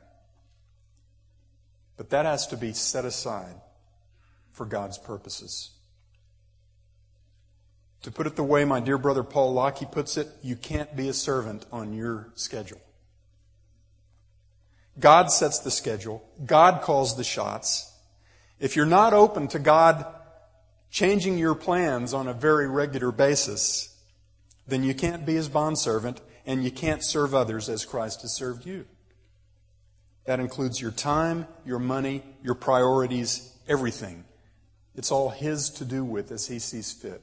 But 1.97 2.11
that 2.11 2.25
has 2.25 2.47
to 2.47 2.57
be 2.57 2.73
set 2.73 3.05
aside 3.05 3.55
for 4.51 4.65
God's 4.65 4.97
purposes. 4.97 5.71
To 8.03 8.11
put 8.11 8.27
it 8.27 8.35
the 8.35 8.43
way 8.43 8.63
my 8.63 8.79
dear 8.79 8.97
brother 8.97 9.23
Paul 9.23 9.53
Lockie 9.53 9.87
puts 9.91 10.15
it, 10.17 10.29
you 10.41 10.55
can't 10.55 10.95
be 10.95 11.09
a 11.09 11.13
servant 11.13 11.65
on 11.71 11.93
your 11.93 12.31
schedule. 12.35 12.79
God 14.99 15.31
sets 15.31 15.59
the 15.59 15.71
schedule. 15.71 16.23
God 16.45 16.81
calls 16.81 17.17
the 17.17 17.23
shots. 17.23 17.91
If 18.59 18.75
you're 18.75 18.85
not 18.85 19.13
open 19.13 19.47
to 19.49 19.59
God 19.59 20.05
changing 20.89 21.37
your 21.37 21.53
plans 21.55 22.13
on 22.13 22.27
a 22.27 22.33
very 22.33 22.67
regular 22.67 23.11
basis, 23.11 23.95
then 24.67 24.83
you 24.83 24.93
can't 24.93 25.25
be 25.25 25.35
his 25.35 25.49
bondservant 25.49 26.21
and 26.45 26.63
you 26.63 26.71
can't 26.71 27.03
serve 27.03 27.35
others 27.35 27.69
as 27.69 27.85
Christ 27.85 28.21
has 28.21 28.33
served 28.33 28.65
you. 28.65 28.85
That 30.27 30.39
includes 30.39 30.79
your 30.79 30.91
time, 30.91 31.47
your 31.65 31.79
money, 31.79 32.21
your 32.43 32.53
priorities, 32.53 33.51
everything. 33.67 34.23
It's 34.95 35.11
all 35.11 35.29
his 35.29 35.71
to 35.71 35.85
do 35.85 36.05
with 36.05 36.31
as 36.31 36.47
he 36.47 36.59
sees 36.59 36.91
fit. 36.91 37.21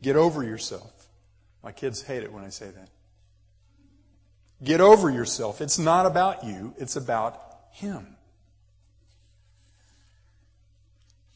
Get 0.00 0.16
over 0.16 0.42
yourself. 0.42 1.08
My 1.62 1.72
kids 1.72 2.02
hate 2.02 2.22
it 2.22 2.32
when 2.32 2.44
I 2.44 2.50
say 2.50 2.70
that. 2.70 2.88
Get 4.62 4.80
over 4.80 5.10
yourself. 5.10 5.60
It's 5.60 5.78
not 5.78 6.06
about 6.06 6.44
you, 6.44 6.74
it's 6.78 6.96
about 6.96 7.40
Him. 7.72 8.16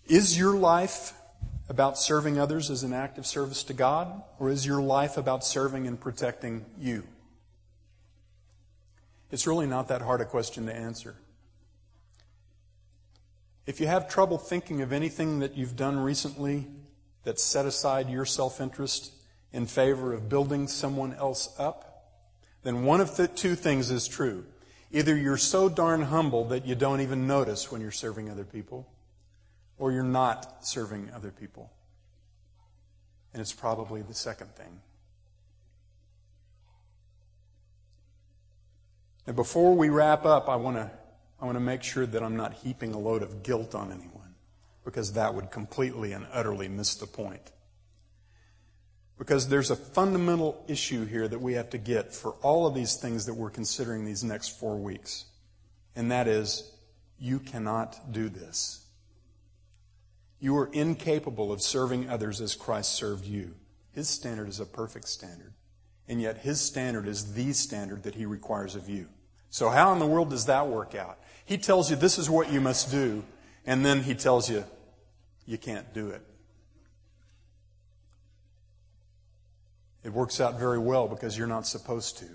Is 0.06 0.38
your 0.38 0.56
life 0.56 1.12
about 1.68 1.98
serving 1.98 2.38
others 2.38 2.70
as 2.70 2.82
an 2.82 2.92
act 2.92 3.18
of 3.18 3.26
service 3.26 3.62
to 3.64 3.72
God, 3.72 4.22
or 4.38 4.50
is 4.50 4.64
your 4.64 4.80
life 4.80 5.16
about 5.16 5.44
serving 5.44 5.86
and 5.86 6.00
protecting 6.00 6.64
you? 6.78 7.04
It's 9.30 9.46
really 9.46 9.66
not 9.66 9.88
that 9.88 10.02
hard 10.02 10.20
a 10.20 10.24
question 10.24 10.66
to 10.66 10.74
answer. 10.74 11.16
If 13.66 13.80
you 13.80 13.86
have 13.86 14.08
trouble 14.08 14.38
thinking 14.38 14.82
of 14.82 14.92
anything 14.92 15.38
that 15.40 15.56
you've 15.56 15.76
done 15.76 16.00
recently 16.00 16.66
that 17.24 17.38
set 17.38 17.66
aside 17.66 18.10
your 18.10 18.24
self 18.24 18.60
interest 18.60 19.12
in 19.52 19.66
favor 19.66 20.12
of 20.12 20.28
building 20.28 20.66
someone 20.66 21.14
else 21.14 21.54
up, 21.58 21.90
then 22.62 22.84
one 22.84 23.00
of 23.00 23.16
the 23.16 23.28
two 23.28 23.54
things 23.54 23.90
is 23.90 24.08
true. 24.08 24.44
Either 24.90 25.16
you're 25.16 25.36
so 25.36 25.68
darn 25.68 26.02
humble 26.02 26.46
that 26.46 26.66
you 26.66 26.74
don't 26.74 27.00
even 27.00 27.26
notice 27.26 27.70
when 27.70 27.80
you're 27.80 27.92
serving 27.92 28.28
other 28.28 28.44
people, 28.44 28.88
or 29.78 29.92
you're 29.92 30.02
not 30.02 30.66
serving 30.66 31.10
other 31.14 31.30
people. 31.30 31.70
And 33.32 33.40
it's 33.40 33.52
probably 33.52 34.02
the 34.02 34.14
second 34.14 34.54
thing. 34.56 34.80
Now, 39.30 39.36
before 39.36 39.76
we 39.76 39.90
wrap 39.90 40.26
up, 40.26 40.48
I 40.48 40.56
want 40.56 40.76
to 40.76 40.90
I 41.40 41.44
want 41.44 41.54
to 41.54 41.60
make 41.60 41.84
sure 41.84 42.04
that 42.04 42.20
I'm 42.20 42.36
not 42.36 42.52
heaping 42.52 42.94
a 42.94 42.98
load 42.98 43.22
of 43.22 43.44
guilt 43.44 43.76
on 43.76 43.92
anyone 43.92 44.34
because 44.84 45.12
that 45.12 45.32
would 45.36 45.52
completely 45.52 46.12
and 46.12 46.26
utterly 46.32 46.66
miss 46.66 46.96
the 46.96 47.06
point. 47.06 47.52
Because 49.16 49.46
there's 49.46 49.70
a 49.70 49.76
fundamental 49.76 50.64
issue 50.66 51.04
here 51.04 51.28
that 51.28 51.40
we 51.40 51.52
have 51.52 51.70
to 51.70 51.78
get 51.78 52.12
for 52.12 52.32
all 52.42 52.66
of 52.66 52.74
these 52.74 52.96
things 52.96 53.26
that 53.26 53.34
we're 53.34 53.50
considering 53.50 54.04
these 54.04 54.24
next 54.24 54.58
four 54.58 54.76
weeks. 54.76 55.26
And 55.94 56.10
that 56.10 56.26
is, 56.26 56.68
you 57.16 57.38
cannot 57.38 58.10
do 58.10 58.30
this. 58.30 58.84
You 60.40 60.56
are 60.56 60.70
incapable 60.72 61.52
of 61.52 61.62
serving 61.62 62.10
others 62.10 62.40
as 62.40 62.56
Christ 62.56 62.96
served 62.96 63.26
you. 63.26 63.54
His 63.92 64.08
standard 64.08 64.48
is 64.48 64.58
a 64.58 64.66
perfect 64.66 65.06
standard. 65.06 65.52
And 66.08 66.20
yet 66.20 66.38
his 66.38 66.60
standard 66.60 67.06
is 67.06 67.34
the 67.34 67.52
standard 67.52 68.02
that 68.02 68.16
he 68.16 68.26
requires 68.26 68.74
of 68.74 68.88
you. 68.88 69.06
So 69.50 69.68
how 69.68 69.92
in 69.92 69.98
the 69.98 70.06
world 70.06 70.30
does 70.30 70.46
that 70.46 70.68
work 70.68 70.94
out? 70.94 71.18
He 71.44 71.58
tells 71.58 71.90
you 71.90 71.96
this 71.96 72.18
is 72.18 72.30
what 72.30 72.52
you 72.52 72.60
must 72.60 72.90
do, 72.90 73.24
and 73.66 73.84
then 73.84 74.02
he 74.02 74.14
tells 74.14 74.48
you 74.48 74.64
you 75.44 75.58
can't 75.58 75.92
do 75.92 76.10
it. 76.10 76.22
It 80.04 80.12
works 80.12 80.40
out 80.40 80.58
very 80.58 80.78
well 80.78 81.08
because 81.08 81.36
you're 81.36 81.46
not 81.46 81.66
supposed 81.66 82.18
to. 82.18 82.26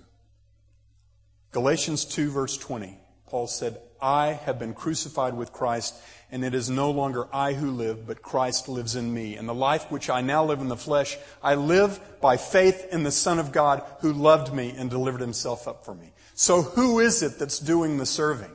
Galatians 1.52 2.06
2, 2.06 2.30
verse 2.30 2.58
20, 2.58 2.98
Paul 3.28 3.48
said, 3.48 3.80
I 4.02 4.34
have 4.34 4.60
been 4.60 4.74
crucified 4.74 5.36
with 5.36 5.54
Christ, 5.54 5.96
and 6.30 6.44
it 6.44 6.54
is 6.54 6.70
no 6.70 6.92
longer 6.92 7.28
I 7.34 7.54
who 7.54 7.72
live, 7.72 8.06
but 8.06 8.22
Christ 8.22 8.68
lives 8.68 8.96
in 8.96 9.12
me. 9.12 9.38
And 9.38 9.48
the 9.48 9.54
life 9.54 9.90
which 9.90 10.10
I 10.10 10.22
now 10.22 10.44
live 10.44 10.60
in 10.60 10.68
the 10.68 10.76
flesh, 10.76 11.18
I 11.42 11.56
live 11.56 12.00
by 12.20 12.36
faith 12.38 12.90
in 12.92 13.04
the 13.04 13.12
Son 13.12 13.40
of 13.40 13.54
God 13.54 13.84
who 14.02 14.12
loved 14.12 14.54
me 14.54 14.76
and 14.78 14.90
delivered 14.90 15.22
himself 15.22 15.68
up 15.68 15.86
for 15.86 15.96
me. 15.96 16.12
So 16.36 16.62
who 16.62 17.00
is 17.00 17.24
it 17.24 17.40
that's 17.40 17.60
doing 17.60 17.98
the 17.98 18.06
serving? 18.06 18.52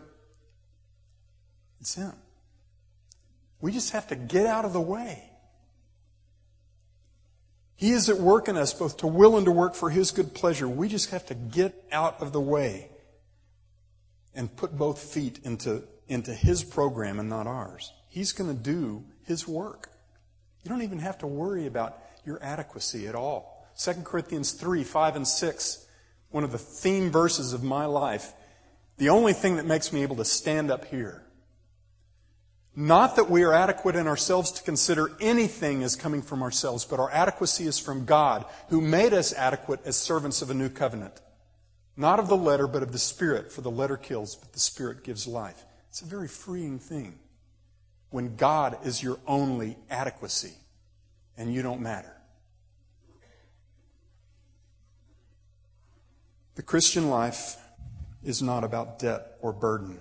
It's 1.81 1.95
Him. 1.95 2.13
We 3.61 3.73
just 3.73 3.93
have 3.93 4.07
to 4.09 4.15
get 4.15 4.47
out 4.47 4.67
of 4.67 4.75
the 4.75 4.81
way. 4.81 5.25
He 7.77 7.93
is 7.93 8.11
at 8.11 8.19
work 8.19 8.49
in 8.49 8.59
us 8.59 8.75
both 8.75 8.99
to 8.99 9.07
will 9.07 9.39
and 9.39 9.47
to 9.47 9.51
work 9.51 9.75
for 9.75 9.89
His 9.89 10.11
good 10.11 10.35
pleasure. 10.35 10.69
We 10.69 10.89
just 10.89 11.11
have 11.11 11.25
to 11.27 11.35
get 11.35 11.83
out 11.91 12.21
of 12.21 12.33
the 12.35 12.41
way 12.41 12.91
and 14.35 14.55
put 14.55 14.77
both 14.77 14.99
feet 14.99 15.41
into, 15.45 15.85
into 16.07 16.35
His 16.35 16.63
program 16.63 17.19
and 17.19 17.31
not 17.31 17.47
ours. 17.47 17.95
He's 18.09 18.33
going 18.33 18.55
to 18.55 18.63
do 18.63 19.05
His 19.25 19.49
work. 19.49 19.91
You 20.63 20.69
don't 20.69 20.83
even 20.83 20.99
have 20.99 21.17
to 21.19 21.27
worry 21.27 21.67
about 21.67 21.99
your 22.27 22.43
adequacy 22.43 23.09
at 23.09 23.15
all. 23.15 23.67
2 23.83 24.03
Corinthians 24.05 24.53
3, 24.53 24.85
5, 24.85 25.17
and 25.17 25.27
6, 25.27 25.87
one 26.31 26.45
of 26.45 26.53
the 26.53 26.59
theme 26.59 27.11
verses 27.11 27.53
of 27.53 27.63
my 27.63 27.87
life. 27.87 28.33
The 28.99 29.09
only 29.09 29.33
thing 29.33 29.57
that 29.57 29.67
makes 29.67 29.93
me 29.93 30.03
able 30.03 30.17
to 30.17 30.25
stand 30.25 30.71
up 30.71 30.85
here 30.85 31.25
not 32.77 33.17
that 33.17 33.29
we 33.29 33.43
are 33.43 33.53
adequate 33.53 33.97
in 33.97 34.07
ourselves 34.07 34.53
to 34.53 34.63
consider 34.63 35.11
anything 35.21 35.83
as 35.83 35.97
coming 35.97 36.23
from 36.23 36.43
ourselves, 36.43 36.85
but 36.85 37.01
our 37.01 37.11
adequacy 37.11 37.67
is 37.67 37.79
from 37.79 38.05
God, 38.05 38.45
who 38.69 38.81
made 38.81 39.13
us 39.13 39.33
adequate 39.33 39.81
as 39.85 39.97
servants 39.97 40.41
of 40.41 40.51
a 40.51 40.55
new 40.55 40.69
covenant. 40.69 41.21
Not 41.97 42.21
of 42.21 42.29
the 42.29 42.37
letter, 42.37 42.69
but 42.69 42.83
of 42.83 42.93
the 42.93 42.99
Spirit, 42.99 43.51
for 43.51 43.61
the 43.61 43.71
letter 43.71 43.97
kills, 43.97 44.37
but 44.37 44.53
the 44.53 44.61
Spirit 44.61 45.03
gives 45.03 45.27
life. 45.27 45.65
It's 45.89 46.01
a 46.01 46.07
very 46.07 46.29
freeing 46.29 46.79
thing 46.79 47.19
when 48.11 48.37
God 48.37 48.79
is 48.87 49.03
your 49.03 49.19
only 49.27 49.77
adequacy 49.91 50.55
and 51.37 51.53
you 51.53 51.63
don't 51.63 51.81
matter. 51.81 52.15
The 56.61 56.67
Christian 56.67 57.09
life 57.09 57.57
is 58.23 58.43
not 58.43 58.65
about 58.65 58.99
debt 58.99 59.39
or 59.41 59.51
burden 59.51 59.99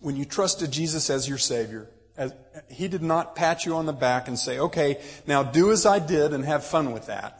when 0.00 0.16
you 0.16 0.24
trusted 0.24 0.70
Jesus 0.70 1.10
as 1.10 1.28
your 1.28 1.36
Savior, 1.36 1.90
as, 2.16 2.32
He 2.70 2.88
did 2.88 3.02
not 3.02 3.36
pat 3.36 3.66
you 3.66 3.76
on 3.76 3.84
the 3.84 3.92
back 3.92 4.28
and 4.28 4.38
say, 4.38 4.58
okay, 4.58 4.98
now 5.26 5.42
do 5.42 5.72
as 5.72 5.84
I 5.84 5.98
did 5.98 6.32
and 6.32 6.42
have 6.46 6.64
fun 6.64 6.92
with 6.92 7.08
that. 7.08 7.38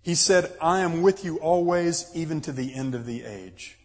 He 0.00 0.14
said, 0.14 0.50
I 0.58 0.80
am 0.80 1.02
with 1.02 1.22
you 1.22 1.36
always, 1.36 2.10
even 2.14 2.40
to 2.40 2.52
the 2.52 2.74
end 2.74 2.94
of 2.94 3.04
the 3.04 3.24
age. 3.24 3.78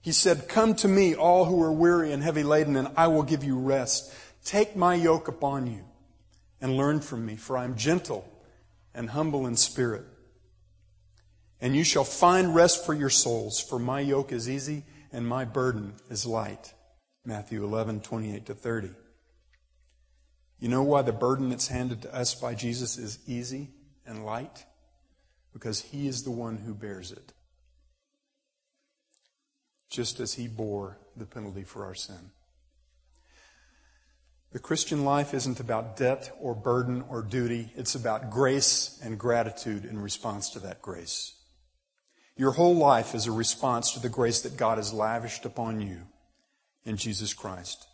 He 0.00 0.12
said, 0.12 0.48
Come 0.48 0.74
to 0.76 0.88
me, 0.88 1.14
all 1.14 1.44
who 1.44 1.62
are 1.62 1.72
weary 1.72 2.10
and 2.10 2.22
heavy 2.22 2.42
laden, 2.42 2.74
and 2.74 2.88
I 2.96 3.08
will 3.08 3.22
give 3.22 3.44
you 3.44 3.58
rest. 3.58 4.14
Take 4.46 4.76
my 4.76 4.94
yoke 4.94 5.28
upon 5.28 5.66
you 5.66 5.84
and 6.58 6.74
learn 6.74 7.00
from 7.00 7.26
me, 7.26 7.36
for 7.36 7.58
I 7.58 7.64
am 7.64 7.76
gentle 7.76 8.26
and 8.94 9.10
humble 9.10 9.46
in 9.46 9.56
spirit. 9.56 10.06
And 11.60 11.74
you 11.74 11.84
shall 11.84 12.04
find 12.04 12.54
rest 12.54 12.84
for 12.84 12.94
your 12.94 13.10
souls, 13.10 13.60
for 13.60 13.78
my 13.78 14.00
yoke 14.00 14.32
is 14.32 14.48
easy 14.48 14.84
and 15.12 15.26
my 15.26 15.44
burden 15.44 15.94
is 16.10 16.26
light. 16.26 16.74
Matthew 17.24 17.64
11, 17.64 18.00
28 18.00 18.46
to 18.46 18.54
30. 18.54 18.90
You 20.58 20.68
know 20.68 20.82
why 20.82 21.02
the 21.02 21.12
burden 21.12 21.50
that's 21.50 21.68
handed 21.68 22.02
to 22.02 22.14
us 22.14 22.34
by 22.34 22.54
Jesus 22.54 22.98
is 22.98 23.18
easy 23.26 23.70
and 24.06 24.24
light? 24.24 24.64
Because 25.52 25.80
he 25.80 26.06
is 26.06 26.22
the 26.22 26.30
one 26.30 26.58
who 26.58 26.74
bears 26.74 27.12
it. 27.12 27.32
Just 29.90 30.20
as 30.20 30.34
he 30.34 30.48
bore 30.48 30.98
the 31.16 31.26
penalty 31.26 31.62
for 31.62 31.84
our 31.84 31.94
sin. 31.94 32.30
The 34.52 34.58
Christian 34.58 35.04
life 35.04 35.34
isn't 35.34 35.60
about 35.60 35.96
debt 35.96 36.30
or 36.40 36.54
burden 36.54 37.04
or 37.10 37.22
duty. 37.22 37.72
It's 37.76 37.94
about 37.94 38.30
grace 38.30 38.98
and 39.02 39.18
gratitude 39.18 39.84
in 39.84 40.00
response 40.00 40.50
to 40.50 40.60
that 40.60 40.80
grace. 40.80 41.35
Your 42.36 42.52
whole 42.52 42.74
life 42.74 43.14
is 43.14 43.26
a 43.26 43.32
response 43.32 43.92
to 43.92 44.00
the 44.00 44.10
grace 44.10 44.42
that 44.42 44.58
God 44.58 44.76
has 44.76 44.92
lavished 44.92 45.46
upon 45.46 45.80
you 45.80 46.02
in 46.84 46.98
Jesus 46.98 47.32
Christ. 47.32 47.86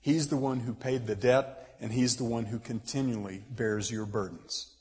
He's 0.00 0.28
the 0.28 0.38
one 0.38 0.60
who 0.60 0.72
paid 0.72 1.06
the 1.06 1.14
debt, 1.14 1.76
and 1.80 1.92
He's 1.92 2.16
the 2.16 2.24
one 2.24 2.46
who 2.46 2.58
continually 2.58 3.44
bears 3.50 3.90
your 3.90 4.06
burdens. 4.06 4.74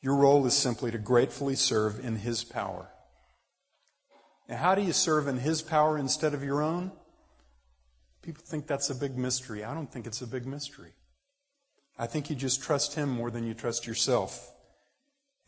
Your 0.00 0.16
role 0.16 0.46
is 0.46 0.54
simply 0.54 0.90
to 0.92 0.98
gratefully 0.98 1.56
serve 1.56 2.02
in 2.02 2.16
His 2.16 2.42
power. 2.42 2.88
Now, 4.48 4.56
how 4.56 4.74
do 4.74 4.80
you 4.80 4.94
serve 4.94 5.28
in 5.28 5.38
His 5.38 5.60
power 5.60 5.98
instead 5.98 6.32
of 6.32 6.42
your 6.42 6.62
own? 6.62 6.90
People 8.22 8.42
think 8.46 8.66
that's 8.66 8.88
a 8.88 8.94
big 8.94 9.18
mystery. 9.18 9.62
I 9.62 9.74
don't 9.74 9.92
think 9.92 10.06
it's 10.06 10.22
a 10.22 10.26
big 10.26 10.46
mystery. 10.46 10.92
I 11.98 12.06
think 12.06 12.30
you 12.30 12.36
just 12.36 12.62
trust 12.62 12.94
Him 12.94 13.10
more 13.10 13.30
than 13.30 13.46
you 13.46 13.52
trust 13.52 13.86
yourself 13.86 14.50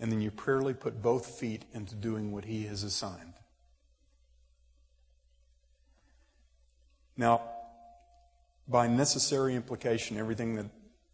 and 0.03 0.11
then 0.11 0.20
you 0.20 0.32
prayerly 0.32 0.74
put 0.74 1.00
both 1.00 1.38
feet 1.38 1.64
into 1.72 1.94
doing 1.94 2.32
what 2.32 2.44
He 2.44 2.64
has 2.64 2.82
assigned. 2.82 3.34
Now, 7.16 7.42
by 8.66 8.88
necessary 8.88 9.55
implication, 9.55 10.18
everything 10.18 10.57
that, 10.57 10.66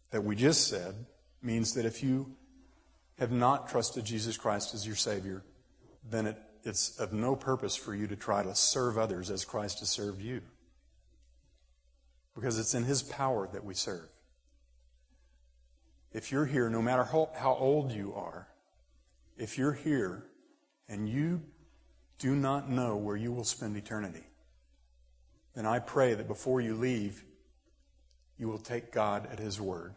that 0.09 0.23
we 0.23 0.35
just 0.35 0.67
said 0.67 0.95
means 1.43 1.75
that 1.75 1.85
if 1.85 2.01
you 2.01 2.35
have 3.19 3.31
not 3.31 3.69
trusted 3.69 4.05
Jesus 4.05 4.37
Christ 4.37 4.73
as 4.73 4.87
your 4.87 4.95
Savior, 4.95 5.43
then 6.09 6.25
it, 6.25 6.41
it's 6.63 6.99
of 6.99 7.13
no 7.13 7.35
purpose 7.35 7.75
for 7.75 7.93
you 7.93 8.07
to 8.07 8.15
try 8.15 8.41
to 8.41 8.55
serve 8.55 8.97
others 8.97 9.29
as 9.29 9.45
Christ 9.45 9.81
has 9.81 9.89
served 9.89 10.19
you. 10.19 10.41
Because 12.33 12.57
it's 12.57 12.73
in 12.73 12.85
His 12.85 13.03
power 13.03 13.47
that 13.53 13.63
we 13.63 13.75
serve. 13.75 14.09
If 16.11 16.31
you're 16.31 16.47
here, 16.47 16.71
no 16.71 16.81
matter 16.81 17.03
how, 17.03 17.29
how 17.35 17.53
old 17.53 17.91
you 17.91 18.15
are, 18.15 18.47
if 19.39 19.57
you're 19.57 19.73
here 19.73 20.25
and 20.87 21.09
you 21.09 21.41
do 22.19 22.35
not 22.35 22.69
know 22.69 22.97
where 22.97 23.15
you 23.15 23.31
will 23.31 23.45
spend 23.45 23.77
eternity, 23.77 24.23
then 25.55 25.65
I 25.65 25.79
pray 25.79 26.13
that 26.13 26.27
before 26.27 26.61
you 26.61 26.75
leave, 26.75 27.23
you 28.37 28.47
will 28.47 28.59
take 28.59 28.91
God 28.91 29.27
at 29.31 29.39
His 29.39 29.59
word. 29.59 29.95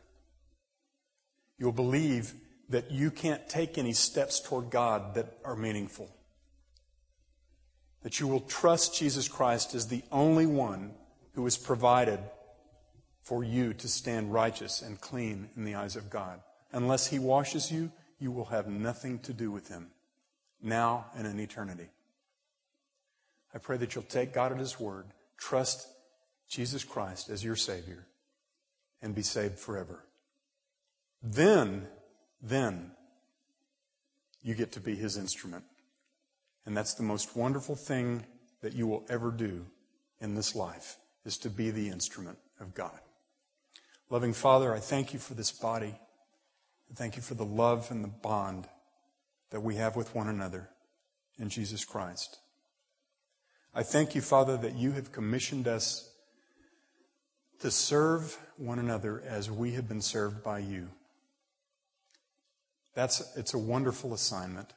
You'll 1.58 1.72
believe 1.72 2.32
that 2.70 2.90
you 2.90 3.10
can't 3.10 3.48
take 3.48 3.76
any 3.76 3.92
steps 3.92 4.40
toward 4.40 4.70
God 4.70 5.14
that 5.14 5.36
are 5.44 5.56
meaningful. 5.56 6.08
That 8.02 8.18
you 8.18 8.26
will 8.26 8.40
trust 8.40 8.98
Jesus 8.98 9.28
Christ 9.28 9.74
as 9.74 9.88
the 9.88 10.02
only 10.10 10.46
one 10.46 10.92
who 11.34 11.44
has 11.44 11.56
provided 11.56 12.18
for 13.22 13.44
you 13.44 13.74
to 13.74 13.88
stand 13.88 14.32
righteous 14.32 14.82
and 14.82 15.00
clean 15.00 15.50
in 15.56 15.64
the 15.64 15.74
eyes 15.74 15.96
of 15.96 16.10
God. 16.10 16.40
Unless 16.72 17.08
He 17.08 17.18
washes 17.18 17.70
you, 17.70 17.92
you 18.22 18.30
will 18.30 18.46
have 18.46 18.68
nothing 18.68 19.18
to 19.18 19.32
do 19.32 19.50
with 19.50 19.68
him 19.68 19.88
now 20.62 21.06
and 21.16 21.26
in 21.26 21.40
eternity. 21.40 21.88
I 23.52 23.58
pray 23.58 23.76
that 23.78 23.94
you'll 23.94 24.04
take 24.04 24.32
God 24.32 24.52
at 24.52 24.58
his 24.58 24.78
word, 24.78 25.06
trust 25.36 25.88
Jesus 26.48 26.84
Christ 26.84 27.28
as 27.28 27.44
your 27.44 27.56
Savior, 27.56 28.06
and 29.02 29.14
be 29.14 29.22
saved 29.22 29.58
forever. 29.58 30.04
Then, 31.22 31.86
then, 32.40 32.92
you 34.42 34.54
get 34.54 34.72
to 34.72 34.80
be 34.80 34.94
his 34.94 35.16
instrument. 35.16 35.64
And 36.64 36.76
that's 36.76 36.94
the 36.94 37.02
most 37.02 37.36
wonderful 37.36 37.74
thing 37.74 38.24
that 38.60 38.72
you 38.72 38.86
will 38.86 39.04
ever 39.08 39.30
do 39.30 39.66
in 40.20 40.34
this 40.34 40.54
life, 40.54 40.96
is 41.24 41.36
to 41.38 41.50
be 41.50 41.70
the 41.70 41.88
instrument 41.88 42.38
of 42.60 42.74
God. 42.74 42.98
Loving 44.08 44.32
Father, 44.32 44.72
I 44.72 44.78
thank 44.78 45.12
you 45.12 45.18
for 45.18 45.34
this 45.34 45.50
body. 45.50 45.94
Thank 46.94 47.16
you 47.16 47.22
for 47.22 47.34
the 47.34 47.44
love 47.44 47.90
and 47.90 48.04
the 48.04 48.08
bond 48.08 48.68
that 49.50 49.62
we 49.62 49.76
have 49.76 49.96
with 49.96 50.14
one 50.14 50.28
another 50.28 50.68
in 51.38 51.48
Jesus 51.48 51.84
Christ. 51.84 52.38
I 53.74 53.82
thank 53.82 54.14
you, 54.14 54.20
Father, 54.20 54.58
that 54.58 54.76
you 54.76 54.92
have 54.92 55.12
commissioned 55.12 55.66
us 55.66 56.10
to 57.60 57.70
serve 57.70 58.36
one 58.58 58.78
another 58.78 59.22
as 59.26 59.50
we 59.50 59.72
have 59.72 59.88
been 59.88 60.02
served 60.02 60.42
by 60.42 60.58
you. 60.58 60.88
That's, 62.94 63.22
it's 63.36 63.54
a 63.54 63.58
wonderful 63.58 64.12
assignment. 64.12 64.74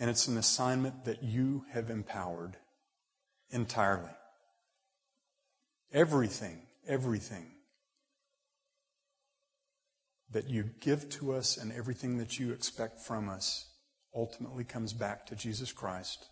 And 0.00 0.10
it's 0.10 0.26
an 0.26 0.38
assignment 0.38 1.04
that 1.04 1.22
you 1.22 1.66
have 1.70 1.90
empowered 1.90 2.56
entirely. 3.50 4.10
Everything, 5.92 6.62
everything 6.88 7.46
that 10.32 10.48
you 10.48 10.70
give 10.80 11.08
to 11.10 11.32
us 11.32 11.56
and 11.56 11.72
everything 11.72 12.18
that 12.18 12.38
you 12.38 12.52
expect 12.52 13.00
from 13.00 13.28
us 13.28 13.66
ultimately 14.14 14.64
comes 14.64 14.92
back 14.92 15.26
to 15.26 15.36
Jesus 15.36 15.72
Christ. 15.72 16.28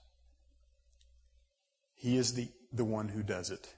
He 1.94 2.16
is 2.16 2.34
the, 2.34 2.48
the 2.72 2.84
one 2.84 3.08
who 3.08 3.22
does 3.22 3.50
it. 3.50 3.74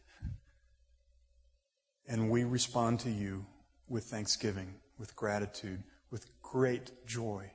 And 2.07 2.31
we 2.31 2.45
respond 2.45 3.01
to 3.01 3.11
you 3.11 3.47
with 3.89 4.05
thanksgiving, 4.05 4.75
with 4.99 5.17
gratitude, 5.17 5.83
with 6.11 6.27
great 6.43 7.07
joy. 7.07 7.51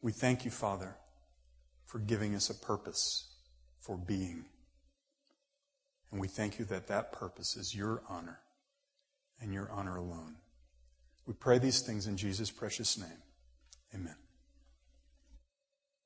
We 0.00 0.12
thank 0.12 0.44
you, 0.44 0.50
Father, 0.50 0.96
for 1.86 1.98
giving 1.98 2.34
us 2.34 2.50
a 2.50 2.54
purpose 2.54 3.34
for 3.80 3.96
being. 3.96 4.44
And 6.12 6.20
we 6.20 6.28
thank 6.28 6.58
you 6.58 6.64
that 6.66 6.86
that 6.86 7.12
purpose 7.12 7.56
is 7.56 7.74
your 7.74 8.02
honor 8.08 8.38
and 9.40 9.52
your 9.52 9.70
honor 9.70 9.96
alone. 9.96 10.36
We 11.26 11.34
pray 11.34 11.58
these 11.58 11.80
things 11.80 12.06
in 12.06 12.16
Jesus' 12.16 12.50
precious 12.50 12.98
name. 12.98 13.22
Amen. 13.94 14.16